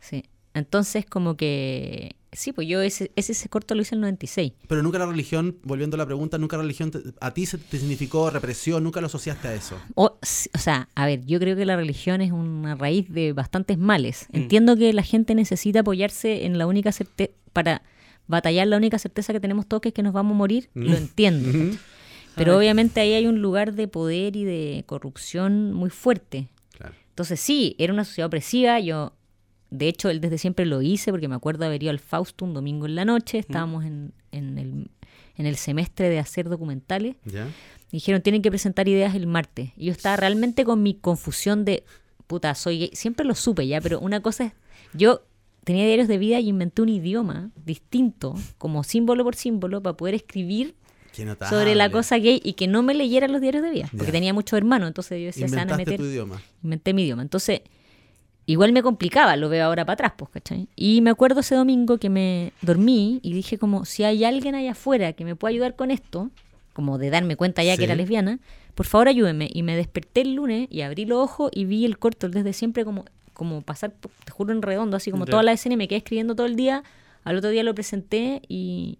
sí. 0.00 0.24
Entonces, 0.54 1.04
como 1.04 1.36
que. 1.36 2.16
Sí, 2.32 2.52
pues 2.52 2.68
yo 2.68 2.82
ese, 2.82 3.12
ese, 3.16 3.32
ese 3.32 3.48
corto 3.48 3.74
lo 3.74 3.82
hice 3.82 3.94
en 3.94 3.98
el 3.98 4.02
96. 4.02 4.52
Pero 4.68 4.82
nunca 4.82 4.98
la 4.98 5.06
religión, 5.06 5.56
volviendo 5.62 5.96
a 5.96 5.98
la 5.98 6.04
pregunta, 6.06 6.36
nunca 6.38 6.56
la 6.56 6.62
religión 6.62 6.90
te- 6.90 7.00
a 7.20 7.32
ti 7.32 7.46
se 7.46 7.56
te 7.58 7.78
significó 7.78 8.28
represión, 8.30 8.84
nunca 8.84 9.00
lo 9.00 9.06
asociaste 9.06 9.48
a 9.48 9.54
eso. 9.54 9.76
O, 9.94 10.18
sea, 10.22 10.88
a 10.94 11.06
ver, 11.06 11.24
yo 11.24 11.38
creo 11.38 11.56
que 11.56 11.64
la 11.64 11.76
religión 11.76 12.20
es 12.20 12.32
una 12.32 12.74
raíz 12.74 13.08
de 13.10 13.32
bastantes 13.32 13.78
males. 13.78 14.26
Mm. 14.32 14.36
Entiendo 14.36 14.76
que 14.76 14.92
la 14.92 15.02
gente 15.02 15.34
necesita 15.34 15.80
apoyarse 15.80 16.44
en 16.46 16.58
la 16.58 16.66
única 16.66 16.92
certeza, 16.92 17.32
para 17.54 17.82
batallar 18.26 18.66
la 18.66 18.76
única 18.76 18.98
certeza 18.98 19.32
que 19.32 19.40
tenemos 19.40 19.66
todos, 19.66 19.80
que 19.80 19.88
es 19.88 19.94
que 19.94 20.02
nos 20.02 20.12
vamos 20.12 20.32
a 20.34 20.36
morir, 20.38 20.68
Mm. 20.74 20.82
lo 20.82 20.96
entiendo. 20.96 21.78
Pero 22.36 22.56
obviamente 22.56 23.00
ahí 23.00 23.14
hay 23.14 23.26
un 23.26 23.40
lugar 23.40 23.72
de 23.72 23.88
poder 23.88 24.36
y 24.36 24.44
de 24.44 24.84
corrupción 24.86 25.72
muy 25.72 25.90
fuerte. 25.90 26.48
Claro. 26.76 26.94
Entonces 27.08 27.40
sí, 27.40 27.74
era 27.78 27.92
una 27.92 28.04
sociedad 28.04 28.26
opresiva, 28.26 28.78
yo... 28.80 29.12
De 29.68 29.88
hecho, 29.88 30.10
él 30.10 30.20
desde 30.20 30.38
siempre 30.38 30.64
lo 30.64 30.80
hice 30.80 31.10
porque 31.10 31.26
me 31.26 31.34
acuerdo 31.34 31.64
haber 31.64 31.82
ido 31.82 31.90
al 31.90 31.98
Fausto 31.98 32.44
un 32.44 32.54
domingo 32.54 32.86
en 32.86 32.94
la 32.94 33.04
noche, 33.04 33.38
estábamos 33.38 33.84
en, 33.84 34.12
en 34.30 34.58
el, 34.58 34.90
en 35.36 35.46
el 35.46 35.56
semestre 35.56 36.08
de 36.08 36.20
hacer 36.20 36.48
documentales 36.48 37.16
¿Ya? 37.24 37.48
Dijeron, 37.92 38.20
tienen 38.20 38.42
que 38.42 38.50
presentar 38.50 38.88
ideas 38.88 39.14
el 39.14 39.26
martes. 39.26 39.70
Y 39.76 39.86
yo 39.86 39.92
estaba 39.92 40.16
realmente 40.16 40.64
con 40.64 40.82
mi 40.82 40.94
confusión 40.94 41.64
de, 41.64 41.84
puta, 42.26 42.54
soy 42.54 42.78
gay. 42.78 42.90
Siempre 42.92 43.24
lo 43.24 43.34
supe 43.34 43.66
ya, 43.66 43.80
pero 43.80 44.00
una 44.00 44.20
cosa 44.20 44.44
es, 44.46 44.52
yo 44.92 45.22
tenía 45.64 45.86
diarios 45.86 46.08
de 46.08 46.18
vida 46.18 46.40
y 46.40 46.48
inventé 46.48 46.82
un 46.82 46.88
idioma 46.88 47.50
distinto, 47.64 48.34
como 48.58 48.84
símbolo 48.84 49.24
por 49.24 49.36
símbolo, 49.36 49.82
para 49.82 49.96
poder 49.96 50.14
escribir. 50.14 50.74
Sobre 51.48 51.74
la 51.74 51.90
cosa 51.90 52.16
gay 52.18 52.40
y 52.44 52.52
que 52.54 52.66
no 52.66 52.82
me 52.82 52.94
leyeran 52.94 53.32
los 53.32 53.40
diarios 53.40 53.62
de 53.62 53.70
vida, 53.70 53.88
porque 53.90 54.06
Ya. 54.06 54.12
tenía 54.12 54.32
muchos 54.34 54.56
hermanos, 54.56 54.88
entonces 54.88 55.18
yo 55.20 55.26
decía, 55.26 55.48
se 55.48 55.56
van 55.56 55.72
a 55.72 55.76
meter... 55.76 55.96
tu 55.98 56.04
idioma. 56.04 56.40
Inventé 56.62 56.92
mi 56.94 57.02
idioma. 57.04 57.22
Entonces, 57.22 57.60
igual 58.46 58.72
me 58.72 58.82
complicaba, 58.82 59.36
lo 59.36 59.48
veo 59.48 59.64
ahora 59.66 59.84
para 59.84 59.94
atrás, 59.94 60.12
pues, 60.16 60.30
¿cachai? 60.30 60.68
Y 60.76 61.00
me 61.00 61.10
acuerdo 61.10 61.40
ese 61.40 61.54
domingo 61.54 61.98
que 61.98 62.10
me 62.10 62.52
dormí 62.62 63.18
y 63.22 63.32
dije 63.32 63.58
como, 63.58 63.84
si 63.84 64.04
hay 64.04 64.24
alguien 64.24 64.54
allá 64.54 64.72
afuera 64.72 65.12
que 65.14 65.24
me 65.24 65.34
pueda 65.36 65.50
ayudar 65.50 65.74
con 65.76 65.90
esto, 65.90 66.30
como 66.72 66.98
de 66.98 67.10
darme 67.10 67.36
cuenta 67.36 67.62
ya 67.64 67.72
Sí. 67.72 67.78
que 67.78 67.84
era 67.84 67.94
lesbiana, 67.94 68.38
por 68.74 68.86
favor 68.86 69.08
ayúdeme. 69.08 69.48
Y 69.52 69.62
me 69.62 69.74
desperté 69.76 70.20
el 70.20 70.34
lunes 70.34 70.68
y 70.70 70.82
abrí 70.82 71.06
los 71.06 71.18
ojos 71.24 71.50
y 71.54 71.64
vi 71.64 71.84
el 71.86 71.98
corto 71.98 72.28
desde 72.28 72.52
siempre 72.52 72.84
como, 72.84 73.06
como 73.32 73.62
pasar, 73.62 73.94
te 74.24 74.30
juro, 74.30 74.52
en 74.52 74.62
redondo, 74.62 74.96
así 74.96 75.10
como 75.10 75.24
Ya. 75.24 75.30
toda 75.30 75.42
la 75.42 75.52
escena 75.52 75.72
y 75.74 75.76
me 75.78 75.88
quedé 75.88 75.98
escribiendo 75.98 76.34
todo 76.36 76.46
el 76.46 76.54
día. 76.56 76.82
Al 77.24 77.36
otro 77.38 77.50
día 77.50 77.62
lo 77.64 77.74
presenté 77.74 78.42
y, 78.46 78.98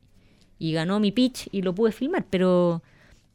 y 0.59 0.73
ganó 0.73 1.01
mi 1.01 1.13
pitch 1.13 1.49
y 1.53 1.63
lo 1.63 1.75
pude 1.75 1.93
filmar, 1.93 2.25
pero... 2.31 2.83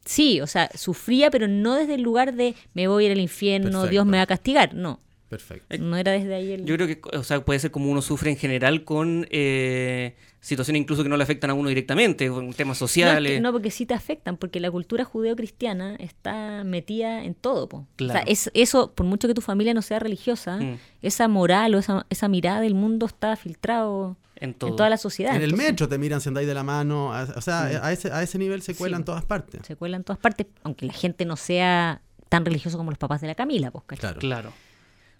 Sí, 0.04 0.40
o 0.40 0.48
sea, 0.48 0.68
sufría, 0.74 1.30
pero 1.30 1.46
no 1.46 1.76
desde 1.76 1.94
el 1.94 2.02
lugar 2.02 2.34
de 2.34 2.56
me 2.74 2.88
voy 2.88 3.04
a 3.04 3.06
ir 3.06 3.12
al 3.12 3.20
infierno, 3.20 3.86
Dios 3.86 4.04
me 4.04 4.16
va 4.16 4.24
a 4.24 4.26
castigar. 4.26 4.74
No, 4.74 4.98
Perfecto. 5.28 5.78
no 5.78 5.96
era 5.96 6.10
desde 6.10 6.34
ahí 6.34 6.50
el... 6.50 6.64
Yo 6.64 6.74
creo 6.74 6.88
que, 6.88 7.00
o 7.16 7.22
sea, 7.22 7.44
puede 7.44 7.60
ser 7.60 7.70
como 7.70 7.88
uno 7.88 8.02
sufre 8.02 8.30
en 8.32 8.36
general 8.36 8.82
con 8.82 9.28
eh, 9.30 10.16
situaciones 10.40 10.80
incluso 10.82 11.04
que 11.04 11.08
no 11.08 11.16
le 11.16 11.22
afectan 11.22 11.50
a 11.50 11.54
uno 11.54 11.68
directamente, 11.68 12.28
con 12.28 12.52
temas 12.52 12.80
No, 12.80 12.86
es 12.86 12.90
sociales. 12.90 13.30
que- 13.34 13.40
no, 13.40 13.52
porque 13.52 13.70
sí 13.70 13.86
te 13.86 13.94
afectan, 13.94 14.36
porque 14.38 14.58
la 14.58 14.72
cultura 14.72 15.04
judeo-cristiana 15.04 15.94
está 16.00 16.64
metida 16.64 17.22
en 17.22 17.34
todo. 17.34 17.68
Po. 17.68 17.86
Claro. 17.94 18.18
O 18.18 18.22
sea, 18.24 18.32
es, 18.32 18.50
eso, 18.54 18.90
por 18.90 19.06
mucho 19.06 19.28
que 19.28 19.34
tu 19.34 19.40
familia 19.40 19.72
no 19.72 19.82
sea 19.82 20.00
religiosa, 20.00 20.56
Mm. 20.56 20.78
esa 21.02 21.28
moral 21.28 21.76
o 21.76 21.78
esa, 21.78 22.06
esa 22.10 22.26
mirada 22.26 22.60
del 22.60 22.74
mundo 22.74 23.06
está 23.06 23.36
filtrado 23.36 24.16
En 24.42 24.54
todo. 24.54 24.70
en 24.70 24.76
toda 24.76 24.90
la 24.90 24.96
sociedad. 24.96 25.30
En 25.36 25.42
el 25.42 25.50
Entonces, 25.50 25.68
metro 25.70 25.88
te 25.88 25.98
miran 25.98 26.20
si 26.20 26.28
andáis 26.28 26.46
de 26.48 26.54
la 26.54 26.62
mano. 26.64 27.10
O 27.36 27.40
sea, 27.40 27.62
a, 27.64 27.92
ese, 27.92 28.10
a 28.12 28.22
ese 28.22 28.38
nivel 28.38 28.60
se 28.62 28.74
cuela 28.74 28.96
Sí. 28.96 29.00
en 29.00 29.04
todas 29.04 29.24
partes. 29.24 29.60
Se 29.66 29.76
cuela 29.76 29.96
en 29.96 30.04
todas 30.04 30.18
partes, 30.18 30.46
aunque 30.64 30.84
la 30.86 30.92
gente 30.92 31.24
no 31.24 31.36
sea 31.36 32.02
tan 32.28 32.44
religioso 32.44 32.76
como 32.76 32.90
los 32.90 32.98
papás 32.98 33.20
de 33.20 33.28
la 33.28 33.34
Camila. 33.34 33.70
Pues. 33.70 33.98
Claro. 34.00 34.18
Claro. 34.20 34.52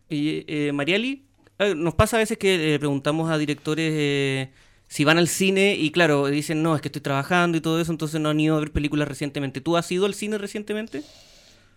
Y 0.08 0.44
eh, 0.46 0.72
Mariali, 0.72 1.24
eh, 1.58 1.74
nos 1.74 1.94
pasa 1.94 2.16
a 2.16 2.20
veces 2.20 2.37
que 2.38 2.58
le 2.58 2.78
preguntamos 2.78 3.30
a 3.30 3.38
directores 3.38 3.92
eh, 3.94 4.50
si 4.88 5.04
van 5.04 5.16
al 5.18 5.28
cine 5.28 5.74
y 5.74 5.90
claro, 5.90 6.26
dicen, 6.26 6.62
no, 6.62 6.74
es 6.74 6.82
que 6.82 6.88
estoy 6.88 7.00
trabajando 7.02 7.56
y 7.56 7.61
todo 7.61 7.80
eso, 7.80 7.92
entonces 7.92 8.20
no 8.20 8.28
han 8.30 8.40
ido 8.40 8.56
a 8.56 8.61
ver 8.61 8.72
películas 8.72 9.08
recientemente. 9.08 9.61
¿Tú 9.61 9.76
has 9.76 9.90
ido 9.92 10.04
al 10.06 10.14
cine 10.14 10.37
recientemente? 10.37 11.02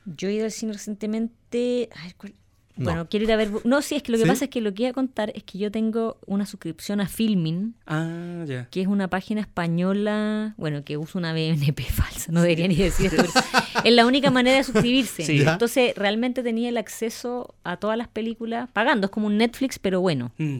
Yo 0.06 0.28
he 0.30 0.34
ido 0.34 0.46
al 0.46 0.52
cine 0.52 0.74
recientemente. 0.74 1.90
a 1.96 2.04
ver, 2.04 2.16
¿cuál? 2.16 2.34
No. 2.78 2.86
Bueno, 2.86 3.08
quiero 3.10 3.24
ir 3.26 3.32
a 3.32 3.38
ver. 3.38 3.50
No, 3.64 3.82
sí, 3.82 3.96
es 3.96 4.04
que 4.04 4.12
lo 4.12 4.18
que 4.18 4.24
¿Sí? 4.26 4.30
pasa 4.30 4.46
es 4.46 4.52
que 4.52 4.60
lo 4.62 4.74
que 4.74 4.84
iba 4.84 4.90
a 4.90 4.94
contar 4.94 5.32
es 5.34 5.44
que 5.44 5.58
yo 5.58 5.72
tengo 5.72 6.18
una 6.26 6.46
suscripción 6.46 7.00
a 7.00 7.08
Filmin. 7.08 7.76
Ah, 7.88 8.44
ya. 8.46 8.68
que 8.70 8.82
es 8.82 8.88
una 8.88 9.08
página 9.08 9.40
española, 9.42 10.54
bueno, 10.58 10.84
que 10.84 10.98
usa 10.98 11.20
una 11.20 11.32
BNP 11.34 11.84
falsa, 11.90 12.32
no 12.32 12.42
debería 12.42 12.68
ni 12.68 12.76
decir 12.76 13.08
esto, 13.08 13.24
pero 13.24 13.82
es 13.84 13.94
la 13.94 14.06
única 14.06 14.30
manera 14.32 14.58
de 14.58 14.64
suscribirse. 14.64 15.24
Sí. 15.24 15.42
Entonces, 15.42 15.94
realmente 15.96 16.44
tenía 16.44 16.70
el 16.70 16.78
acceso 16.78 17.56
a 17.64 17.78
todas 17.78 17.98
las 17.98 18.08
películas 18.08 18.70
pagando, 18.74 19.06
es 19.06 19.12
como 19.12 19.28
un 19.28 19.38
Netflix, 19.38 19.80
pero 19.80 20.02
bueno, 20.02 20.32
Mm. 20.38 20.58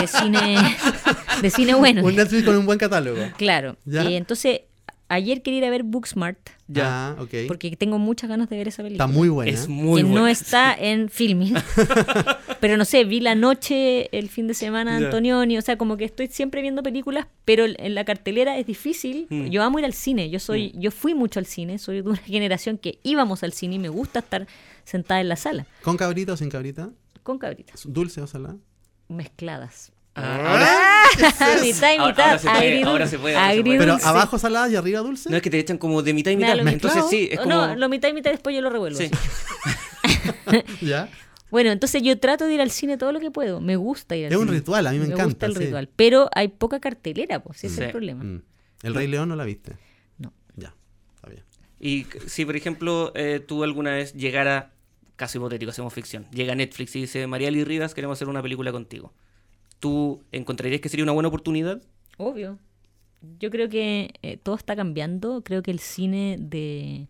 de 0.00 0.06
cine, 0.06 0.56
de 1.42 1.50
cine 1.50 1.74
bueno. 1.74 2.04
Un 2.04 2.14
Netflix 2.16 2.44
con 2.44 2.56
un 2.56 2.66
buen 2.66 2.78
catálogo. 2.78 3.20
Claro. 3.36 3.76
Y 3.86 4.14
entonces, 4.14 4.60
ayer 5.14 5.42
quería 5.42 5.58
ir 5.60 5.64
a 5.64 5.70
ver 5.70 5.82
Booksmart, 5.82 6.38
Ya, 6.68 7.16
ok. 7.18 7.30
porque 7.48 7.74
tengo 7.76 7.98
muchas 7.98 8.28
ganas 8.30 8.48
de 8.48 8.56
ver 8.56 8.68
esa 8.68 8.82
película. 8.82 9.04
Está 9.04 9.12
muy 9.18 9.28
buena. 9.28 9.50
Es 9.50 9.68
muy 9.68 10.00
que 10.02 10.04
bueno. 10.08 10.20
no 10.22 10.28
está 10.28 10.74
en 10.74 11.08
filming. 11.08 11.54
pero 12.60 12.76
no 12.76 12.84
sé, 12.84 13.04
vi 13.04 13.20
la 13.20 13.34
noche 13.34 14.08
el 14.16 14.28
fin 14.28 14.46
de 14.46 14.54
semana. 14.54 14.96
Antonioni, 14.96 15.58
o 15.58 15.62
sea, 15.62 15.76
como 15.78 15.96
que 15.96 16.04
estoy 16.04 16.28
siempre 16.28 16.62
viendo 16.62 16.82
películas, 16.82 17.26
pero 17.44 17.64
en 17.66 17.94
la 17.94 18.04
cartelera 18.04 18.58
es 18.58 18.66
difícil. 18.66 19.26
Mm. 19.30 19.46
Yo 19.46 19.62
amo 19.62 19.78
ir 19.78 19.84
al 19.84 19.92
cine, 19.94 20.30
yo 20.30 20.38
soy 20.38 20.72
yo 20.76 20.90
fui 20.90 21.14
mucho 21.14 21.38
al 21.38 21.46
cine, 21.46 21.78
soy 21.78 22.02
de 22.02 22.08
una 22.08 22.16
generación 22.24 22.78
que 22.78 22.98
íbamos 23.02 23.42
al 23.42 23.52
cine 23.52 23.76
y 23.76 23.78
me 23.78 23.88
gusta 23.88 24.20
estar 24.20 24.46
sentada 24.84 25.20
en 25.20 25.28
la 25.30 25.36
sala 25.36 25.66
¿Con 25.82 25.96
cabrita 25.96 26.34
o 26.34 26.36
sin 26.36 26.50
cabrita? 26.50 26.90
con 27.22 27.38
cabritas 27.38 27.82
¿Dulce 27.86 28.20
o 28.20 28.26
salada? 28.26 28.56
mezcladas. 29.08 29.92
Ah, 30.16 30.36
ahora, 31.16 31.60
mitad 31.62 31.92
y 31.92 31.96
Ahora- 31.98 32.36
mitad. 32.38 32.88
ahora 32.88 33.06
se 33.08 33.18
puede. 33.18 33.36
Pero 33.78 33.98
abajo 34.04 34.38
salada 34.38 34.68
y 34.68 34.76
arriba 34.76 35.00
dulce. 35.00 35.28
no 35.28 35.36
es 35.36 35.42
que 35.42 35.50
te 35.50 35.58
echan 35.58 35.76
como 35.78 36.02
de 36.02 36.12
mitad 36.14 36.30
y 36.30 36.36
mitad. 36.36 36.56
Entonces 36.58 37.04
sí, 37.10 37.28
es 37.32 37.38
como... 37.40 37.50
No, 37.50 37.74
lo 37.76 37.88
mitad 37.88 38.08
y 38.08 38.12
mitad 38.12 38.30
después 38.30 38.54
yo 38.54 38.62
lo 38.62 38.70
revuelvo. 38.70 38.98
Sí. 38.98 39.10
Ya. 40.80 41.08
Bueno, 41.50 41.70
entonces 41.70 42.02
yo 42.02 42.18
trato 42.18 42.46
de 42.46 42.54
ir 42.54 42.60
al 42.60 42.70
cine 42.70 42.98
todo 42.98 43.12
lo 43.12 43.20
que 43.20 43.30
puedo. 43.30 43.60
Me 43.60 43.76
gusta 43.76 44.16
ir 44.16 44.26
al 44.26 44.32
Es 44.32 44.38
cine. 44.38 44.50
un 44.50 44.54
ritual, 44.56 44.86
a 44.86 44.92
mí 44.92 44.98
me 44.98 45.06
encanta, 45.06 45.24
gusta 45.24 45.46
el 45.46 45.52
sí. 45.54 45.58
ritual. 45.64 45.88
Pero 45.94 46.28
hay 46.34 46.48
poca 46.48 46.80
cartelera, 46.80 47.42
pues, 47.42 47.58
ese 47.64 47.66
es 47.74 47.78
el 47.80 47.90
problema. 47.90 48.24
Mm. 48.24 48.42
¿El 48.82 48.94
Rey 48.94 49.06
León 49.06 49.28
no 49.28 49.36
la 49.36 49.44
viste? 49.44 49.72
No. 50.18 50.32
Ya, 50.56 50.74
está 51.14 51.28
bien. 51.30 51.44
Y 51.80 52.06
si, 52.26 52.44
por 52.44 52.56
ejemplo, 52.56 53.12
eh, 53.14 53.40
tú 53.46 53.62
alguna 53.64 53.92
vez 53.92 54.14
llegara, 54.14 54.72
caso 55.16 55.38
hipotético, 55.38 55.70
hacemos 55.70 55.92
ficción, 55.92 56.26
llega 56.32 56.54
Netflix 56.54 56.94
y 56.96 57.02
dice, 57.02 57.26
Mariali 57.26 57.62
Rivas, 57.64 57.94
queremos 57.94 58.18
hacer 58.18 58.28
una 58.28 58.42
película 58.42 58.72
contigo. 58.72 59.12
¿Tú 59.80 60.22
encontrarías 60.32 60.80
que 60.80 60.88
sería 60.88 61.04
una 61.04 61.12
buena 61.12 61.28
oportunidad? 61.28 61.82
Obvio. 62.16 62.58
Yo 63.40 63.50
creo 63.50 63.68
que 63.68 64.14
eh, 64.22 64.36
todo 64.36 64.54
está 64.54 64.76
cambiando. 64.76 65.42
Creo 65.42 65.62
que 65.62 65.70
el 65.70 65.78
cine 65.78 66.36
de, 66.38 67.06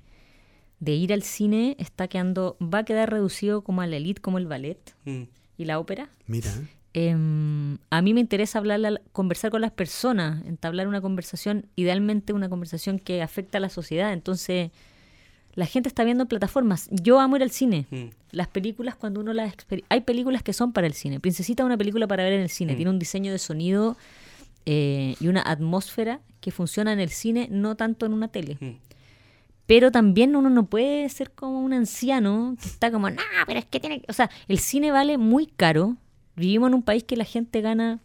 de 0.81 0.92
ir 0.92 1.12
al 1.12 1.22
cine 1.22 1.77
está 1.79 2.09
quedando, 2.09 2.57
va 2.61 2.79
a 2.81 2.85
quedar 2.85 3.11
reducido 3.11 3.62
como 3.62 3.83
a 3.83 3.87
la 3.87 3.96
elite, 3.96 4.20
como 4.20 4.38
el 4.38 4.46
ballet 4.46 4.79
Mm. 5.05 5.22
y 5.59 5.64
la 5.64 5.79
ópera. 5.79 6.09
Mira. 6.27 6.50
Em, 6.96 7.79
a 7.90 8.03
mí 8.03 8.14
me 8.14 8.20
interesa 8.20 8.59
hablar, 8.61 8.79
la- 8.79 9.00
conversar 9.12 9.50
con 9.50 9.61
las 9.61 9.72
personas, 9.72 10.44
entablar 10.46 10.87
una 10.87 11.00
conversación, 11.00 11.66
idealmente 11.74 12.33
una 12.33 12.48
conversación 12.48 13.00
que 13.00 13.20
afecta 13.20 13.59
a 13.59 13.61
la 13.61 13.68
sociedad. 13.68 14.12
Entonces, 14.12 14.70
la 15.55 15.67
gente 15.67 15.88
está 15.88 16.05
viendo 16.05 16.27
plataformas. 16.27 16.88
Yo 16.90 17.21
amo 17.21 17.37
ir 17.37 17.43
al 17.43 17.51
cine. 17.51 17.87
Mm. 17.90 18.05
Las 18.33 18.49
películas, 18.49 18.97
cuando 18.97 19.21
uno 19.21 19.33
las... 19.33 19.55
Hay 19.88 20.01
películas 20.01 20.43
que 20.43 20.53
son 20.53 20.73
para 20.73 20.87
el 20.87 20.95
cine. 20.95 21.21
Princesita 21.21 21.62
es 21.62 21.67
una 21.67 21.77
película 21.77 22.07
para 22.07 22.25
ver 22.25 22.33
en 22.33 22.40
el 22.40 22.51
cine. 22.51 22.73
Mm. 22.73 22.77
Tiene 22.77 22.90
un 22.90 22.99
diseño 22.99 23.33
de 23.33 23.38
sonido 23.38 23.97
eh, 24.67 25.14
y 25.21 25.29
una 25.29 25.43
atmósfera 25.43 26.21
que 26.40 26.51
funciona 26.51 26.93
en 26.93 27.01
el 27.01 27.11
cine, 27.11 27.49
no 27.51 27.77
tanto 27.77 28.07
en 28.07 28.12
una 28.12 28.29
tele. 28.29 28.59
Mm. 28.61 28.71
Pero 29.67 29.90
también 29.90 30.37
uno 30.37 30.51
no 30.51 30.67
puede 30.67 31.09
ser 31.09 31.31
como 31.31 31.61
un 31.61 31.73
anciano 31.73 32.57
que 32.61 32.69
está 32.69 32.90
como, 32.90 33.09
no, 33.09 33.23
pero 33.47 33.59
es 33.59 33.64
que 33.64 33.81
tiene 33.81 34.01
que-". 34.01 34.07
O 34.11 34.12
sea, 34.12 34.31
el 34.49 34.59
cine 34.59 34.90
vale 34.90 35.17
muy 35.17 35.47
caro. 35.47 35.97
Vivimos 36.37 36.69
en 36.69 36.75
un 36.75 36.83
país 36.83 37.05
que 37.05 37.17
la 37.17 37.25
gente 37.25 37.61
gana 37.61 38.01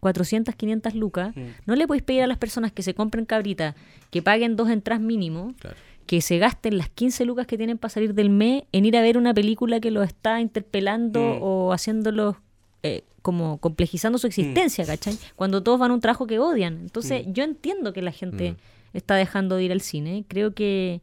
400, 0.00 0.54
500 0.54 0.94
lucas. 0.94 1.34
No 1.66 1.76
le 1.76 1.86
podéis 1.86 2.02
pedir 2.02 2.22
a 2.22 2.26
las 2.26 2.38
personas 2.38 2.72
que 2.72 2.82
se 2.82 2.94
compren 2.94 3.26
cabritas 3.26 3.74
que 4.10 4.22
paguen 4.22 4.56
dos 4.56 4.70
entradas 4.70 5.02
mínimo, 5.02 5.54
Claro. 5.60 5.76
Que 6.06 6.20
se 6.20 6.38
gasten 6.38 6.78
las 6.78 6.88
15 6.88 7.24
lucas 7.24 7.46
que 7.46 7.56
tienen 7.58 7.78
para 7.78 7.90
salir 7.92 8.14
del 8.14 8.30
mes 8.30 8.62
en 8.72 8.84
ir 8.84 8.96
a 8.96 9.02
ver 9.02 9.18
una 9.18 9.34
película 9.34 9.80
que 9.80 9.90
los 9.90 10.06
está 10.06 10.40
interpelando 10.40 11.20
Mm. 11.20 11.38
o 11.42 11.72
haciéndolos 11.72 12.36
eh, 12.82 13.02
como 13.22 13.58
complejizando 13.58 14.16
su 14.18 14.26
existencia, 14.28 14.86
¿cachai? 14.86 15.18
Cuando 15.34 15.62
todos 15.62 15.80
van 15.80 15.90
a 15.90 15.94
un 15.94 16.00
trabajo 16.00 16.26
que 16.28 16.38
odian. 16.38 16.78
Entonces, 16.82 17.26
Mm. 17.26 17.32
yo 17.32 17.42
entiendo 17.44 17.92
que 17.92 18.00
la 18.02 18.12
gente 18.12 18.52
Mm. 18.52 18.56
está 18.96 19.16
dejando 19.16 19.56
de 19.56 19.64
ir 19.64 19.72
al 19.72 19.80
cine. 19.80 20.24
Creo 20.28 20.54
que, 20.54 21.00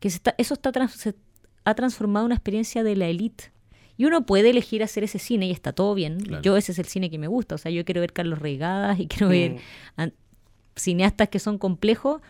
que 0.00 0.08
se 0.08 0.16
está, 0.16 0.34
eso 0.38 0.54
está 0.54 0.72
trans- 0.72 0.92
se 0.94 1.14
ha 1.64 1.74
transformado 1.74 2.24
en 2.24 2.28
una 2.28 2.34
experiencia 2.36 2.82
de 2.82 2.96
la 2.96 3.08
élite. 3.08 3.52
Y 3.98 4.06
uno 4.06 4.24
puede 4.24 4.48
elegir 4.50 4.82
hacer 4.82 5.04
ese 5.04 5.18
cine 5.18 5.46
y 5.48 5.50
está 5.50 5.72
todo 5.72 5.92
bien. 5.94 6.20
Claro. 6.20 6.42
Yo 6.42 6.56
ese 6.56 6.72
es 6.72 6.78
el 6.78 6.86
cine 6.86 7.10
que 7.10 7.18
me 7.18 7.26
gusta. 7.26 7.56
O 7.56 7.58
sea, 7.58 7.70
yo 7.70 7.84
quiero 7.84 8.00
ver 8.00 8.12
Carlos 8.14 8.38
Reigadas 8.38 8.98
y 9.00 9.06
quiero 9.06 9.28
ver 9.28 9.56
Mm. 9.98 10.02
cineastas 10.76 11.28
que 11.28 11.38
son 11.38 11.58
complejos, 11.58 12.22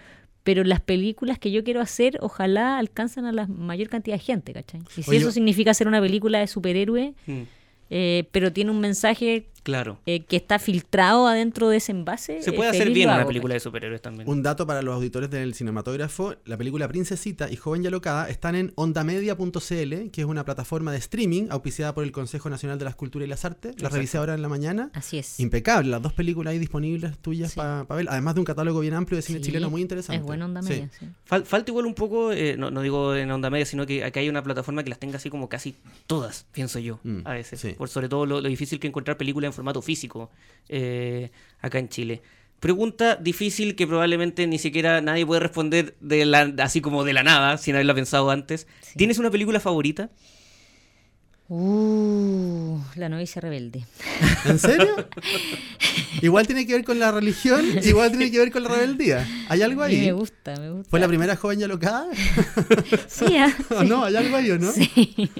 pero 0.48 0.64
las 0.64 0.80
películas 0.80 1.38
que 1.38 1.50
yo 1.50 1.62
quiero 1.62 1.82
hacer 1.82 2.16
ojalá 2.22 2.78
alcanzan 2.78 3.26
a 3.26 3.32
la 3.32 3.46
mayor 3.46 3.90
cantidad 3.90 4.16
de 4.16 4.22
gente, 4.22 4.54
¿cachai? 4.54 4.80
Y 4.96 5.02
si 5.02 5.10
Oye, 5.10 5.18
eso 5.18 5.30
significa 5.30 5.72
hacer 5.72 5.86
una 5.86 6.00
película 6.00 6.38
de 6.38 6.46
superhéroe, 6.46 7.12
Mm. 7.26 7.42
eh, 7.90 8.24
pero 8.32 8.50
tiene 8.50 8.70
un 8.70 8.80
mensaje 8.80 9.44
Claro. 9.62 9.98
eh, 10.06 10.24
que 10.24 10.36
está 10.36 10.58
filtrado 10.58 11.26
adentro 11.26 11.68
de 11.68 11.76
ese 11.78 11.92
envase. 11.92 12.42
Se 12.42 12.50
eh, 12.50 12.52
puede 12.52 12.70
hacer 12.70 12.90
bien 12.90 13.10
una 13.10 13.26
película 13.26 13.54
de 13.54 13.60
superhéroes 13.60 14.00
también. 14.02 14.28
Un 14.28 14.42
dato 14.42 14.66
para 14.66 14.82
los 14.82 14.94
auditores 14.94 15.30
del 15.30 15.54
cinematógrafo, 15.54 16.34
la 16.44 16.56
película 16.56 16.88
Princesita 16.88 17.50
y 17.50 17.56
Joven 17.56 17.84
y 17.84 17.86
Alocada 17.88 18.28
están 18.28 18.54
en 18.54 18.72
ondamedia.cl, 18.76 20.10
que 20.10 20.20
es 20.20 20.24
una 20.24 20.44
plataforma 20.44 20.92
de 20.92 20.98
streaming 20.98 21.48
auspiciada 21.50 21.94
por 21.94 22.04
el 22.04 22.12
Consejo 22.12 22.48
Nacional 22.50 22.78
de 22.78 22.84
las 22.84 22.94
Culturas 22.96 23.26
y 23.26 23.30
las 23.30 23.44
Artes. 23.44 23.80
La 23.80 23.88
revisé 23.88 24.18
ahora 24.18 24.34
en 24.34 24.42
la 24.42 24.48
mañana. 24.48 24.90
Así 24.94 25.18
es. 25.18 25.38
Impecable, 25.40 25.90
las 25.90 26.02
dos 26.02 26.12
películas 26.12 26.52
ahí 26.52 26.58
disponibles 26.58 27.18
tuyas 27.18 27.52
Sí. 27.52 27.56
para 27.56 27.84
ver, 27.84 28.06
además 28.08 28.34
de 28.34 28.40
un 28.40 28.44
catálogo 28.46 28.80
bien 28.80 28.94
amplio 28.94 29.16
de 29.16 29.22
cine 29.22 29.38
Sí, 29.38 29.44
chileno 29.46 29.70
muy 29.70 29.80
interesante. 29.82 30.20
Es 30.20 30.22
buena 30.26 30.44
onda 30.46 30.62
Sí. 30.62 30.68
media, 30.70 30.90
sí. 30.98 31.06
Fal- 31.28 31.44
falta 31.44 31.70
igual 31.70 31.86
un 31.86 31.94
poco, 31.94 32.32
eh, 32.32 32.56
no, 32.58 32.70
no 32.70 32.82
digo 32.82 33.14
en 33.14 33.30
onda 33.30 33.50
media, 33.50 33.66
sino 33.66 33.86
que 33.86 34.04
acá 34.04 34.20
hay 34.20 34.28
una 34.28 34.42
plataforma 34.42 34.82
que 34.82 34.90
las 34.90 34.98
tenga 34.98 35.16
así 35.16 35.30
como 35.30 35.48
casi 35.48 35.76
todas, 36.06 36.46
pienso 36.52 36.78
yo, 36.78 37.00
Mm, 37.04 37.20
a 37.24 37.32
veces. 37.32 37.60
sí. 37.60 37.70
Por 37.76 37.88
sobre 37.88 38.08
todo 38.08 38.26
lo, 38.26 38.40
lo 38.40 38.48
difícil 38.48 38.78
que 38.80 38.86
encontrar 38.86 39.16
películas 39.16 39.48
en 39.48 39.52
formato 39.58 39.82
físico 39.82 40.30
eh, 40.68 41.30
acá 41.60 41.80
en 41.80 41.88
Chile. 41.88 42.22
Pregunta 42.60 43.16
difícil 43.16 43.74
que 43.74 43.86
probablemente 43.86 44.46
ni 44.46 44.58
siquiera 44.58 45.00
nadie 45.00 45.26
puede 45.26 45.40
responder 45.40 45.96
de 46.00 46.24
la, 46.24 46.52
así 46.60 46.80
como 46.80 47.02
de 47.02 47.12
la 47.12 47.24
nada, 47.24 47.58
sin 47.58 47.74
haberla 47.74 47.94
pensado 47.94 48.30
antes. 48.30 48.68
Sí. 48.80 48.94
¿Tienes 48.96 49.18
una 49.18 49.30
película 49.30 49.58
favorita? 49.58 50.10
Uh, 51.48 52.78
la 52.94 53.08
novicia 53.08 53.40
rebelde. 53.40 53.84
¿En 54.44 54.58
serio? 54.58 55.08
igual 56.22 56.46
tiene 56.46 56.66
que 56.66 56.74
ver 56.74 56.84
con 56.84 56.98
la 56.98 57.10
religión, 57.10 57.64
igual 57.82 58.10
tiene 58.10 58.30
que 58.30 58.38
ver 58.38 58.52
con 58.52 58.62
la 58.62 58.68
rebeldía. 58.68 59.26
¿Hay 59.48 59.62
algo 59.62 59.82
ahí? 59.82 59.98
me 60.02 60.12
gusta, 60.12 60.54
me 60.56 60.70
gusta. 60.70 60.90
¿Fue 60.90 61.00
la 61.00 61.08
primera 61.08 61.34
joven 61.36 61.60
y 61.60 61.64
alocada? 61.64 62.06
Sí, 63.08 63.36
ah, 63.38 63.52
¿O 63.76 63.82
no? 63.82 64.04
¿Hay 64.04 64.14
algo 64.14 64.36
ahí 64.36 64.50
o 64.50 64.58
no? 64.58 64.70
sí. 64.70 65.30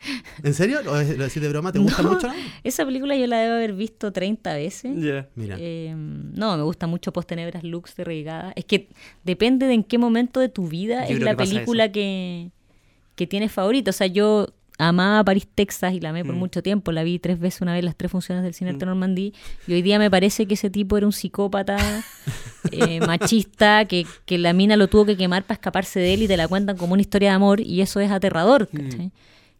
¿En 0.42 0.54
serio? 0.54 0.82
¿Lo, 0.82 0.92
lo 0.94 1.00
decís 1.02 1.40
de 1.42 1.48
broma? 1.48 1.72
¿Te 1.72 1.78
gusta 1.78 2.02
No, 2.02 2.12
mucho? 2.12 2.28
Esa 2.64 2.84
película 2.84 3.16
yo 3.16 3.26
la 3.26 3.38
debo 3.38 3.54
haber 3.54 3.72
visto 3.74 4.12
30 4.12 4.54
veces. 4.54 4.92
Ya. 4.96 5.28
Mira. 5.34 5.56
Eh, 5.58 5.94
no, 5.96 6.56
me 6.56 6.62
gusta 6.62 6.86
mucho 6.86 7.12
Postenebras 7.12 7.62
Lux 7.64 7.94
de 7.96 8.04
Reigada. 8.04 8.52
Es 8.56 8.64
que 8.64 8.88
depende 9.24 9.66
de 9.66 9.74
en 9.74 9.84
qué 9.84 9.98
momento 9.98 10.40
de 10.40 10.48
tu 10.48 10.66
vida 10.68 11.06
Yo 11.08 11.16
es 11.16 11.22
la 11.22 11.32
que 11.32 11.44
película 11.44 11.92
que, 11.92 12.50
que 13.14 13.26
tienes 13.26 13.52
favorita. 13.52 13.90
O 13.90 13.92
sea, 13.92 14.06
yo 14.06 14.46
amaba 14.78 15.22
París, 15.24 15.46
Texas 15.54 15.92
y 15.92 16.00
la 16.00 16.08
amé 16.08 16.24
por 16.24 16.34
Mm. 16.34 16.38
mucho 16.38 16.62
tiempo. 16.62 16.90
La 16.92 17.02
vi 17.02 17.18
tres 17.18 17.38
veces 17.38 17.60
una 17.60 17.74
vez 17.74 17.84
las 17.84 17.94
tres 17.94 18.10
funciones 18.10 18.42
del 18.42 18.54
cine 18.54 18.72
Mm. 18.72 18.74
Arte 18.76 18.86
Normandí. 18.86 19.34
Y 19.66 19.74
hoy 19.74 19.82
día 19.82 19.98
me 19.98 20.10
parece 20.10 20.46
que 20.46 20.54
ese 20.54 20.70
tipo 20.70 20.96
era 20.96 21.04
un 21.06 21.12
psicópata 21.12 21.76
eh, 22.72 23.00
machista, 23.00 23.84
que, 23.84 24.06
que 24.24 24.38
la 24.38 24.54
mina 24.54 24.76
lo 24.76 24.88
tuvo 24.88 25.04
que 25.04 25.18
quemar 25.18 25.42
para 25.44 25.56
escaparse 25.56 26.00
de 26.00 26.14
él 26.14 26.22
y 26.22 26.28
te 26.28 26.38
la 26.38 26.48
cuentan 26.48 26.78
como 26.78 26.94
una 26.94 27.02
historia 27.02 27.28
de 27.28 27.34
amor 27.34 27.60
y 27.60 27.82
eso 27.82 28.00
es 28.00 28.10
aterrador. 28.10 28.70
Mm. 28.72 29.08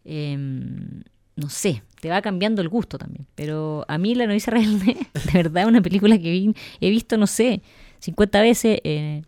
Em, 0.04 1.02
no 1.36 1.48
sé, 1.48 1.82
te 2.00 2.08
va 2.10 2.20
cambiando 2.22 2.60
el 2.62 2.68
gusto 2.68 2.98
también. 2.98 3.26
Pero 3.34 3.84
a 3.88 3.98
mí 3.98 4.14
La 4.14 4.26
novicia 4.26 4.52
rebelde, 4.54 4.94
de 5.24 5.32
verdad, 5.32 5.62
es 5.64 5.68
una 5.68 5.80
película 5.82 6.18
que 6.18 6.30
vi- 6.30 6.54
he 6.80 6.90
visto, 6.90 7.16
no 7.16 7.26
sé, 7.26 7.62
50 8.00 8.40
veces. 8.40 8.80
eh, 8.84 9.22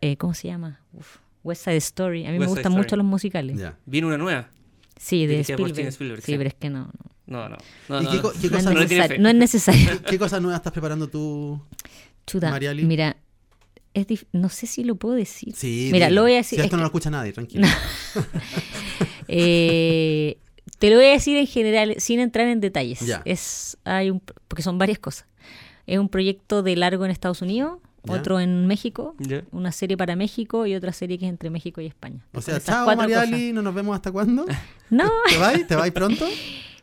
eh, 0.00 0.16
¿Cómo 0.16 0.34
se 0.34 0.48
llama? 0.48 0.80
Uf, 0.92 1.16
West 1.44 1.64
Side 1.64 1.76
Story. 1.78 2.24
A 2.26 2.30
mí 2.30 2.34
me 2.34 2.40
West 2.40 2.48
Side 2.50 2.54
gustan 2.56 2.72
Story. 2.72 2.84
mucho 2.84 2.96
los 2.96 3.06
musicales. 3.06 3.58
Ya. 3.58 3.76
Viene 3.86 4.06
una 4.06 4.18
nueva. 4.18 4.48
Sí, 4.98 5.26
de 5.26 5.40
Spielberg. 5.40 5.88
Spielberg, 5.88 6.22
sí, 6.22 6.36
pero 6.36 6.48
es 6.48 6.54
que 6.54 6.70
no. 6.70 6.90
No, 7.26 7.48
No, 7.48 7.50
no. 7.50 7.56
no, 7.88 8.02
¿Y 8.02 8.04
no, 8.04 8.10
qué 8.10 8.16
no. 8.16 8.22
No 8.22 8.28
es, 8.30 8.48
cosa- 8.50 8.72
no 8.72 8.80
necesario, 8.80 9.84
no 9.84 9.92
es. 9.94 10.00
¿Qué 10.10 10.18
cosas 10.18 10.42
nuevas 10.42 10.58
estás 10.60 10.72
preparando 10.72 11.08
tú? 11.08 11.60
Chuta, 12.26 12.50
Mariali. 12.50 12.84
mira, 12.84 13.16
es 13.94 14.06
dif- 14.06 14.26
no 14.32 14.48
sé 14.48 14.66
si 14.66 14.84
lo 14.84 14.94
puedo 14.96 15.14
decir. 15.14 15.54
Sí, 15.56 15.88
Mira, 15.92 16.08
dilo. 16.08 16.16
lo 16.20 16.22
voy 16.22 16.32
a 16.34 16.36
decir. 16.36 16.56
Si 16.56 16.60
es 16.60 16.64
esto 16.66 16.76
no 16.76 16.80
que- 16.80 16.82
lo 16.82 16.86
escucha 16.88 17.10
nadie, 17.10 17.32
tranquilo. 17.32 17.66
Eh, 19.34 20.38
te 20.78 20.90
lo 20.90 20.96
voy 20.96 21.06
a 21.06 21.10
decir 21.10 21.36
en 21.36 21.46
general, 21.46 21.94
sin 21.98 22.20
entrar 22.20 22.48
en 22.48 22.60
detalles. 22.60 23.00
Ya. 23.00 23.22
Es, 23.24 23.76
hay 23.84 24.10
un, 24.10 24.20
porque 24.48 24.62
son 24.62 24.78
varias 24.78 24.98
cosas. 24.98 25.26
Es 25.86 25.98
un 25.98 26.08
proyecto 26.08 26.62
de 26.62 26.76
largo 26.76 27.04
en 27.04 27.10
Estados 27.10 27.42
Unidos, 27.42 27.78
Ya. 28.04 28.14
otro 28.14 28.40
en 28.40 28.66
México, 28.66 29.14
Ya. 29.18 29.42
una 29.52 29.70
serie 29.72 29.96
para 29.96 30.16
México 30.16 30.66
y 30.66 30.74
otra 30.74 30.92
serie 30.92 31.18
que 31.18 31.26
es 31.26 31.30
entre 31.30 31.50
México 31.50 31.80
y 31.80 31.86
España. 31.86 32.24
O 32.32 32.40
sea, 32.40 32.58
chao 32.60 32.86
Mariali, 32.96 33.52
no 33.52 33.62
nos 33.62 33.74
vemos 33.74 33.94
hasta 33.94 34.10
cuándo. 34.12 34.44
No, 34.90 35.08
¿Te 35.28 35.38
vais? 35.38 35.66
¿Te 35.66 35.74
vais 35.76 35.92
pronto? 35.92 36.26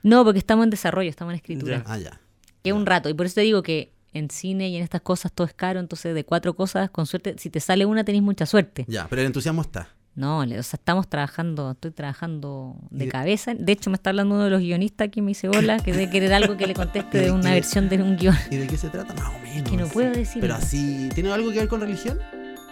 no, 0.01 0.23
porque 0.23 0.39
estamos 0.39 0.63
en 0.63 0.69
desarrollo, 0.71 1.09
estamos 1.09 1.31
en 1.33 1.35
escritura. 1.35 1.83
Ah, 1.85 1.97
ya. 1.99 2.19
Que 2.63 2.71
es 2.71 2.75
un 2.75 2.85
rato. 2.87 3.07
Y 3.09 3.13
por 3.13 3.25
eso 3.27 3.35
te 3.35 3.41
digo 3.41 3.61
que 3.61 3.91
en 4.13 4.29
cine 4.31 4.67
y 4.69 4.75
en 4.77 4.83
estas 4.83 5.01
cosas 5.01 5.31
todo 5.31 5.45
es 5.45 5.53
caro. 5.53 5.79
Entonces, 5.79 6.15
de 6.15 6.23
cuatro 6.25 6.55
cosas, 6.55 6.89
con 6.89 7.05
suerte, 7.05 7.35
si 7.37 7.49
te 7.51 7.59
sale 7.59 7.85
una, 7.85 8.03
tenés 8.03 8.21
mucha 8.23 8.45
suerte. 8.47 8.85
Ya, 8.87 9.07
pero 9.09 9.21
el 9.21 9.27
entusiasmo 9.27 9.61
está. 9.61 9.89
No, 10.15 10.39
o 10.39 10.45
sea, 10.45 10.61
estamos 10.61 11.07
trabajando, 11.07 11.71
estoy 11.71 11.91
trabajando 11.91 12.75
de 12.89 13.07
cabeza. 13.07 13.53
De 13.53 13.71
hecho, 13.71 13.89
me 13.89 13.95
está 13.95 14.09
hablando 14.09 14.35
uno 14.35 14.43
de 14.43 14.49
los 14.49 14.59
guionistas 14.59 15.09
que 15.09 15.21
me 15.21 15.29
dice 15.29 15.47
hola, 15.47 15.79
que 15.79 15.93
debe 15.93 16.09
querer 16.09 16.33
algo 16.33 16.57
que 16.57 16.67
le 16.67 16.73
conteste 16.73 17.19
de 17.21 17.31
una 17.31 17.53
versión 17.53 17.87
de 17.87 18.01
un 18.01 18.17
guion. 18.17 18.35
¿Y 18.51 18.57
de 18.57 18.67
qué 18.67 18.77
se 18.77 18.89
trata? 18.89 19.13
Más 19.13 19.35
o 19.35 19.39
menos. 19.39 19.69
Que 19.69 19.77
no 19.77 19.87
puedo 19.87 20.11
decir 20.11 20.41
Pero 20.41 20.55
así, 20.55 21.09
¿tiene 21.13 21.31
algo 21.31 21.51
que 21.51 21.59
ver 21.59 21.67
con 21.67 21.81
religión? 21.81 22.19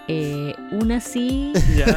Eh, 0.10 0.55
una 0.72 1.01
sí, 1.01 1.51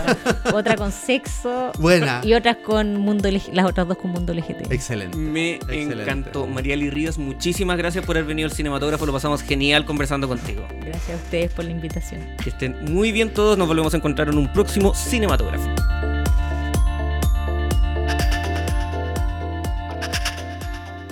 otra 0.52 0.74
con 0.74 0.90
sexo 0.90 1.70
Buena. 1.78 2.20
y 2.24 2.34
otras 2.34 2.56
con 2.56 2.96
mundo 2.96 3.28
las 3.52 3.66
otras 3.66 3.86
dos 3.86 3.98
con 3.98 4.10
mundo 4.10 4.34
LGT. 4.34 4.72
Excelente. 4.72 5.16
Me 5.16 5.54
Excelente. 5.54 6.02
encantó. 6.02 6.46
Mariali 6.48 6.90
Ríos, 6.90 7.18
muchísimas 7.18 7.78
gracias 7.78 8.04
por 8.04 8.16
haber 8.16 8.26
venido 8.26 8.46
al 8.48 8.52
cinematógrafo. 8.52 9.06
Lo 9.06 9.12
pasamos 9.12 9.42
genial 9.42 9.84
conversando 9.84 10.26
contigo. 10.26 10.66
Gracias 10.84 11.10
a 11.20 11.22
ustedes 11.22 11.52
por 11.52 11.64
la 11.64 11.70
invitación. 11.70 12.20
Que 12.42 12.50
estén 12.50 12.84
muy 12.92 13.12
bien 13.12 13.32
todos. 13.32 13.56
Nos 13.56 13.68
volvemos 13.68 13.94
a 13.94 13.98
encontrar 13.98 14.28
en 14.28 14.38
un 14.38 14.52
próximo 14.52 14.92
cinematógrafo. 14.92 15.68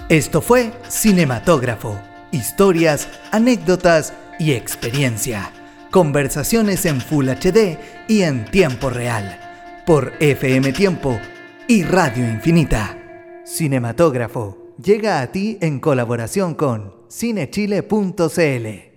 Esto 0.09 0.41
fue 0.41 0.73
Cinematógrafo. 0.89 2.01
Historias, 2.33 3.09
anécdotas 3.31 4.15
y 4.39 4.53
experiencia. 4.53 5.51
Conversaciones 5.91 6.84
en 6.84 7.01
Full 7.01 7.30
HD 7.30 7.78
y 8.09 8.22
en 8.22 8.45
tiempo 8.45 8.91
real. 8.91 9.41
Por 9.86 10.12
FM 10.20 10.72
Tiempo 10.74 11.18
y 11.66 11.82
Radio 11.82 12.28
Infinita. 12.28 12.99
Cinematógrafo 13.47 14.74
llega 14.82 15.22
a 15.22 15.32
ti 15.32 15.57
en 15.62 15.80
colaboración 15.80 16.55
con 16.55 16.93
cinechile.cl. 17.11 18.88